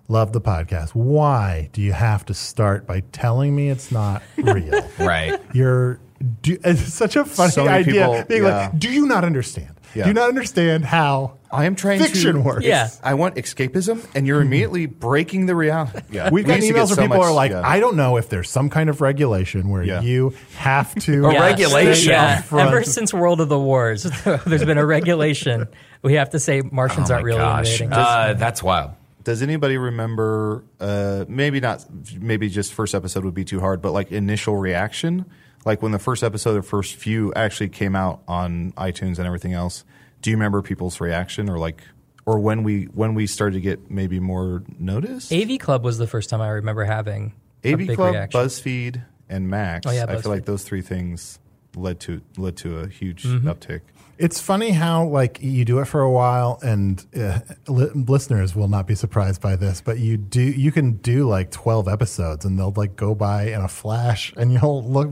Love 0.08 0.32
the 0.32 0.40
podcast. 0.40 0.90
Why 0.90 1.68
do 1.72 1.82
you 1.82 1.92
have 1.92 2.24
to 2.26 2.34
start 2.34 2.86
by 2.86 3.00
telling 3.12 3.54
me 3.56 3.70
it's 3.70 3.90
not 3.90 4.22
real? 4.36 4.88
Right. 5.00 5.40
You're 5.52 5.98
do, 6.42 6.56
it's 6.64 6.92
such 6.94 7.16
a 7.16 7.24
funny 7.24 7.50
So 7.50 7.66
idea. 7.68 7.92
people- 7.92 8.24
being 8.28 8.42
yeah. 8.44 8.68
like, 8.68 8.78
do 8.78 8.90
you 8.90 9.06
not 9.06 9.24
understand? 9.24 9.70
Yeah. 9.94 10.04
Do 10.04 10.10
you 10.10 10.14
not 10.14 10.28
understand 10.28 10.84
how 10.84 11.38
I 11.50 11.64
am 11.64 11.74
trying 11.74 12.00
fiction 12.00 12.34
to 12.34 12.40
works? 12.42 12.64
Yeah. 12.66 12.88
I 13.02 13.14
want 13.14 13.36
escapism, 13.36 14.04
and 14.14 14.26
you're 14.26 14.42
immediately 14.42 14.84
breaking 14.86 15.46
the 15.46 15.56
reality. 15.56 16.00
Yeah, 16.10 16.28
We've 16.30 16.46
got 16.46 16.56
used 16.60 16.70
emails 16.70 16.86
where 16.88 16.96
so 16.96 17.02
people 17.02 17.16
much- 17.16 17.26
are 17.26 17.32
like, 17.32 17.50
yeah. 17.52 17.62
I 17.66 17.80
don't 17.80 17.96
know 17.96 18.16
if 18.18 18.28
there's 18.28 18.50
some 18.50 18.68
kind 18.68 18.90
of 18.90 19.00
regulation 19.00 19.70
where 19.70 19.82
Yeah. 19.82 20.02
you 20.02 20.34
have 20.56 20.94
to. 20.96 21.24
A 21.24 21.40
regulation. 21.40 22.10
Yeah, 22.10 22.42
ever 22.52 22.82
since 22.84 23.14
World 23.14 23.40
of 23.40 23.48
the 23.48 23.58
Wars, 23.58 24.02
there's 24.24 24.64
been 24.64 24.76
a 24.78 24.84
regulation. 24.86 25.66
We 26.02 26.14
have 26.14 26.30
to 26.30 26.38
say 26.40 26.60
Martians 26.60 27.10
Oh 27.10 27.14
aren't 27.14 27.24
my 27.24 27.28
really 27.28 27.38
gosh. 27.40 27.80
invading. 27.80 27.92
Uh, 27.94 28.34
that's 28.36 28.62
wild. 28.62 28.90
Does 29.26 29.42
anybody 29.42 29.76
remember? 29.76 30.62
Uh, 30.78 31.24
maybe 31.26 31.58
not. 31.58 31.84
Maybe 32.20 32.48
just 32.48 32.72
first 32.72 32.94
episode 32.94 33.24
would 33.24 33.34
be 33.34 33.44
too 33.44 33.58
hard, 33.58 33.82
but 33.82 33.90
like 33.90 34.12
initial 34.12 34.56
reaction, 34.56 35.24
like 35.64 35.82
when 35.82 35.90
the 35.90 35.98
first 35.98 36.22
episode, 36.22 36.54
the 36.54 36.62
first 36.62 36.94
few 36.94 37.34
actually 37.34 37.70
came 37.70 37.96
out 37.96 38.22
on 38.28 38.70
iTunes 38.76 39.18
and 39.18 39.26
everything 39.26 39.52
else. 39.52 39.84
Do 40.22 40.30
you 40.30 40.36
remember 40.36 40.62
people's 40.62 41.00
reaction, 41.00 41.50
or 41.50 41.58
like, 41.58 41.82
or 42.24 42.38
when 42.38 42.62
we 42.62 42.84
when 42.84 43.14
we 43.14 43.26
started 43.26 43.54
to 43.54 43.60
get 43.60 43.90
maybe 43.90 44.20
more 44.20 44.62
notice? 44.78 45.32
AV 45.32 45.58
Club 45.58 45.82
was 45.82 45.98
the 45.98 46.06
first 46.06 46.30
time 46.30 46.40
I 46.40 46.50
remember 46.50 46.84
having 46.84 47.32
a 47.64 47.72
AV 47.72 47.96
Club, 47.96 48.12
reaction. 48.14 48.40
BuzzFeed, 48.40 49.02
and 49.28 49.48
Max. 49.50 49.88
Oh, 49.88 49.90
yeah, 49.90 50.06
I 50.08 50.20
feel 50.20 50.30
like 50.30 50.44
those 50.44 50.62
three 50.62 50.82
things 50.82 51.40
led 51.74 51.98
to 52.00 52.20
led 52.36 52.58
to 52.58 52.78
a 52.78 52.86
huge 52.86 53.24
Mm-hmm. 53.24 53.48
uptick. 53.48 53.80
It's 54.18 54.40
funny 54.40 54.70
how 54.70 55.06
like 55.06 55.42
you 55.42 55.64
do 55.66 55.78
it 55.80 55.84
for 55.84 56.00
a 56.00 56.10
while, 56.10 56.58
and 56.62 57.04
uh, 57.14 57.40
li- 57.68 57.90
listeners 57.94 58.56
will 58.56 58.68
not 58.68 58.86
be 58.86 58.94
surprised 58.94 59.42
by 59.42 59.56
this, 59.56 59.82
but 59.82 59.98
you 59.98 60.16
do 60.16 60.40
you 60.42 60.72
can 60.72 60.92
do 60.96 61.28
like 61.28 61.50
twelve 61.50 61.86
episodes, 61.86 62.44
and 62.44 62.58
they'll 62.58 62.72
like 62.74 62.96
go 62.96 63.14
by 63.14 63.48
in 63.48 63.60
a 63.60 63.68
flash, 63.68 64.32
and 64.36 64.52
you'll 64.52 64.82
look 64.84 65.10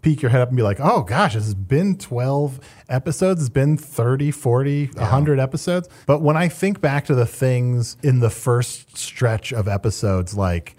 peek 0.00 0.22
your 0.22 0.30
head 0.30 0.40
up 0.40 0.48
and 0.48 0.56
be 0.56 0.62
like, 0.62 0.80
oh 0.80 1.02
gosh, 1.02 1.36
it's 1.36 1.52
been 1.52 1.98
twelve 1.98 2.58
episodes, 2.88 3.40
it's 3.40 3.50
been 3.50 3.76
30, 3.76 4.30
40, 4.30 4.86
100 4.86 5.40
episodes. 5.40 5.88
But 6.06 6.22
when 6.22 6.36
I 6.36 6.48
think 6.48 6.80
back 6.80 7.04
to 7.06 7.14
the 7.14 7.26
things 7.26 7.96
in 8.02 8.20
the 8.20 8.30
first 8.30 8.96
stretch 8.96 9.52
of 9.52 9.68
episodes, 9.68 10.34
like 10.34 10.76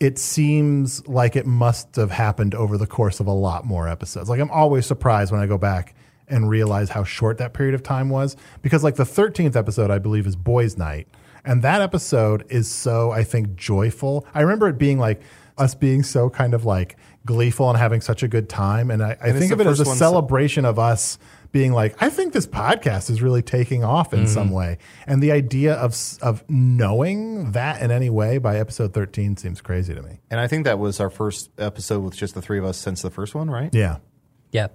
it 0.00 0.18
seems 0.18 1.06
like 1.06 1.36
it 1.36 1.46
must 1.46 1.94
have 1.96 2.10
happened 2.10 2.54
over 2.54 2.78
the 2.78 2.86
course 2.86 3.20
of 3.20 3.26
a 3.26 3.32
lot 3.32 3.66
more 3.66 3.86
episodes. 3.86 4.28
Like 4.28 4.40
I'm 4.40 4.50
always 4.50 4.86
surprised 4.86 5.30
when 5.30 5.40
I 5.40 5.46
go 5.46 5.58
back 5.58 5.94
and 6.30 6.48
realize 6.48 6.90
how 6.90 7.04
short 7.04 7.38
that 7.38 7.52
period 7.52 7.74
of 7.74 7.82
time 7.82 8.08
was 8.08 8.36
because 8.62 8.84
like 8.84 8.96
the 8.96 9.04
13th 9.04 9.56
episode 9.56 9.90
I 9.90 9.98
believe 9.98 10.26
is 10.26 10.36
Boys 10.36 10.78
Night 10.78 11.08
and 11.44 11.62
that 11.62 11.80
episode 11.80 12.44
is 12.50 12.70
so 12.70 13.10
I 13.10 13.24
think 13.24 13.56
joyful. 13.56 14.26
I 14.34 14.42
remember 14.42 14.68
it 14.68 14.78
being 14.78 14.98
like 14.98 15.22
us 15.58 15.74
being 15.74 16.02
so 16.02 16.30
kind 16.30 16.54
of 16.54 16.64
like 16.64 16.96
gleeful 17.26 17.68
and 17.68 17.78
having 17.78 18.00
such 18.00 18.22
a 18.22 18.28
good 18.28 18.48
time 18.48 18.90
and 18.90 19.02
I, 19.02 19.16
I 19.20 19.28
And 19.28 19.38
think 19.38 19.52
of 19.52 19.60
it 19.60 19.66
as 19.66 19.78
a 19.80 19.84
first 19.84 19.88
one- 19.88 19.96
celebration 19.98 20.64
of 20.64 20.78
us 20.78 21.18
being 21.52 21.72
like, 21.72 22.00
I 22.00 22.10
think 22.10 22.32
this 22.32 22.46
podcast 22.46 23.10
is 23.10 23.22
really 23.22 23.42
taking 23.42 23.82
off 23.82 24.14
in 24.14 24.20
mm-hmm. 24.20 24.28
some 24.28 24.50
way. 24.50 24.78
And 25.06 25.20
the 25.22 25.32
idea 25.32 25.74
of 25.74 25.96
of 26.22 26.44
knowing 26.48 27.52
that 27.52 27.82
in 27.82 27.90
any 27.90 28.08
way 28.08 28.38
by 28.38 28.58
episode 28.58 28.94
13 28.94 29.36
seems 29.36 29.60
crazy 29.60 29.92
to 29.94 30.00
me. 30.02 30.20
And 30.30 30.38
I 30.38 30.46
think 30.46 30.64
that 30.64 30.78
was 30.78 31.00
our 31.00 31.10
first 31.10 31.50
episode 31.58 32.04
with 32.04 32.16
just 32.16 32.34
the 32.34 32.42
three 32.42 32.58
of 32.58 32.64
us 32.64 32.78
since 32.78 33.02
the 33.02 33.10
first 33.10 33.34
one, 33.34 33.50
right? 33.50 33.74
Yeah. 33.74 33.96
yeah. 34.52 34.68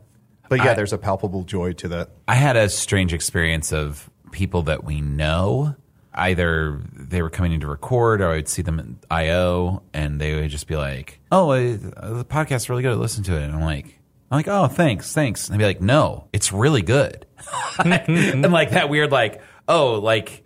But 0.50 0.60
yeah, 0.64 0.72
I- 0.72 0.74
there's 0.74 0.94
a 0.94 0.98
palpable 0.98 1.44
joy 1.44 1.74
to 1.74 1.88
that. 1.90 2.10
I 2.28 2.36
had 2.36 2.56
a 2.56 2.70
strange 2.70 3.14
experience 3.14 3.72
of 3.74 4.10
people 4.32 4.64
that 4.64 4.84
we 4.84 5.02
know. 5.02 5.76
Either 6.18 6.82
they 6.94 7.22
were 7.22 7.30
coming 7.30 7.52
in 7.52 7.60
to 7.60 7.68
record, 7.68 8.22
or 8.22 8.30
I 8.32 8.36
would 8.38 8.48
see 8.48 8.62
them 8.62 8.80
at 8.80 8.86
iO, 9.12 9.84
and 9.94 10.20
they 10.22 10.34
would 10.36 10.50
just 10.50 10.66
be 10.68 10.78
like, 10.78 11.20
"Oh, 11.32 11.52
uh, 11.52 11.58
the 11.60 12.26
podcast's 12.26 12.70
really 12.70 12.84
good. 12.84 12.98
Listen 12.98 13.24
to 13.26 13.36
it." 13.36 13.44
And 13.44 13.54
I'm 13.54 13.62
like, 13.62 14.00
"I'm 14.32 14.38
like, 14.38 14.48
oh, 14.48 14.68
thanks, 14.68 15.12
thanks." 15.12 15.50
And 15.50 15.56
they'd 15.60 15.64
be 15.64 15.68
like, 15.68 15.82
"No, 15.82 16.28
it's 16.32 16.54
really 16.54 16.82
good." 16.84 17.26
and 17.84 18.50
like 18.52 18.72
that 18.72 18.88
weird, 18.90 19.12
like, 19.12 19.42
oh, 19.68 19.96
like 20.00 20.44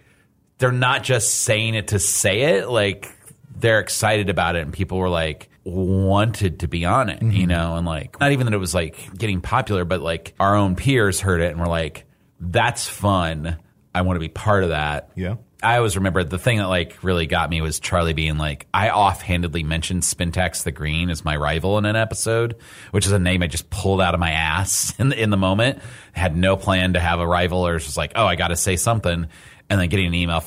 they're 0.58 0.72
not 0.72 1.04
just 1.04 1.42
saying 1.42 1.76
it 1.76 1.90
to 1.90 2.00
say 2.00 2.58
it, 2.58 2.68
like 2.70 3.08
they're 3.56 3.80
excited 3.80 4.30
about 4.30 4.56
it, 4.56 4.64
and 4.64 4.74
people 4.74 4.98
were 4.98 5.10
like 5.10 5.50
wanted 5.72 6.60
to 6.60 6.68
be 6.68 6.86
on 6.86 7.10
it, 7.10 7.22
you 7.22 7.30
mm-hmm. 7.30 7.46
know, 7.46 7.76
and 7.76 7.86
like 7.86 8.20
not 8.20 8.32
even 8.32 8.46
that 8.46 8.54
it 8.54 8.60
was 8.60 8.74
like 8.74 9.18
getting 9.18 9.42
popular, 9.42 9.86
but 9.86 10.02
like 10.02 10.34
our 10.40 10.56
own 10.56 10.76
peers 10.76 11.20
heard 11.20 11.42
it 11.42 11.52
and 11.52 11.60
were 11.60 11.68
like, 11.68 12.06
"That's 12.40 12.88
fun. 12.88 13.58
I 13.94 14.02
want 14.02 14.16
to 14.16 14.22
be 14.22 14.30
part 14.30 14.64
of 14.64 14.70
that." 14.70 15.12
Yeah. 15.16 15.36
I 15.62 15.78
always 15.78 15.98
remember 15.98 16.24
the 16.24 16.40
thing 16.40 16.60
that 16.60 16.68
like 16.68 17.04
really 17.04 17.28
got 17.28 17.50
me 17.50 17.62
was 17.62 17.80
Charlie 17.82 18.14
being 18.14 18.38
like, 18.38 18.68
I 18.74 18.92
offhandedly 18.92 19.64
mentioned 19.64 20.04
Spintax 20.04 20.64
the 20.64 20.72
Green 20.72 21.10
as 21.10 21.26
my 21.26 21.36
rival 21.36 21.78
in 21.78 21.86
an 21.86 21.98
episode, 21.98 22.56
which 22.92 23.06
is 23.06 23.12
a 23.12 23.20
name 23.20 23.44
I 23.44 23.48
just 23.48 23.70
pulled 23.70 24.00
out 24.00 24.14
of 24.14 24.22
my 24.22 24.32
ass 24.32 24.94
in 25.00 25.10
the, 25.10 25.22
in 25.22 25.30
the 25.32 25.38
moment. 25.38 25.80
Had 26.14 26.38
no 26.38 26.56
plan 26.56 26.94
to 26.94 27.00
have 27.00 27.20
a 27.20 27.28
rival, 27.28 27.68
or 27.68 27.74
was 27.74 27.84
just 27.84 27.98
like, 27.98 28.14
oh, 28.16 28.26
I 28.26 28.36
got 28.36 28.50
to 28.50 28.56
say 28.56 28.78
something, 28.78 29.28
and 29.70 29.82
then 29.82 29.90
getting 29.90 30.08
an 30.08 30.14
email. 30.14 30.44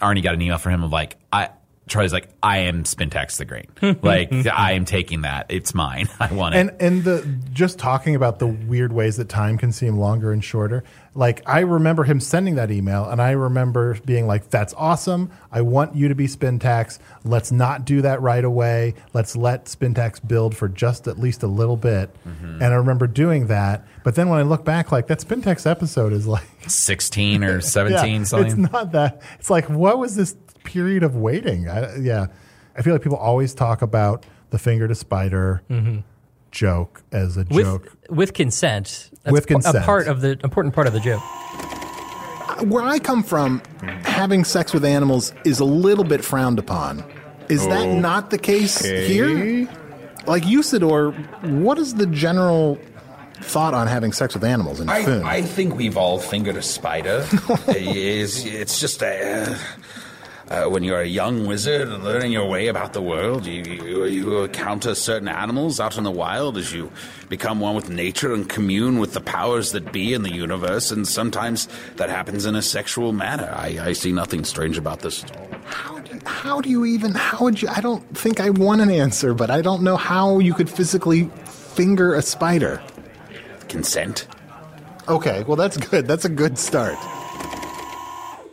Arnie 0.00 0.22
got 0.22 0.34
an 0.34 0.42
email 0.42 0.58
from 0.58 0.72
him 0.72 0.82
of 0.82 0.92
like, 0.92 1.16
I 1.32 1.50
Charlie's 1.86 2.14
like, 2.14 2.30
I 2.42 2.58
am 2.58 2.84
Spintax 2.84 3.36
the 3.36 3.44
Green. 3.44 3.66
like 4.02 4.32
I 4.46 4.72
am 4.72 4.84
taking 4.86 5.22
that. 5.22 5.46
It's 5.50 5.74
mine. 5.74 6.08
I 6.20 6.32
want 6.32 6.54
it. 6.54 6.58
And 6.58 6.70
and 6.80 7.04
the 7.04 7.38
just 7.52 7.78
talking 7.78 8.14
about 8.14 8.38
the 8.38 8.46
weird 8.46 8.92
ways 8.92 9.18
that 9.18 9.28
time 9.28 9.58
can 9.58 9.70
seem 9.70 9.98
longer 9.98 10.32
and 10.32 10.42
shorter. 10.42 10.82
Like 11.14 11.42
I 11.46 11.60
remember 11.60 12.04
him 12.04 12.20
sending 12.20 12.56
that 12.56 12.70
email, 12.70 13.04
and 13.04 13.20
I 13.20 13.32
remember 13.32 13.98
being 14.04 14.26
like, 14.26 14.50
"That's 14.50 14.74
awesome. 14.74 15.30
I 15.52 15.60
want 15.60 15.94
you 15.94 16.08
to 16.08 16.14
be 16.14 16.26
Spintax. 16.26 16.98
Let's 17.22 17.52
not 17.52 17.84
do 17.84 18.02
that 18.02 18.20
right 18.20 18.44
away. 18.44 18.94
Let's 19.12 19.36
let 19.36 19.66
Spintax 19.66 20.26
build 20.26 20.56
for 20.56 20.68
just 20.68 21.06
at 21.06 21.18
least 21.18 21.42
a 21.42 21.46
little 21.46 21.76
bit." 21.76 22.10
Mm-hmm. 22.26 22.62
And 22.62 22.64
I 22.64 22.76
remember 22.76 23.06
doing 23.06 23.46
that. 23.48 23.86
But 24.02 24.16
then 24.16 24.28
when 24.28 24.40
I 24.40 24.42
look 24.42 24.64
back, 24.64 24.90
like 24.90 25.06
that 25.06 25.20
Spintax 25.20 25.70
episode 25.70 26.12
is 26.12 26.26
like 26.26 26.48
16 26.66 27.44
or 27.44 27.60
17 27.60 28.12
yeah, 28.20 28.24
something. 28.24 28.64
It's 28.64 28.72
not 28.72 28.92
that. 28.92 29.22
It's 29.38 29.50
like 29.50 29.68
what 29.70 29.98
was 29.98 30.16
this 30.16 30.34
period 30.64 31.02
of 31.02 31.14
waiting? 31.16 31.68
I, 31.68 31.96
yeah, 31.96 32.26
I 32.76 32.82
feel 32.82 32.92
like 32.94 33.02
people 33.02 33.18
always 33.18 33.54
talk 33.54 33.82
about 33.82 34.26
the 34.50 34.58
finger 34.58 34.88
to 34.88 34.94
spider 34.94 35.62
joke 36.50 37.02
as 37.12 37.36
a 37.36 37.46
with 37.50 37.64
joke. 37.64 37.96
with 38.08 38.34
consent. 38.34 39.10
That's 39.22 39.32
With 39.32 39.46
consent. 39.46 39.76
a 39.76 39.82
part 39.82 40.06
of 40.06 40.20
the 40.20 40.38
important 40.44 40.74
part 40.74 40.86
of 40.86 40.92
the 40.92 41.00
joke. 41.00 41.22
Where 42.70 42.84
I 42.84 42.98
come 42.98 43.22
from, 43.22 43.62
having 44.02 44.44
sex 44.44 44.72
with 44.72 44.84
animals 44.84 45.32
is 45.44 45.58
a 45.60 45.64
little 45.64 46.04
bit 46.04 46.24
frowned 46.24 46.58
upon. 46.58 47.04
Is 47.48 47.66
that 47.66 47.86
not 47.98 48.30
the 48.30 48.38
case 48.38 48.80
here? 48.80 49.68
Like 50.26 50.44
Usidore, 50.44 51.12
what 51.60 51.78
is 51.78 51.94
the 51.96 52.06
general 52.06 52.78
thought 53.42 53.74
on 53.74 53.86
having 53.88 54.12
sex 54.12 54.32
with 54.34 54.44
animals 54.44 54.80
in 54.80 54.88
I, 54.88 55.04
film? 55.04 55.26
I 55.26 55.42
think 55.42 55.76
we've 55.76 55.96
all 55.98 56.18
fingered 56.18 56.56
a 56.56 56.62
spider. 56.62 57.26
it's, 57.68 58.44
it's 58.44 58.80
just 58.80 59.02
a. 59.02 59.42
Uh, 59.50 59.58
Uh, 60.50 60.66
when 60.66 60.84
you're 60.84 61.00
a 61.00 61.06
young 61.06 61.46
wizard 61.46 61.88
and 61.88 62.04
learning 62.04 62.30
your 62.30 62.46
way 62.46 62.66
about 62.66 62.92
the 62.92 63.00
world, 63.00 63.46
you, 63.46 63.62
you, 63.62 64.04
you 64.04 64.42
encounter 64.42 64.94
certain 64.94 65.26
animals 65.26 65.80
out 65.80 65.96
in 65.96 66.04
the 66.04 66.10
wild 66.10 66.58
as 66.58 66.70
you 66.70 66.90
become 67.30 67.60
one 67.60 67.74
with 67.74 67.88
nature 67.88 68.34
and 68.34 68.46
commune 68.46 68.98
with 68.98 69.14
the 69.14 69.22
powers 69.22 69.72
that 69.72 69.90
be 69.90 70.12
in 70.12 70.22
the 70.22 70.32
universe, 70.32 70.90
and 70.90 71.08
sometimes 71.08 71.66
that 71.96 72.10
happens 72.10 72.44
in 72.44 72.54
a 72.54 72.60
sexual 72.60 73.12
manner. 73.12 73.50
I, 73.56 73.78
I 73.80 73.92
see 73.94 74.12
nothing 74.12 74.44
strange 74.44 74.76
about 74.76 75.00
this 75.00 75.24
at 75.24 75.34
all. 75.34 75.48
how, 75.64 75.98
do, 76.00 76.20
how 76.26 76.60
do 76.60 76.68
you 76.68 76.84
even? 76.84 77.14
How 77.14 77.38
would 77.44 77.62
you? 77.62 77.68
I 77.68 77.80
don't 77.80 78.02
think 78.16 78.38
I 78.38 78.50
want 78.50 78.82
an 78.82 78.90
answer, 78.90 79.32
but 79.32 79.50
I 79.50 79.62
don't 79.62 79.82
know 79.82 79.96
how 79.96 80.40
you 80.40 80.52
could 80.52 80.68
physically 80.68 81.30
finger 81.46 82.14
a 82.14 82.20
spider. 82.20 82.82
Consent? 83.68 84.26
Okay, 85.08 85.42
well 85.44 85.56
that's 85.56 85.78
good. 85.78 86.06
That's 86.06 86.26
a 86.26 86.28
good 86.28 86.58
start. 86.58 86.98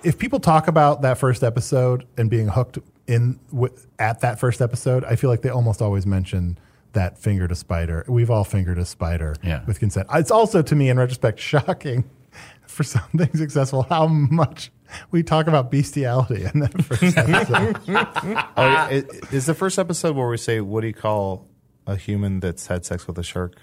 If 0.04 0.18
people 0.18 0.40
talk 0.40 0.68
about 0.68 1.02
that 1.04 1.18
first 1.18 1.44
episode 1.44 2.06
and 2.18 2.30
being 2.30 2.48
hooked 2.48 2.80
in 3.08 3.40
w- 3.52 3.74
at 4.00 4.22
that 4.22 4.40
first 4.40 4.62
episode, 4.62 5.04
I 5.06 5.16
feel 5.16 5.30
like 5.30 5.42
they 5.42 5.50
almost 5.50 5.82
always 5.82 6.06
mention 6.06 6.58
that 6.94 7.18
finger 7.18 7.48
to 7.48 7.56
spider. 7.56 8.04
We've 8.08 8.30
all 8.30 8.44
fingered 8.44 8.78
a 8.78 8.86
spider 8.86 9.36
Yeah. 9.44 9.64
with 9.66 9.80
consent. 9.80 10.08
It's 10.14 10.32
also 10.32 10.62
to 10.62 10.76
me, 10.76 10.90
in 10.90 10.98
retrospect, 10.98 11.40
shocking 11.52 12.10
for 12.68 12.84
something 12.84 13.30
successful 13.36 13.84
how 13.84 14.08
much 14.08 14.72
we 15.12 15.24
talk 15.24 15.48
about 15.48 15.72
bestiality 15.72 16.44
in 16.54 16.60
that 16.62 16.84
first 16.84 17.04
episode. 17.18 17.78
Oh, 17.88 18.66
yeah, 18.66 18.88
i- 18.90 19.04
is 19.36 19.46
the 19.46 19.54
first 19.54 19.78
episode 19.80 20.16
where 20.16 20.28
we 20.28 20.38
say, 20.38 20.60
"What 20.62 20.82
do 20.82 20.88
you 20.88 20.94
call 20.94 21.48
a 21.88 21.96
human 21.96 22.40
that's 22.40 22.68
had 22.68 22.86
sex 22.86 23.08
with 23.08 23.18
a 23.18 23.24
shark?" 23.24 23.56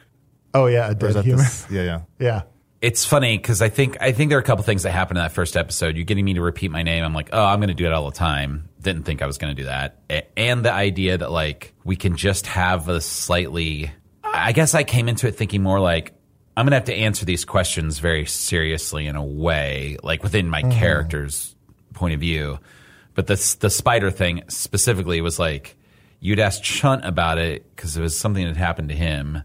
oh 0.55 0.67
yeah, 0.67 0.91
a 0.91 0.95
dead 0.95 1.17
human. 1.25 1.45
this- 1.45 1.67
yeah, 1.71 1.83
yeah. 1.83 2.01
yeah. 2.19 2.43
It's 2.81 3.05
funny 3.05 3.37
because 3.37 3.61
I 3.61 3.69
think 3.69 3.97
I 4.01 4.13
think 4.13 4.29
there 4.29 4.39
are 4.39 4.41
a 4.41 4.45
couple 4.45 4.63
things 4.65 4.85
that 4.85 4.93
happened 4.93 5.19
in 5.19 5.25
that 5.25 5.33
first 5.33 5.57
episode. 5.57 5.97
You're 5.97 6.05
getting 6.05 6.25
me 6.25 6.35
to 6.35 6.43
repeat 6.43 6.71
my 6.71 6.83
name. 6.83 7.05
I'm 7.05 7.15
like, 7.15 7.31
oh, 7.33 7.45
I'm 7.45 7.59
going 7.59 7.69
to 7.69 7.75
do 7.75 7.87
it 7.87 7.93
all 7.93 8.09
the 8.09 8.17
time. 8.17 8.69
Didn't 8.81 9.03
think 9.03 9.21
I 9.21 9.27
was 9.27 9.39
going 9.39 9.55
to 9.55 9.63
do 9.63 9.67
that. 9.67 9.99
And 10.37 10.65
the 10.65 10.73
idea 10.73 11.19
that 11.19 11.33
like 11.33 11.75
we 11.85 11.97
can 11.97 12.17
just 12.17 12.47
have 12.47 12.89
a 12.89 13.01
slightly. 13.01 13.93
I 14.23 14.53
guess 14.53 14.75
I 14.75 14.85
came 14.85 15.09
into 15.09 15.27
it 15.27 15.33
thinking 15.33 15.63
more 15.63 15.81
like 15.81 16.13
I'm 16.57 16.67
going 16.67 16.73
to 16.73 16.77
have 16.77 16.85
to 16.85 16.95
answer 16.95 17.25
these 17.25 17.45
questions 17.45 17.99
very 17.99 18.27
seriously 18.27 19.07
in 19.07 19.17
a 19.17 19.25
way, 19.25 19.97
like 20.03 20.23
within 20.23 20.49
my 20.49 20.63
mm-hmm. 20.63 20.79
character's 20.79 21.57
point 21.95 22.15
of 22.15 22.21
view. 22.21 22.61
But 23.15 23.27
the 23.27 23.57
the 23.61 23.71
spider 23.71 24.13
thing 24.13 24.45
specifically 24.49 25.21
was 25.21 25.41
like 25.41 25.77
you'd 26.21 26.39
ask 26.39 26.63
Chunt 26.63 27.05
about 27.05 27.39
it 27.39 27.65
because 27.75 27.97
it 27.97 28.03
was 28.03 28.17
something 28.17 28.47
that 28.47 28.57
happened 28.57 28.91
to 28.91 28.95
him 28.95 29.43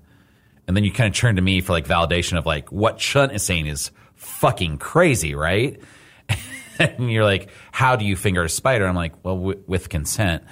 and 0.67 0.75
then 0.75 0.83
you 0.83 0.91
kind 0.91 1.13
of 1.13 1.17
turn 1.17 1.35
to 1.35 1.41
me 1.41 1.61
for 1.61 1.73
like 1.73 1.87
validation 1.87 2.37
of 2.37 2.45
like 2.45 2.71
what 2.71 2.97
Chunt 2.97 3.33
is 3.33 3.43
saying 3.43 3.67
is 3.67 3.91
fucking 4.15 4.77
crazy, 4.77 5.35
right? 5.35 5.79
and 6.79 7.11
you're 7.11 7.25
like, 7.25 7.49
how 7.71 7.95
do 7.95 8.05
you 8.05 8.15
finger 8.15 8.43
a 8.43 8.49
spider? 8.49 8.85
I'm 8.85 8.95
like, 8.95 9.13
well, 9.23 9.35
w- 9.35 9.63
with 9.67 9.89
consent. 9.89 10.43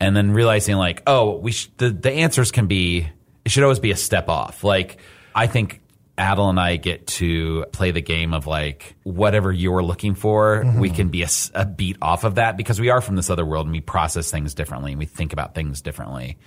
And 0.00 0.16
then 0.16 0.30
realizing 0.30 0.76
like, 0.76 1.02
oh, 1.06 1.36
we 1.38 1.52
sh- 1.52 1.70
the 1.76 1.90
the 1.90 2.12
answers 2.12 2.50
can 2.50 2.66
be 2.66 3.08
it 3.44 3.50
should 3.50 3.62
always 3.62 3.80
be 3.80 3.90
a 3.90 3.96
step 3.96 4.28
off. 4.28 4.64
Like 4.64 4.98
I 5.34 5.46
think 5.46 5.80
Adal 6.16 6.50
and 6.50 6.58
I 6.58 6.76
get 6.76 7.06
to 7.06 7.64
play 7.72 7.90
the 7.90 8.00
game 8.00 8.34
of 8.34 8.46
like 8.46 8.96
whatever 9.04 9.52
you're 9.52 9.82
looking 9.82 10.14
for, 10.14 10.64
we 10.76 10.90
can 10.90 11.08
be 11.08 11.24
a 11.54 11.66
beat 11.66 11.96
off 12.02 12.24
of 12.24 12.36
that 12.36 12.56
because 12.56 12.80
we 12.80 12.90
are 12.90 13.00
from 13.00 13.16
this 13.16 13.30
other 13.30 13.46
world 13.46 13.66
and 13.66 13.72
we 13.72 13.80
process 13.80 14.30
things 14.30 14.54
differently 14.54 14.92
and 14.92 14.98
we 14.98 15.06
think 15.06 15.32
about 15.32 15.54
things 15.54 15.80
differently. 15.80 16.38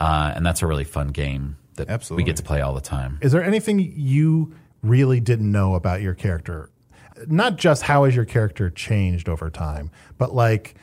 Uh, 0.00 0.32
and 0.34 0.44
that's 0.44 0.62
a 0.62 0.66
really 0.66 0.84
fun 0.84 1.08
game 1.08 1.56
that 1.76 2.10
we 2.10 2.22
get 2.22 2.36
to 2.36 2.42
play 2.42 2.60
all 2.60 2.74
the 2.74 2.80
time. 2.80 3.18
Is 3.22 3.32
there 3.32 3.42
anything 3.42 3.78
you 3.96 4.54
really 4.82 5.20
didn't 5.20 5.50
know 5.50 5.74
about 5.74 6.02
your 6.02 6.14
character? 6.14 6.70
Not 7.26 7.56
just 7.56 7.82
how 7.82 8.04
has 8.04 8.14
your 8.16 8.24
character 8.24 8.68
changed 8.70 9.28
over 9.28 9.48
time, 9.50 9.90
but 10.18 10.34
like 10.34 10.74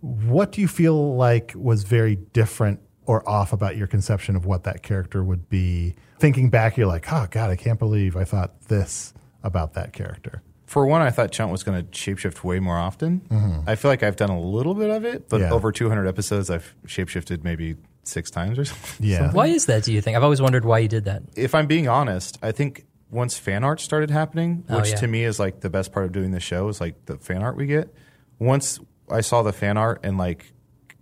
what 0.00 0.52
do 0.52 0.60
you 0.60 0.68
feel 0.68 1.14
like 1.16 1.52
was 1.54 1.82
very 1.84 2.16
different 2.16 2.80
or 3.06 3.28
off 3.28 3.52
about 3.52 3.76
your 3.76 3.86
conception 3.86 4.34
of 4.36 4.46
what 4.46 4.64
that 4.64 4.82
character 4.82 5.22
would 5.22 5.48
be? 5.48 5.94
Thinking 6.18 6.50
back, 6.50 6.76
you're 6.76 6.86
like, 6.86 7.10
oh 7.12 7.26
God, 7.30 7.50
I 7.50 7.56
can't 7.56 7.78
believe 7.78 8.16
I 8.16 8.24
thought 8.24 8.60
this 8.68 9.12
about 9.42 9.74
that 9.74 9.92
character. 9.92 10.42
For 10.66 10.86
one, 10.86 11.02
I 11.02 11.10
thought 11.10 11.32
Chunt 11.32 11.50
was 11.50 11.62
going 11.64 11.84
to 11.84 11.90
shapeshift 11.90 12.44
way 12.44 12.60
more 12.60 12.78
often. 12.78 13.22
Mm-hmm. 13.28 13.68
I 13.68 13.74
feel 13.74 13.90
like 13.90 14.02
I've 14.04 14.16
done 14.16 14.30
a 14.30 14.40
little 14.40 14.74
bit 14.74 14.88
of 14.90 15.04
it, 15.04 15.28
but 15.28 15.40
Yeah. 15.40 15.50
over 15.50 15.72
200 15.72 16.06
episodes, 16.06 16.48
I've 16.48 16.74
shapeshifted 16.86 17.42
maybe 17.42 17.76
six 18.04 18.30
times 18.30 18.58
or 18.58 18.64
something. 18.70 19.06
Yeah. 19.06 19.32
Why 19.32 19.46
is 19.48 19.66
that? 19.66 19.84
Do 19.84 19.92
you 19.92 20.00
think? 20.00 20.16
I've 20.16 20.22
always 20.24 20.40
wondered 20.42 20.64
why 20.64 20.78
you 20.80 20.88
did 20.88 21.04
that. 21.04 21.22
If 21.36 21.54
I'm 21.54 21.66
being 21.66 21.88
honest, 21.88 22.38
I 22.42 22.52
think 22.52 22.86
once 23.10 23.38
fan 23.38 23.64
art 23.64 23.80
started 23.80 24.10
happening, 24.10 24.64
Oh, 24.68 24.76
which 24.78 24.90
yeah. 24.90 24.96
to 24.96 25.06
me 25.06 25.24
is 25.24 25.38
like 25.38 25.60
the 25.60 25.70
best 25.70 25.92
part 25.92 26.06
of 26.06 26.12
doing 26.12 26.30
the 26.30 26.40
show 26.40 26.68
is 26.68 26.80
like 26.80 27.06
the 27.06 27.16
fan 27.18 27.42
art 27.42 27.56
we 27.56 27.66
get. 27.66 27.92
Once 28.38 28.78
I 29.10 29.20
saw 29.20 29.42
the 29.42 29.52
fan 29.52 29.76
art 29.76 30.00
and 30.02 30.16
like 30.18 30.52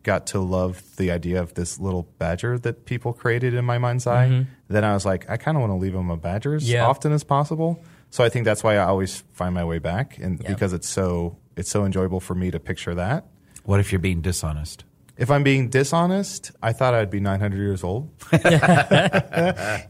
got 0.03 0.27
to 0.29 0.41
love 0.41 0.83
the 0.97 1.11
idea 1.11 1.43
of 1.43 1.53
this 1.55 1.79
little 1.79 2.05
badger 2.19 2.59
that 2.61 2.87
people 2.87 3.13
created 3.13 3.53
in 3.53 3.65
my 3.65 3.77
mind's 3.79 4.07
eye, 4.07 4.47
then 4.69 4.85
I 4.85 4.95
was 4.95 5.05
like, 5.05 5.29
I 5.29 5.37
kind 5.37 5.57
of 5.57 5.61
want 5.61 5.73
to 5.73 5.77
leave 5.77 5.93
them 5.93 6.09
a 6.11 6.17
badger 6.17 6.55
as 6.55 6.63
Mm-hmm. 6.65 6.73
Yeah. 6.73 6.87
often 6.87 7.13
as 7.13 7.25
possible. 7.25 7.83
So 8.11 8.25
I 8.25 8.31
think 8.31 8.47
that's 8.47 8.65
why 8.65 8.77
I 8.77 8.85
always 8.85 9.23
find 9.33 9.55
my 9.55 9.65
way 9.67 9.79
back, 9.79 10.17
and 10.19 10.41
Yeah. 10.41 10.49
because 10.49 10.73
it's 10.73 10.89
so 10.89 11.37
it's 11.57 11.69
so 11.71 11.85
enjoyable 11.85 12.21
for 12.21 12.35
me 12.35 12.51
to 12.51 12.59
picture 12.59 12.95
that. 12.95 13.27
What 13.65 13.81
if 13.81 13.93
you're 13.93 13.99
being 13.99 14.23
dishonest? 14.23 14.85
If 15.19 15.31
I'm 15.33 15.43
being 15.43 15.69
dishonest, 15.69 16.53
I 16.63 16.73
thought 16.73 16.95
I'd 16.95 17.11
be 17.11 17.21
900 17.21 17.57
years 17.57 17.85
old. 17.85 18.09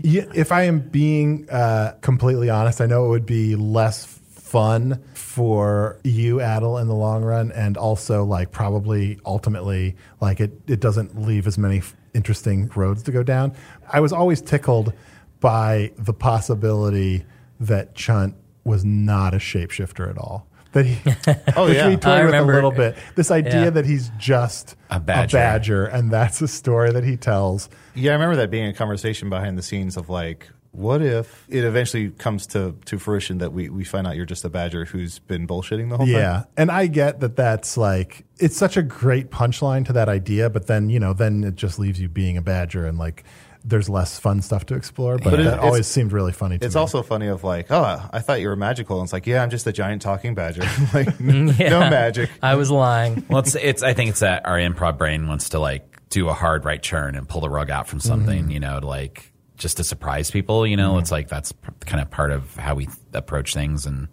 Yeah, 0.00 0.24
if 0.34 0.52
I 0.52 0.62
am 0.62 0.80
being 0.80 1.48
uh, 1.50 1.92
completely 2.00 2.50
honest, 2.50 2.80
I 2.80 2.86
know 2.86 3.06
it 3.06 3.08
would 3.10 3.26
be 3.26 3.56
less 3.56 4.04
fun 4.04 5.02
for 5.14 5.98
you, 6.04 6.36
Adal, 6.36 6.80
in 6.80 6.88
the 6.88 6.94
long 6.94 7.22
run, 7.24 7.52
and 7.52 7.76
also 7.76 8.24
like 8.24 8.50
probably 8.50 9.18
ultimately 9.26 9.96
like 10.20 10.40
it 10.40 10.52
it 10.66 10.80
doesn't 10.80 11.20
leave 11.20 11.46
as 11.46 11.58
many 11.58 11.82
interesting 12.14 12.68
roads 12.74 13.02
to 13.04 13.12
go 13.12 13.22
down. 13.22 13.54
I 13.92 14.00
was 14.00 14.12
always 14.12 14.40
tickled 14.40 14.92
by 15.40 15.92
the 15.98 16.14
possibility 16.14 17.24
that 17.60 17.94
Chunt 17.94 18.34
was 18.64 18.84
not 18.84 19.34
a 19.34 19.38
shapeshifter 19.38 20.08
at 20.08 20.16
all. 20.16 20.46
That 20.72 20.84
he, 20.86 20.98
Oh, 21.56 21.66
which 21.66 21.76
yeah. 21.76 21.86
we 21.88 21.94
I 21.94 21.96
toyed 21.96 22.24
with 22.26 22.34
a 22.34 22.42
little 22.42 22.70
bit. 22.70 22.96
This 23.14 23.30
idea 23.30 23.64
Yeah. 23.64 23.70
that 23.70 23.86
he's 23.86 24.10
just 24.18 24.76
A 24.90 25.00
badger. 25.00 25.36
badger, 25.36 25.84
and 25.86 26.10
that's 26.10 26.42
a 26.42 26.48
story 26.48 26.92
that 26.92 27.04
he 27.04 27.16
tells. 27.16 27.68
Yeah, 27.94 28.10
I 28.10 28.14
remember 28.14 28.36
that 28.36 28.50
being 28.50 28.66
a 28.66 28.72
conversation 28.74 29.30
behind 29.30 29.56
the 29.56 29.62
scenes 29.62 29.96
of 29.96 30.08
like, 30.10 30.48
what 30.72 31.00
if 31.00 31.46
it 31.48 31.64
eventually 31.64 32.10
comes 32.10 32.46
to, 32.48 32.76
to 32.84 32.98
fruition 32.98 33.38
that 33.38 33.52
we, 33.54 33.70
we 33.70 33.82
find 33.82 34.06
out 34.06 34.14
you're 34.14 34.26
just 34.26 34.44
a 34.44 34.50
badger 34.50 34.84
who's 34.84 35.18
been 35.20 35.46
bullshitting 35.46 35.88
the 35.88 35.96
whole 35.96 36.06
time? 36.06 36.14
Yeah, 36.14 36.44
and 36.58 36.70
I 36.70 36.86
get 36.86 37.20
that 37.20 37.34
that's 37.36 37.76
like 37.78 38.24
it's 38.38 38.56
such 38.56 38.76
a 38.76 38.82
great 38.82 39.30
punchline 39.30 39.86
to 39.86 39.92
that 39.94 40.08
idea, 40.10 40.50
but 40.50 40.66
then 40.66 40.90
you 40.90 41.00
know, 41.00 41.14
then 41.14 41.42
it 41.44 41.54
just 41.56 41.78
leaves 41.78 41.98
you 42.00 42.08
being 42.10 42.36
a 42.36 42.42
badger 42.42 42.86
and 42.86 42.98
like 42.98 43.24
there's 43.68 43.88
less 43.88 44.18
fun 44.18 44.40
stuff 44.40 44.66
to 44.66 44.74
explore. 44.74 45.18
But, 45.18 45.30
But 45.30 45.40
it- 45.40 45.44
that 45.44 45.54
it's- 45.54 45.64
always 45.64 45.86
seemed 45.86 46.12
really 46.12 46.32
funny 46.32 46.58
to 46.58 46.64
me. 46.64 46.66
It's 46.66 46.74
me. 46.74 46.80
also 46.80 47.02
funny 47.02 47.26
of 47.26 47.44
like, 47.44 47.70
oh, 47.70 48.08
I 48.12 48.20
thought 48.20 48.40
you 48.40 48.48
were 48.48 48.56
magical. 48.56 48.98
And 48.98 49.06
it's 49.06 49.12
like, 49.12 49.26
yeah, 49.26 49.42
I'm 49.42 49.50
just 49.50 49.66
a 49.66 49.72
giant 49.72 50.02
talking 50.02 50.34
badger. 50.34 50.62
like, 50.94 51.08
n- 51.20 51.54
Yeah. 51.58 51.68
no 51.70 51.80
magic. 51.80 52.30
I 52.42 52.54
was 52.54 52.70
lying. 52.70 53.24
Well, 53.28 53.40
it's 53.40 53.54
it's. 53.54 53.82
I 53.82 53.92
think 53.92 54.10
it's 54.10 54.20
that 54.20 54.46
our 54.46 54.56
improv 54.56 54.96
brain 54.96 55.28
wants 55.28 55.50
to 55.50 55.58
like 55.58 56.08
do 56.08 56.28
a 56.28 56.32
hard 56.34 56.64
right 56.64 56.82
turn 56.82 57.14
and 57.14 57.28
pull 57.28 57.40
the 57.42 57.50
rug 57.50 57.70
out 57.70 57.86
from 57.88 58.00
something, 58.00 58.44
mm-hmm. 58.44 58.50
you 58.50 58.60
know, 58.60 58.80
to 58.80 58.86
like 58.86 59.32
just 59.56 59.76
to 59.76 59.84
surprise 59.84 60.30
people. 60.30 60.66
You 60.66 60.76
know, 60.76 60.92
mm-hmm. 60.92 61.00
it's 61.00 61.10
like 61.12 61.28
that's 61.28 61.52
p- 61.52 61.68
kind 61.80 62.00
of 62.00 62.10
part 62.10 62.30
of 62.32 62.56
how 62.56 62.74
we 62.74 62.88
approach 63.12 63.52
things 63.52 63.84
and 63.86 64.08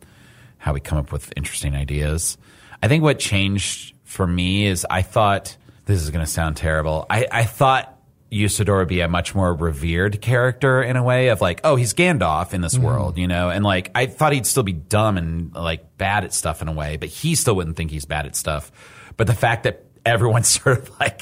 how 0.57 0.73
we 0.73 0.81
come 0.81 0.97
up 0.97 1.11
with 1.11 1.31
interesting 1.37 1.75
ideas. 1.75 2.37
I 2.83 2.87
think 2.89 3.03
what 3.03 3.19
changed 3.19 3.93
for 4.03 4.27
me 4.27 4.65
is 4.65 4.85
I 4.89 5.01
thought 5.01 5.55
this 5.85 6.01
is 6.01 6.09
going 6.11 6.25
to 6.25 6.29
sound 6.31 6.57
terrible. 6.57 7.05
I, 7.09 7.27
I 7.31 7.43
thought 7.45 7.94
Usidore 8.35 8.79
would 8.79 8.87
be 8.87 8.99
a 8.99 9.07
much 9.07 9.33
more 9.33 9.53
revered 9.53 10.21
character 10.21 10.83
in 10.83 10.97
a 10.97 11.03
way 11.03 11.29
of 11.29 11.39
like, 11.41 11.61
oh, 11.63 11.75
he's 11.75 11.93
Gandalf 11.93 12.53
in 12.53 12.61
this 12.61 12.77
world, 12.77 13.17
you 13.17 13.27
know, 13.27 13.49
and 13.49 13.63
like 13.63 13.91
I 13.95 14.07
thought 14.07 14.33
he'd 14.33 14.45
still 14.45 14.63
be 14.63 14.73
dumb 14.73 15.17
and 15.17 15.53
like 15.53 15.97
bad 15.97 16.25
at 16.25 16.33
stuff 16.33 16.61
in 16.61 16.67
a 16.67 16.73
way, 16.73 16.97
but 16.97 17.09
he 17.09 17.35
still 17.35 17.55
wouldn't 17.55 17.77
think 17.77 17.91
he's 17.91 18.05
bad 18.05 18.25
at 18.25 18.35
stuff. 18.35 18.71
But 19.17 19.27
the 19.27 19.33
fact 19.33 19.63
that 19.63 19.85
everyone 20.05 20.43
sort 20.55 20.79
of 20.79 20.99
like 20.99 21.21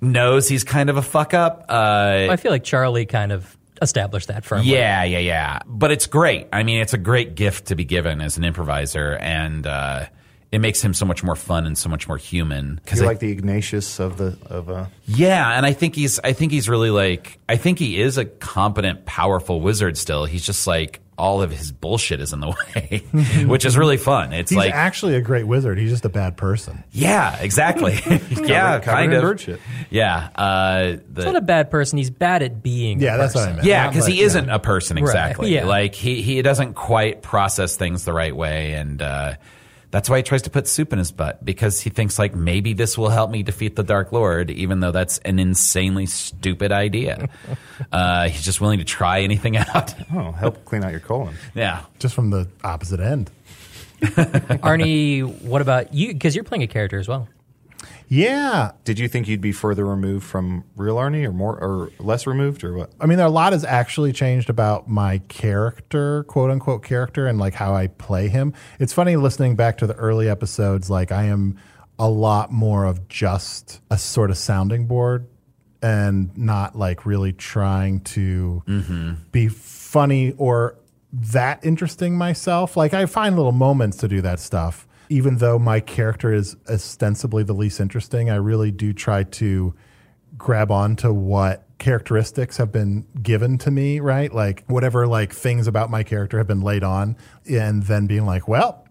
knows 0.00 0.48
he's 0.48 0.64
kind 0.64 0.90
of 0.90 0.96
a 0.96 1.02
fuck 1.02 1.32
up, 1.34 1.66
uh, 1.68 2.28
I 2.30 2.36
feel 2.36 2.52
like 2.52 2.64
Charlie 2.64 3.06
kind 3.06 3.32
of 3.32 3.56
established 3.82 4.28
that 4.28 4.44
firmly. 4.44 4.70
yeah, 4.70 5.04
yeah, 5.04 5.18
yeah. 5.18 5.60
But 5.66 5.90
it's 5.90 6.06
great. 6.06 6.48
I 6.52 6.62
mean, 6.62 6.82
it's 6.82 6.92
a 6.92 6.98
great 6.98 7.34
gift 7.34 7.66
to 7.66 7.74
be 7.74 7.84
given 7.84 8.20
as 8.20 8.36
an 8.36 8.44
improviser, 8.44 9.16
and 9.16 9.66
uh, 9.66 10.06
it 10.52 10.58
makes 10.60 10.82
him 10.82 10.94
so 10.94 11.06
much 11.06 11.22
more 11.22 11.36
fun 11.36 11.64
and 11.66 11.78
so 11.78 11.88
much 11.88 12.08
more 12.08 12.16
human. 12.16 12.80
You're 12.92 13.06
like 13.06 13.20
the 13.20 13.30
Ignatius 13.30 14.00
of 14.00 14.16
the 14.16 14.36
of 14.46 14.68
uh, 14.68 14.86
yeah, 15.06 15.56
and 15.56 15.64
I 15.64 15.72
think 15.72 15.94
he's 15.94 16.18
I 16.20 16.32
think 16.32 16.50
he's 16.52 16.68
really 16.68 16.90
like 16.90 17.38
I 17.48 17.56
think 17.56 17.78
he 17.78 18.00
is 18.00 18.18
a 18.18 18.24
competent, 18.24 19.06
powerful 19.06 19.60
wizard. 19.60 19.96
Still, 19.96 20.24
he's 20.24 20.44
just 20.44 20.66
like 20.66 21.00
all 21.16 21.42
of 21.42 21.50
his 21.50 21.70
bullshit 21.70 22.20
is 22.20 22.32
in 22.32 22.40
the 22.40 22.48
way, 22.74 23.04
which 23.44 23.64
is 23.66 23.76
really 23.76 23.98
fun. 23.98 24.32
It's 24.32 24.50
He's 24.50 24.56
like 24.56 24.72
actually 24.72 25.14
a 25.16 25.20
great 25.20 25.46
wizard. 25.46 25.78
He's 25.78 25.90
just 25.90 26.04
a 26.06 26.08
bad 26.08 26.36
person. 26.36 26.82
yeah, 26.90 27.38
exactly. 27.40 27.92
yeah, 28.30 28.80
covered 28.80 28.84
kind 28.84 29.12
of. 29.12 29.22
bird. 29.22 29.60
Yeah, 29.90 30.30
uh, 30.34 30.82
the, 30.82 31.02
He's 31.16 31.24
not 31.26 31.36
a 31.36 31.40
bad 31.42 31.70
person. 31.70 31.98
He's 31.98 32.10
bad 32.10 32.42
at 32.42 32.62
being. 32.62 33.00
Yeah, 33.00 33.16
a 33.16 33.18
that's 33.18 33.34
what 33.34 33.42
I 33.42 33.44
person. 33.44 33.56
meant. 33.56 33.68
Yeah, 33.68 33.88
because 33.88 34.06
he 34.06 34.14
like- 34.14 34.22
isn't 34.22 34.48
a 34.50 34.58
person 34.58 34.98
exactly. 34.98 35.50
yeah. 35.54 35.66
Like 35.66 35.94
he 35.94 36.22
he 36.22 36.40
doesn't 36.42 36.74
quite 36.74 37.22
process 37.22 37.76
things 37.76 38.04
the 38.04 38.12
right 38.14 38.34
way, 38.34 38.72
and 38.72 39.00
uh, 39.02 39.34
that's 39.90 40.08
why 40.08 40.18
he 40.18 40.22
tries 40.22 40.42
to 40.42 40.50
put 40.50 40.68
soup 40.68 40.92
in 40.92 40.98
his 40.98 41.10
butt 41.10 41.44
because 41.44 41.80
he 41.80 41.90
thinks 41.90 42.18
like 42.18 42.34
maybe 42.34 42.74
this 42.74 42.96
will 42.96 43.08
help 43.08 43.30
me 43.30 43.42
defeat 43.42 43.76
the 43.76 43.82
Dark 43.82 44.12
Lord, 44.12 44.50
even 44.50 44.80
though 44.80 44.92
that's 44.92 45.18
an 45.18 45.38
insanely 45.38 46.06
stupid 46.06 46.70
idea. 46.72 47.28
uh, 47.92 48.28
he's 48.28 48.42
just 48.44 48.60
willing 48.60 48.78
to 48.78 48.84
try 48.84 49.22
anything 49.22 49.56
out. 49.56 49.94
oh 50.14 50.32
help 50.32 50.64
clean 50.64 50.84
out 50.84 50.92
your 50.92 51.00
colon. 51.00 51.34
yeah. 51.54 51.84
Just 51.98 52.14
from 52.14 52.30
the 52.30 52.48
opposite 52.62 53.00
end. 53.00 53.30
Arnie, 54.00 55.42
what 55.42 55.60
about 55.60 55.92
you? 55.92 56.12
Because 56.12 56.34
you're 56.34 56.44
playing 56.44 56.62
a 56.62 56.66
character 56.66 56.98
as 56.98 57.06
well. 57.06 57.28
Yeah. 58.10 58.72
Did 58.82 58.98
you 58.98 59.06
think 59.06 59.28
you'd 59.28 59.40
be 59.40 59.52
further 59.52 59.86
removed 59.86 60.26
from 60.26 60.64
real 60.74 60.96
Arnie, 60.96 61.24
or 61.24 61.32
more, 61.32 61.56
or 61.56 61.92
less 62.00 62.26
removed, 62.26 62.64
or 62.64 62.74
what? 62.74 62.90
I 63.00 63.06
mean, 63.06 63.18
there 63.18 63.26
a 63.26 63.30
lot 63.30 63.52
has 63.52 63.64
actually 63.64 64.12
changed 64.12 64.50
about 64.50 64.88
my 64.88 65.18
character, 65.28 66.24
quote 66.24 66.50
unquote 66.50 66.82
character, 66.82 67.28
and 67.28 67.38
like 67.38 67.54
how 67.54 67.72
I 67.72 67.86
play 67.86 68.28
him. 68.28 68.52
It's 68.80 68.92
funny 68.92 69.14
listening 69.14 69.54
back 69.54 69.78
to 69.78 69.86
the 69.86 69.94
early 69.94 70.28
episodes. 70.28 70.90
Like 70.90 71.12
I 71.12 71.24
am 71.24 71.56
a 72.00 72.10
lot 72.10 72.50
more 72.50 72.84
of 72.84 73.06
just 73.06 73.80
a 73.92 73.96
sort 73.96 74.30
of 74.30 74.36
sounding 74.36 74.86
board, 74.86 75.28
and 75.80 76.36
not 76.36 76.76
like 76.76 77.06
really 77.06 77.32
trying 77.32 78.00
to 78.00 78.64
mm-hmm. 78.66 79.12
be 79.30 79.46
funny 79.46 80.32
or 80.32 80.76
that 81.12 81.64
interesting 81.64 82.18
myself. 82.18 82.76
Like 82.76 82.92
I 82.92 83.06
find 83.06 83.36
little 83.36 83.52
moments 83.52 83.98
to 83.98 84.08
do 84.08 84.20
that 84.22 84.40
stuff. 84.40 84.88
Even 85.10 85.36
though 85.36 85.58
my 85.58 85.80
character 85.80 86.32
is 86.32 86.56
ostensibly 86.68 87.42
the 87.42 87.52
least 87.52 87.80
interesting, 87.80 88.30
I 88.30 88.36
really 88.36 88.70
do 88.70 88.94
try 88.94 89.24
to 89.24 89.74
grab 90.38 90.70
onto 90.70 91.12
what 91.12 91.66
characteristics 91.78 92.58
have 92.58 92.70
been 92.70 93.06
given 93.20 93.58
to 93.58 93.70
me, 93.70 94.00
right? 94.00 94.32
Like 94.32 94.64
whatever 94.66 95.06
like 95.06 95.32
things 95.32 95.66
about 95.66 95.90
my 95.90 96.02
character 96.02 96.38
have 96.38 96.46
been 96.46 96.60
laid 96.60 96.84
on 96.84 97.16
and 97.50 97.82
then 97.82 98.06
being 98.06 98.24
like, 98.24 98.46
well, 98.46 98.86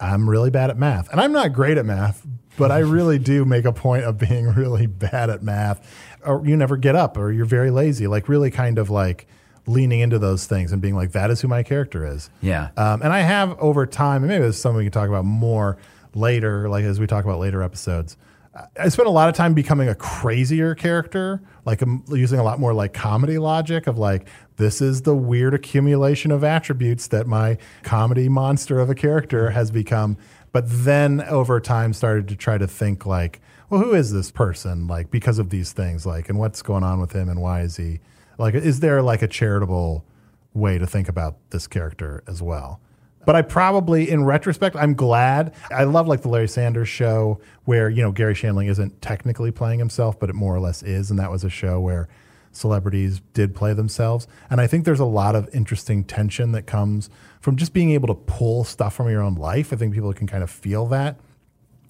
I'm 0.00 0.28
really 0.28 0.50
bad 0.50 0.70
at 0.70 0.76
math. 0.76 1.10
And 1.10 1.20
I'm 1.20 1.32
not 1.32 1.52
great 1.52 1.78
at 1.78 1.86
math, 1.86 2.26
but 2.58 2.70
I 2.70 2.78
really 2.80 3.18
do 3.18 3.44
make 3.44 3.64
a 3.64 3.72
point 3.72 4.04
of 4.04 4.18
being 4.18 4.46
really 4.54 4.86
bad 4.86 5.30
at 5.30 5.42
math. 5.42 5.88
Or 6.24 6.46
you 6.46 6.56
never 6.56 6.76
get 6.76 6.96
up 6.96 7.16
or 7.16 7.32
you're 7.32 7.46
very 7.46 7.70
lazy. 7.70 8.06
Like 8.06 8.28
really 8.28 8.50
kind 8.50 8.78
of 8.78 8.90
like 8.90 9.26
leaning 9.66 10.00
into 10.00 10.18
those 10.18 10.46
things 10.46 10.72
and 10.72 10.82
being 10.82 10.94
like, 10.94 11.12
that 11.12 11.30
is 11.30 11.40
who 11.40 11.48
my 11.48 11.62
character 11.62 12.06
is. 12.06 12.30
Yeah. 12.40 12.70
Um, 12.76 13.02
and 13.02 13.12
I 13.12 13.20
have 13.20 13.58
over 13.58 13.86
time, 13.86 14.22
and 14.22 14.28
maybe 14.28 14.44
it's 14.44 14.58
something 14.58 14.78
we 14.78 14.84
can 14.84 14.92
talk 14.92 15.08
about 15.08 15.24
more 15.24 15.78
later, 16.14 16.68
like 16.68 16.84
as 16.84 17.00
we 17.00 17.06
talk 17.06 17.24
about 17.24 17.38
later 17.38 17.62
episodes. 17.62 18.16
I 18.78 18.88
spent 18.88 19.08
a 19.08 19.10
lot 19.10 19.28
of 19.28 19.34
time 19.34 19.52
becoming 19.52 19.88
a 19.88 19.96
crazier 19.96 20.76
character, 20.76 21.42
like 21.64 21.82
I'm 21.82 22.04
using 22.08 22.38
a 22.38 22.44
lot 22.44 22.60
more 22.60 22.72
like 22.72 22.92
comedy 22.92 23.38
logic 23.38 23.88
of 23.88 23.98
like, 23.98 24.28
this 24.58 24.80
is 24.80 25.02
the 25.02 25.14
weird 25.14 25.54
accumulation 25.54 26.30
of 26.30 26.44
attributes 26.44 27.08
that 27.08 27.26
my 27.26 27.58
comedy 27.82 28.28
monster 28.28 28.78
of 28.78 28.90
a 28.90 28.94
character 28.94 29.50
has 29.50 29.72
become. 29.72 30.16
But 30.52 30.66
then 30.68 31.20
over 31.22 31.58
time 31.58 31.92
started 31.92 32.28
to 32.28 32.36
try 32.36 32.58
to 32.58 32.68
think 32.68 33.04
like, 33.04 33.40
well, 33.70 33.80
who 33.80 33.92
is 33.92 34.12
this 34.12 34.30
person? 34.30 34.86
Like 34.86 35.10
because 35.10 35.40
of 35.40 35.50
these 35.50 35.72
things, 35.72 36.06
like, 36.06 36.28
and 36.28 36.38
what's 36.38 36.62
going 36.62 36.84
on 36.84 37.00
with 37.00 37.10
him 37.10 37.28
and 37.28 37.42
why 37.42 37.62
is 37.62 37.76
he 37.76 37.98
like, 38.38 38.54
is 38.54 38.80
there 38.80 39.02
like 39.02 39.22
a 39.22 39.28
charitable 39.28 40.04
way 40.54 40.78
to 40.78 40.86
think 40.86 41.08
about 41.08 41.36
this 41.50 41.66
character 41.66 42.22
as 42.26 42.40
well. 42.40 42.80
But 43.26 43.36
I 43.36 43.42
probably, 43.42 44.10
in 44.10 44.24
retrospect, 44.24 44.76
I'm 44.76 44.94
glad. 44.94 45.54
I 45.70 45.84
love 45.84 46.06
like 46.06 46.22
the 46.22 46.28
Larry 46.28 46.48
Sanders 46.48 46.88
show 46.88 47.40
where, 47.64 47.88
you 47.88 48.02
know, 48.02 48.12
Garry 48.12 48.34
Shandling 48.34 48.68
isn't 48.68 49.00
technically 49.02 49.50
playing 49.50 49.78
himself, 49.78 50.18
but 50.18 50.30
it 50.30 50.34
more 50.34 50.54
or 50.54 50.60
less 50.60 50.82
is. 50.82 51.10
And 51.10 51.18
that 51.18 51.30
was 51.30 51.42
a 51.42 51.48
show 51.48 51.80
where 51.80 52.08
celebrities 52.52 53.20
did 53.32 53.54
play 53.54 53.72
themselves. 53.72 54.28
And 54.50 54.60
I 54.60 54.66
think 54.66 54.84
there's 54.84 55.00
a 55.00 55.06
lot 55.06 55.34
of 55.34 55.48
interesting 55.54 56.04
tension 56.04 56.52
that 56.52 56.66
comes 56.66 57.08
from 57.40 57.56
just 57.56 57.72
being 57.72 57.90
able 57.92 58.08
to 58.08 58.14
pull 58.14 58.62
stuff 58.62 58.94
from 58.94 59.08
your 59.08 59.22
own 59.22 59.36
life. 59.36 59.72
I 59.72 59.76
think 59.76 59.94
people 59.94 60.12
can 60.12 60.26
kind 60.26 60.42
of 60.42 60.50
feel 60.50 60.86
that. 60.88 61.18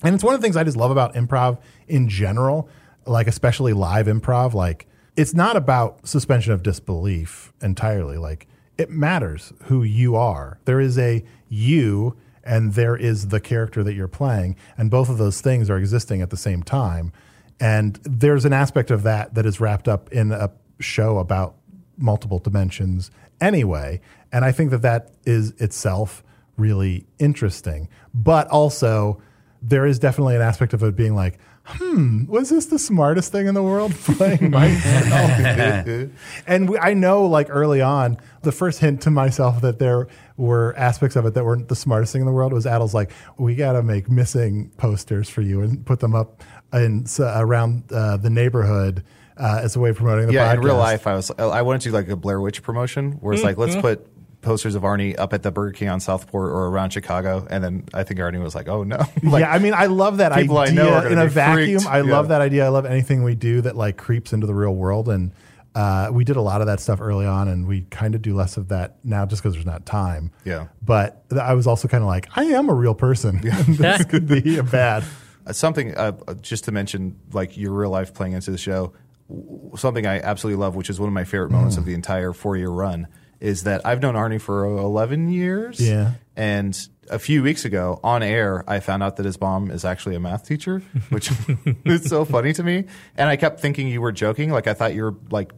And 0.04 0.14
it's 0.14 0.22
one 0.22 0.34
of 0.34 0.40
the 0.40 0.44
things 0.44 0.56
I 0.56 0.64
just 0.64 0.76
love 0.76 0.92
about 0.92 1.14
improv 1.14 1.58
in 1.88 2.08
general, 2.08 2.68
like 3.06 3.26
especially 3.26 3.72
live 3.72 4.06
improv. 4.06 4.54
Like 4.54 4.86
it's 5.16 5.34
not 5.34 5.56
about 5.56 6.06
suspension 6.06 6.52
of 6.52 6.62
disbelief 6.62 7.52
entirely. 7.62 8.16
Like 8.16 8.46
it 8.76 8.90
matters 8.90 9.52
who 9.64 9.82
you 9.82 10.16
are. 10.16 10.58
There 10.64 10.80
is 10.80 10.98
a 10.98 11.24
you 11.48 12.16
and 12.42 12.74
there 12.74 12.96
is 12.96 13.28
the 13.28 13.40
character 13.40 13.82
that 13.84 13.94
you're 13.94 14.08
playing. 14.08 14.56
And 14.76 14.90
both 14.90 15.08
of 15.08 15.18
those 15.18 15.40
things 15.40 15.70
are 15.70 15.78
existing 15.78 16.20
at 16.20 16.30
the 16.30 16.36
same 16.36 16.62
time. 16.62 17.12
And 17.60 17.98
there's 18.02 18.44
an 18.44 18.52
aspect 18.52 18.90
of 18.90 19.02
that 19.04 19.34
that 19.34 19.46
is 19.46 19.60
wrapped 19.60 19.88
up 19.88 20.12
in 20.12 20.32
a 20.32 20.50
show 20.80 21.18
about 21.18 21.54
multiple 21.96 22.38
dimensions 22.38 23.10
anyway. 23.40 24.00
And 24.32 24.44
I 24.44 24.52
think 24.52 24.70
that 24.70 24.82
that 24.82 25.12
is 25.24 25.52
itself 25.52 26.22
really 26.56 27.06
interesting. 27.18 27.88
But 28.12 28.48
also, 28.48 29.22
there 29.62 29.86
is 29.86 29.98
definitely 29.98 30.36
an 30.36 30.42
aspect 30.42 30.74
of 30.74 30.82
it 30.82 30.96
being 30.96 31.14
like, 31.14 31.38
hmm, 31.64 32.26
was 32.26 32.50
this 32.50 32.66
the 32.66 32.78
smartest 32.78 33.32
thing 33.32 33.46
in 33.46 33.54
the 33.54 33.62
world 33.62 33.94
playing 33.94 34.50
myself? 34.50 36.10
and 36.46 36.68
we, 36.68 36.78
I 36.78 36.94
know, 36.94 37.24
like 37.26 37.46
early 37.50 37.80
on, 37.80 38.18
the 38.42 38.52
first 38.52 38.80
hint 38.80 39.00
to 39.02 39.10
myself 39.10 39.60
that 39.62 39.78
there 39.78 40.06
were 40.36 40.74
aspects 40.76 41.16
of 41.16 41.24
it 41.26 41.34
that 41.34 41.44
weren't 41.44 41.68
the 41.68 41.76
smartest 41.76 42.12
thing 42.12 42.20
in 42.22 42.26
the 42.26 42.32
world 42.32 42.52
was 42.52 42.66
Adal's 42.66 42.94
like, 42.94 43.10
we 43.38 43.54
got 43.54 43.72
to 43.72 43.82
make 43.82 44.10
missing 44.10 44.70
posters 44.76 45.28
for 45.30 45.40
you 45.42 45.62
and 45.62 45.84
put 45.86 46.00
them 46.00 46.14
up 46.14 46.42
in, 46.72 47.06
so, 47.06 47.32
around 47.36 47.84
uh, 47.92 48.16
the 48.16 48.30
neighborhood. 48.30 49.04
Uh, 49.36 49.58
as 49.64 49.74
a 49.74 49.80
way 49.80 49.90
of 49.90 49.96
promoting 49.96 50.28
the 50.28 50.32
yeah, 50.32 50.52
podcast. 50.54 50.58
in 50.58 50.60
real 50.60 50.76
life, 50.76 51.06
I 51.08 51.14
was 51.16 51.28
I 51.32 51.60
wanted 51.62 51.80
to 51.80 51.88
do 51.88 51.92
like 51.92 52.08
a 52.08 52.14
Blair 52.14 52.40
Witch 52.40 52.62
promotion 52.62 53.14
where 53.14 53.34
it's 53.34 53.42
like 53.42 53.56
Mm-hmm. 53.56 53.62
let's 53.62 53.74
put 53.74 54.06
posters 54.44 54.74
of 54.74 54.82
Arnie 54.82 55.18
up 55.18 55.32
at 55.32 55.42
the 55.42 55.50
Burger 55.50 55.72
King 55.72 55.88
on 55.88 55.98
Southport 56.00 56.50
or 56.50 56.66
around 56.68 56.90
Chicago, 56.90 57.46
and 57.50 57.64
then 57.64 57.84
I 57.92 58.04
think 58.04 58.20
Arnie 58.20 58.40
was 58.42 58.54
like, 58.54 58.68
"Oh 58.68 58.84
no!" 58.84 58.98
like, 59.22 59.40
yeah, 59.40 59.50
I 59.52 59.58
mean, 59.58 59.74
I 59.74 59.86
love 59.86 60.18
that 60.18 60.32
idea 60.32 60.72
know 60.72 61.06
in 61.06 61.18
a 61.18 61.26
vacuum. 61.26 61.80
freaked. 61.80 61.86
I 61.92 62.02
love 62.02 62.28
that 62.28 62.40
idea. 62.40 62.64
I 62.64 62.68
love 62.68 62.86
anything 62.86 63.24
we 63.24 63.34
do 63.34 63.60
that 63.62 63.76
like 63.76 63.96
creeps 63.96 64.32
into 64.32 64.46
the 64.46 64.54
real 64.54 64.74
world. 64.74 65.08
And 65.08 65.32
uh, 65.74 66.10
we 66.12 66.22
did 66.24 66.36
a 66.36 66.40
lot 66.40 66.60
of 66.60 66.68
that 66.68 66.78
stuff 66.80 67.00
early 67.00 67.26
on, 67.26 67.48
and 67.48 67.66
we 67.66 67.82
kind 67.90 68.14
of 68.14 68.22
do 68.22 68.34
less 68.36 68.56
of 68.56 68.68
that 68.68 68.96
now 69.04 69.26
just 69.26 69.42
because 69.42 69.54
there's 69.54 69.66
not 69.66 69.84
time. 69.86 70.30
Yeah. 70.44 70.68
But 70.82 71.28
th- 71.30 71.42
I 71.42 71.54
was 71.54 71.66
also 71.66 71.88
kind 71.88 72.02
of 72.04 72.08
like, 72.08 72.28
I 72.36 72.44
am 72.44 72.68
a 72.68 72.74
real 72.74 72.94
person. 72.94 73.40
this 73.68 74.04
could 74.04 74.28
be 74.28 74.58
a 74.58 74.62
bad. 74.62 75.02
Uh, 75.46 75.52
something 75.52 75.94
uh, 75.94 76.12
uh, 76.26 76.32
just 76.40 76.64
to 76.64 76.72
mention, 76.72 77.18
like 77.34 77.54
your 77.58 77.72
real 77.72 77.90
life 77.90 78.14
playing 78.14 78.32
into 78.32 78.50
the 78.50 78.56
show. 78.56 78.94
w- 79.28 79.72
Something 79.76 80.06
I 80.06 80.18
absolutely 80.20 80.58
love, 80.58 80.74
which 80.74 80.88
is 80.88 80.98
one 80.98 81.06
of 81.06 81.12
my 81.12 81.24
favorite 81.24 81.50
moments 81.50 81.74
Mm. 81.76 81.80
of 81.80 81.84
the 81.84 81.92
entire 81.92 82.32
four 82.32 82.56
year 82.56 82.70
run, 82.70 83.08
is 83.40 83.64
that 83.64 83.84
I've 83.86 84.00
known 84.02 84.14
Arnie 84.14 84.40
for 84.40 84.64
eleven 84.64 85.28
years. 85.30 85.80
Yeah. 85.80 86.12
and 86.36 86.76
a 87.10 87.18
few 87.18 87.42
weeks 87.42 87.66
ago 87.66 88.00
on 88.02 88.22
air, 88.22 88.64
I 88.66 88.80
found 88.80 89.02
out 89.02 89.16
that 89.16 89.26
his 89.26 89.38
mom 89.38 89.70
is 89.70 89.84
actually 89.84 90.14
a 90.16 90.20
math 90.20 90.46
teacher, 90.48 90.80
which 91.10 91.30
is 91.84 92.04
so 92.08 92.24
funny 92.24 92.52
to 92.54 92.62
me. 92.62 92.84
And 93.16 93.28
I 93.28 93.36
kept 93.36 93.60
thinking 93.60 93.88
you 93.88 94.00
were 94.00 94.12
joking, 94.12 94.50
like 94.50 94.66
I 94.66 94.74
thought 94.74 94.94
you 94.94 95.02
were 95.04 95.14
like. 95.30 95.52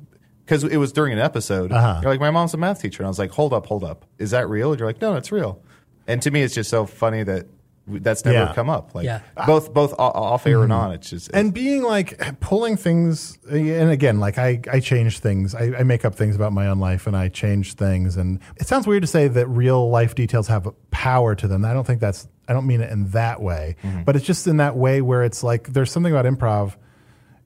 Because 0.45 0.63
it 0.63 0.77
was 0.77 0.93
during 0.93 1.13
an 1.13 1.19
episode, 1.19 1.73
Uh-huh. 1.73 1.99
you're 2.03 2.11
like, 2.13 2.21
my 2.21 2.31
mom's 2.31 2.55
a 2.55 2.57
math 2.57 2.81
teacher. 2.81 3.03
And 3.03 3.07
I 3.07 3.11
was 3.11 3.19
like, 3.19 3.33
hold 3.33 3.53
up, 3.53 3.67
hold 3.67 3.83
up. 3.83 4.05
Is 4.19 4.31
that 4.31 4.49
real? 4.49 4.71
And 4.71 4.79
you're 4.79 4.89
like, 4.89 5.01
no, 5.01 5.17
it's 5.17 5.33
real. 5.33 5.61
And 6.07 6.23
to 6.23 6.31
me, 6.31 6.43
it's 6.43 6.55
just 6.55 6.71
so 6.71 6.87
funny 6.87 7.25
that 7.25 7.47
that's 7.87 8.25
never 8.25 8.39
Yeah. 8.39 8.55
come 8.55 8.69
up. 8.69 8.95
Like 8.95 9.05
Yeah. 9.05 9.21
both 9.47 9.73
both 9.73 9.95
off 9.99 10.47
air 10.47 10.63
and 10.63 10.73
mm-hmm. 10.73 10.81
on. 10.81 10.93
It's 10.93 11.11
just 11.11 11.31
and 11.33 11.55
being 11.55 11.83
like 11.83 12.41
pulling 12.41 12.77
things 12.77 13.39
and 13.49 13.91
again 13.91 14.19
like 14.19 14.39
i, 14.39 14.61
I 14.73 14.81
change 14.81 15.21
things 15.21 15.55
I, 15.55 15.73
I 15.79 15.83
make 15.83 16.05
up 16.05 16.15
things 16.15 16.35
about 16.35 16.53
my 16.53 16.67
own 16.67 16.79
life 16.79 17.07
and 17.07 17.17
i 17.17 17.29
change 17.29 17.75
things 17.75 18.17
and 18.17 18.41
it 18.57 18.67
sounds 18.67 18.87
weird 18.87 19.03
to 19.03 19.07
say 19.07 19.29
that 19.29 19.47
real 19.47 19.89
life 19.89 20.15
details 20.15 20.49
have 20.49 20.69
power 20.91 21.35
to 21.35 21.47
them 21.47 21.65
i 21.65 21.73
don't 21.73 21.87
think 21.87 22.01
that's 22.01 22.29
I 22.49 22.53
don't 22.53 22.67
mean 22.67 22.81
it 22.81 22.91
in 22.91 23.11
that 23.11 23.43
way, 23.43 23.77
mm-hmm. 23.83 24.03
but 24.05 24.17
it's 24.17 24.25
just 24.25 24.47
in 24.47 24.59
that 24.59 24.77
way 24.77 25.03
where 25.03 25.25
it's 25.25 25.43
like 25.43 25.73
there's 25.73 25.91
something 25.91 26.13
about 26.13 26.27
improv. 26.27 26.77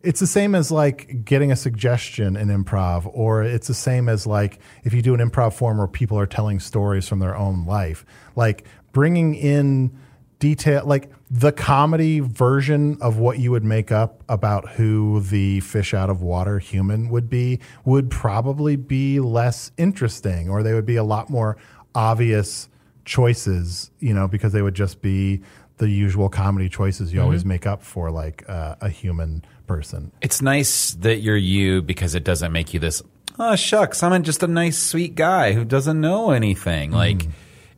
It's 0.03 0.21
the 0.21 0.27
same 0.27 0.55
as 0.55 0.71
like 0.71 1.25
getting 1.25 1.53
a 1.53 1.57
suggestion 1.57 2.37
in 2.37 2.49
improv, 2.49 3.11
or 3.13 3.43
it's 3.43 3.69
the 3.69 3.75
same 3.75 4.09
as 4.09 4.27
like 4.27 4.61
if 4.85 4.95
you 4.95 5.03
do 5.03 5.15
an 5.15 5.21
improv 5.21 5.55
form 5.55 5.79
where 5.79 5.87
people 5.87 6.19
are 6.19 6.27
telling 6.27 6.61
stories 6.61 7.09
from 7.09 7.19
their 7.19 7.37
own 7.37 7.67
life, 7.67 8.05
like 8.37 8.67
bringing 8.93 9.35
in 9.35 9.97
detail, 10.41 10.85
like 10.85 11.13
the 11.31 11.53
comedy 11.53 12.19
version 12.19 12.99
of 13.01 13.19
what 13.19 13.39
you 13.39 13.53
would 13.53 13.63
make 13.63 13.93
up 13.93 14.25
about 14.29 14.71
who 14.71 15.21
the 15.21 15.61
fish 15.61 15.95
out 15.95 16.11
of 16.11 16.23
water 16.23 16.59
human 16.59 17.09
would 17.11 17.31
be 17.31 17.61
would 17.85 18.11
probably 18.11 18.75
be 18.75 19.21
less 19.21 19.71
interesting, 19.77 20.51
or 20.51 20.65
they 20.65 20.75
would 20.75 20.87
be 20.87 20.97
a 20.97 21.05
lot 21.05 21.31
more 21.31 21.57
obvious 21.95 22.69
choices, 23.05 23.93
you 24.01 24.13
know, 24.13 24.27
because 24.27 24.53
they 24.53 24.63
would 24.63 24.75
just 24.75 25.01
be 25.01 25.41
the 25.77 25.89
usual 25.89 26.29
comedy 26.29 26.69
choices 26.69 27.13
you 27.13 27.23
always 27.23 27.45
make 27.45 27.67
up 27.67 27.83
for 27.83 28.11
like 28.11 28.45
uh, 28.49 28.77
a 28.83 28.91
human 28.91 29.43
person. 29.67 30.13
It's 30.21 30.43
nice 30.43 30.93
that 30.95 31.21
you're 31.21 31.37
you 31.37 31.81
because 31.81 32.15
it 32.15 32.25
doesn't 32.25 32.53
make 32.53 32.75
you 32.75 32.81
this. 32.81 33.03
Oh 33.39 33.57
shucks, 33.57 34.03
I'm 34.03 34.23
just 34.23 34.43
a 34.43 34.47
nice, 34.47 34.77
sweet 34.77 35.15
guy 35.15 35.53
who 35.53 35.65
doesn't 35.65 35.99
know 35.99 36.33
anything. 36.33 36.91
Like 36.91 37.27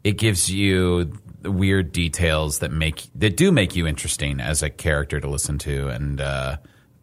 it 0.03 0.19
gives 0.19 0.51
you 0.51 1.13
weird 1.45 1.93
details 1.93 2.61
that 2.61 2.70
make 2.70 3.09
that 3.14 3.36
do 3.36 3.53
make 3.53 3.76
you 3.76 3.86
interesting 3.86 4.40
as 4.40 4.62
a 4.62 4.70
character 4.70 5.20
to 5.20 5.28
listen 5.28 5.59
to, 5.59 5.88
and 5.88 6.20
uh, 6.20 6.57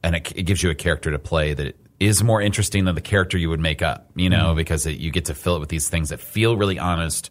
and 0.04 0.16
it, 0.16 0.32
it 0.36 0.44
gives 0.44 0.64
you 0.64 0.70
a 0.70 0.76
character 0.76 1.12
to 1.12 1.20
play 1.20 1.54
that 1.54 1.76
is 2.00 2.24
more 2.24 2.42
interesting 2.42 2.86
than 2.86 2.96
the 2.96 3.02
character 3.02 3.38
you 3.38 3.50
would 3.50 3.60
make 3.60 3.82
up. 3.82 4.10
You 4.16 4.30
know, 4.30 4.54
because 4.56 4.86
it, 4.86 4.98
you 4.98 5.12
get 5.12 5.26
to 5.26 5.34
fill 5.34 5.56
it 5.56 5.60
with 5.60 5.70
these 5.70 5.90
things 5.90 6.10
that 6.10 6.20
feel 6.20 6.58
really 6.58 6.80
honest, 6.80 7.30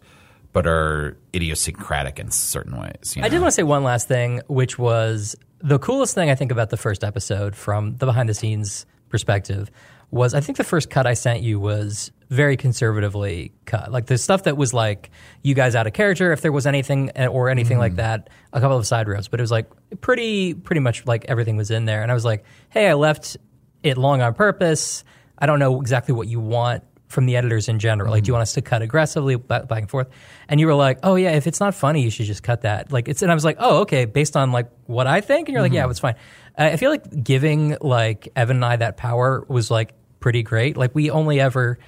but 0.53 0.67
are 0.67 1.17
idiosyncratic 1.35 2.19
in 2.19 2.31
certain 2.31 2.79
ways. 2.79 3.15
You 3.15 3.23
know? 3.23 3.27
I 3.27 3.29
did 3.29 3.41
want 3.41 3.49
to 3.49 3.55
say 3.55 3.63
one 3.63 3.85
last 3.85 4.09
thing, 4.09 4.41
which 4.49 4.79
was 4.79 5.37
the 5.61 5.79
coolest 5.79 6.15
thing 6.15 6.31
I 6.31 6.35
think 6.35 6.53
about 6.53 6.71
the 6.71 6.77
first 6.77 7.05
episode 7.05 7.57
from 7.57 7.97
the 7.97 8.07
behind 8.07 8.29
the 8.29 8.35
scenes 8.35 8.87
perspective 9.09 9.71
was 10.11 10.35
I 10.35 10.41
think 10.41 10.59
the 10.59 10.65
first 10.65 10.91
cut 10.91 11.07
I 11.07 11.15
sent 11.15 11.43
you 11.43 11.61
was 11.61 12.11
very 12.29 12.57
conservatively 12.57 13.53
cut. 13.65 13.91
Like 13.91 14.07
the 14.07 14.19
stuff 14.19 14.45
that 14.45 14.57
was 14.57 14.75
like 14.75 15.11
you 15.43 15.55
guys 15.55 15.75
out 15.75 15.87
of 15.87 15.93
character, 15.95 16.33
if 16.33 16.43
there 16.43 16.53
was 16.53 16.67
anything 16.67 17.11
eh, 17.17 17.27
or 17.27 17.49
anything 17.49 17.79
like 17.79 17.97
that, 17.97 18.29
a 18.53 18.61
couple 18.61 18.77
of 18.77 18.87
side 18.87 19.09
roads, 19.09 19.29
but 19.29 19.41
it 19.41 19.43
was 19.43 19.51
like 19.51 19.67
pretty 20.01 20.55
pretty 20.55 20.81
much 20.81 21.07
like 21.07 21.25
everything 21.27 21.57
was 21.57 21.71
in 21.71 21.87
there. 21.87 22.03
And 22.03 22.11
I 22.11 22.15
was 22.15 22.25
like, 22.25 22.45
hey, 22.69 22.89
I 22.89 22.95
left 22.95 23.37
it 23.83 23.97
long 23.97 24.21
on 24.21 24.35
purpose. 24.35 25.05
I 25.39 25.47
don't 25.47 25.59
know 25.59 25.81
exactly 25.81 26.15
what 26.15 26.29
you 26.29 26.41
want 26.41 26.85
from 27.07 27.25
the 27.25 27.37
editors 27.37 27.69
in 27.69 27.79
general. 27.79 28.11
Like, 28.11 28.25
do 28.25 28.29
you 28.29 28.35
want 28.35 28.43
us 28.43 28.53
to 28.55 28.61
cut 28.61 28.83
aggressively 28.83 29.37
back, 29.37 29.67
back 29.67 29.81
and 29.81 29.91
forth? 29.91 30.09
And 30.49 30.61
you 30.61 30.67
were 30.67 30.75
like, 30.75 30.99
oh 31.03 31.15
yeah, 31.15 31.31
if 31.31 31.47
it's 31.47 31.61
not 31.61 31.75
funny, 31.75 32.03
you 32.03 32.11
should 32.11 32.27
just 32.27 32.43
cut 32.43 32.63
that. 32.63 32.93
Like 32.93 33.09
it's, 33.09 33.23
and 33.23 33.31
I 33.31 33.35
was 33.35 33.45
like, 33.45 33.57
oh 33.59 33.79
okay, 33.79 34.05
based 34.05 34.37
on 34.37 34.53
like 34.53 34.71
what 34.85 35.07
I 35.07 35.23
think, 35.23 35.49
and 35.49 35.55
you're 35.55 35.63
like, 35.63 35.73
yeah, 35.73 35.89
it's 35.89 36.01
fine. 36.01 36.17
Uh, 36.59 36.65
I 36.65 36.77
feel 36.77 36.91
like 36.91 37.25
giving 37.25 37.79
like 37.81 38.29
Evan 38.37 38.57
and 38.59 38.65
I 38.65 38.77
that 38.77 38.99
power 38.99 39.47
was 39.49 39.71
like 39.71 39.95
pretty 40.21 40.43
great. 40.43 40.77
Like 40.77 40.95
we 40.95 41.11
only 41.11 41.41
ever 41.41 41.79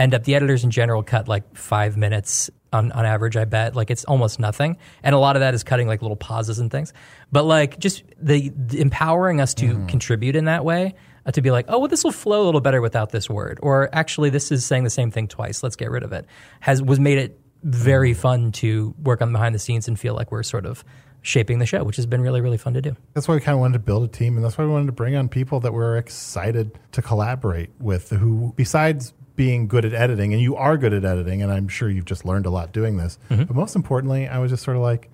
end 0.00 0.14
up 0.14 0.24
the 0.24 0.34
editors 0.34 0.64
in 0.64 0.70
general 0.70 1.02
cut 1.02 1.28
like 1.28 1.56
five 1.56 1.96
minutes 1.96 2.50
on, 2.72 2.90
on 2.92 3.04
average. 3.04 3.36
I 3.36 3.44
bet 3.44 3.76
like 3.76 3.90
it's 3.90 4.04
almost 4.04 4.40
nothing, 4.40 4.78
and 5.02 5.14
a 5.14 5.18
lot 5.18 5.36
of 5.36 5.40
that 5.40 5.54
is 5.54 5.62
cutting 5.62 5.86
like 5.86 6.02
little 6.02 6.16
pauses 6.16 6.58
and 6.58 6.70
things. 6.70 6.92
But 7.30 7.44
like 7.44 7.78
just 7.78 8.02
the, 8.20 8.50
the 8.56 8.80
empowering 8.80 9.40
us 9.40 9.54
to 9.54 9.84
contribute 9.86 10.36
in 10.36 10.46
that 10.46 10.64
way 10.64 10.94
uh, 11.26 11.32
to 11.32 11.42
be 11.42 11.50
like, 11.50 11.66
oh, 11.68 11.78
well, 11.78 11.88
this 11.88 12.02
will 12.02 12.12
flow 12.12 12.42
a 12.42 12.46
little 12.46 12.60
better 12.60 12.80
without 12.80 13.10
this 13.10 13.28
word, 13.28 13.60
or 13.62 13.90
actually, 13.92 14.30
this 14.30 14.50
is 14.50 14.64
saying 14.64 14.84
the 14.84 14.90
same 14.90 15.10
thing 15.10 15.28
twice. 15.28 15.62
Let's 15.62 15.76
get 15.76 15.90
rid 15.90 16.02
of 16.02 16.12
it. 16.12 16.26
Has 16.60 16.82
was 16.82 16.98
made 16.98 17.18
it 17.18 17.38
very 17.62 18.14
fun 18.14 18.52
to 18.52 18.94
work 19.02 19.20
on 19.20 19.32
behind 19.32 19.54
the 19.54 19.58
scenes 19.58 19.86
and 19.86 20.00
feel 20.00 20.14
like 20.14 20.32
we're 20.32 20.42
sort 20.42 20.64
of 20.64 20.82
shaping 21.20 21.58
the 21.58 21.66
show, 21.66 21.84
which 21.84 21.96
has 21.96 22.06
been 22.06 22.22
really 22.22 22.40
really 22.40 22.56
fun 22.56 22.72
to 22.72 22.80
do. 22.80 22.96
That's 23.12 23.28
why 23.28 23.34
we 23.34 23.42
kind 23.42 23.54
of 23.54 23.60
wanted 23.60 23.74
to 23.74 23.80
build 23.80 24.04
a 24.04 24.08
team, 24.08 24.36
and 24.36 24.44
that's 24.44 24.56
why 24.56 24.64
we 24.64 24.70
wanted 24.70 24.86
to 24.86 24.92
bring 24.92 25.14
on 25.14 25.28
people 25.28 25.60
that 25.60 25.74
we're 25.74 25.98
excited 25.98 26.78
to 26.92 27.02
collaborate 27.02 27.70
with, 27.78 28.08
who, 28.08 28.54
besides 28.56 29.12
being 29.40 29.66
good 29.66 29.86
at 29.86 29.94
editing, 29.94 30.34
and 30.34 30.42
you 30.42 30.54
are 30.54 30.76
good 30.76 30.92
at 30.92 31.02
editing, 31.02 31.40
and 31.40 31.50
I'm 31.50 31.66
sure 31.66 31.88
you've 31.88 32.04
just 32.04 32.26
learned 32.26 32.44
a 32.44 32.50
lot 32.50 32.72
doing 32.72 32.98
this, 32.98 33.18
but 33.30 33.54
most 33.54 33.74
importantly, 33.74 34.28
I 34.28 34.38
was 34.38 34.50
just 34.50 34.62
sort 34.62 34.76
of 34.76 34.82
like, 34.82 35.08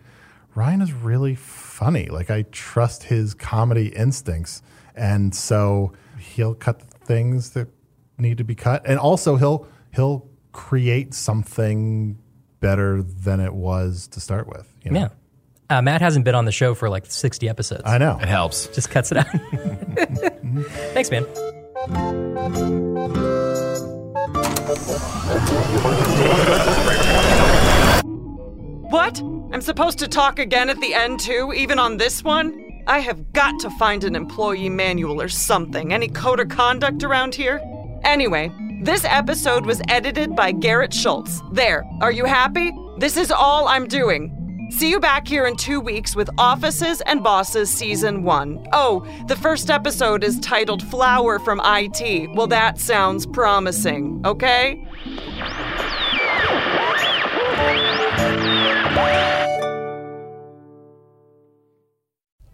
Ryan 0.56 0.80
is 0.82 0.92
really 0.92 1.36
funny. 1.36 2.06
Like, 2.06 2.28
I 2.28 2.42
trust 2.50 3.04
his 3.04 3.34
comedy 3.34 3.86
instincts, 3.94 4.62
and 4.96 5.32
so 5.32 5.92
he'll 6.18 6.56
cut 6.56 6.82
things 6.82 7.50
that 7.50 7.68
need 8.18 8.38
to 8.38 8.44
be 8.44 8.56
cut, 8.56 8.82
and 8.84 8.98
also 8.98 9.36
he'll 9.36 9.68
he'll 9.94 10.28
create 10.50 11.14
something 11.14 12.18
better 12.58 13.04
than 13.04 13.38
it 13.38 13.54
was 13.54 14.08
to 14.08 14.18
start 14.18 14.48
with. 14.48 14.66
You 14.82 14.90
know? 14.90 15.00
Yeah. 15.70 15.78
Uh, 15.78 15.82
Matt 15.82 16.00
hasn't 16.00 16.24
been 16.24 16.34
on 16.34 16.46
the 16.46 16.52
show 16.52 16.74
for 16.74 16.90
like 16.90 17.06
60 17.06 17.48
episodes. 17.48 17.82
I 17.86 17.98
know. 17.98 18.18
it 18.20 18.26
helps. 18.26 18.66
Just 18.74 18.90
cuts 18.90 19.12
it 19.12 19.18
out. 19.18 19.26
Thanks, 20.94 21.12
man. 21.12 22.84
What? 28.90 29.20
I'm 29.52 29.60
supposed 29.60 30.00
to 30.00 30.08
talk 30.08 30.40
again 30.40 30.68
at 30.68 30.80
the 30.80 30.92
end, 30.92 31.20
too, 31.20 31.52
even 31.54 31.78
on 31.78 31.98
this 31.98 32.24
one? 32.24 32.82
I 32.88 32.98
have 32.98 33.32
got 33.32 33.60
to 33.60 33.70
find 33.70 34.02
an 34.02 34.16
employee 34.16 34.68
manual 34.68 35.22
or 35.22 35.28
something. 35.28 35.92
Any 35.92 36.08
code 36.08 36.40
of 36.40 36.48
conduct 36.48 37.04
around 37.04 37.36
here? 37.36 37.60
Anyway, 38.02 38.52
this 38.82 39.04
episode 39.04 39.64
was 39.66 39.80
edited 39.88 40.34
by 40.34 40.50
Garrett 40.50 40.92
Schultz. 40.92 41.42
There, 41.52 41.84
are 42.00 42.10
you 42.10 42.24
happy? 42.24 42.72
This 42.98 43.16
is 43.16 43.30
all 43.30 43.68
I'm 43.68 43.86
doing. 43.86 44.36
See 44.68 44.90
you 44.90 44.98
back 44.98 45.28
here 45.28 45.46
in 45.46 45.56
two 45.56 45.80
weeks 45.80 46.16
with 46.16 46.28
Offices 46.38 47.00
and 47.02 47.22
Bosses 47.22 47.70
Season 47.70 48.24
1. 48.24 48.68
Oh, 48.72 49.06
the 49.28 49.36
first 49.36 49.70
episode 49.70 50.24
is 50.24 50.40
titled 50.40 50.82
Flower 50.82 51.38
from 51.38 51.60
IT. 51.64 52.30
Well, 52.34 52.48
that 52.48 52.78
sounds 52.78 53.26
promising, 53.26 54.20
okay? 54.24 54.84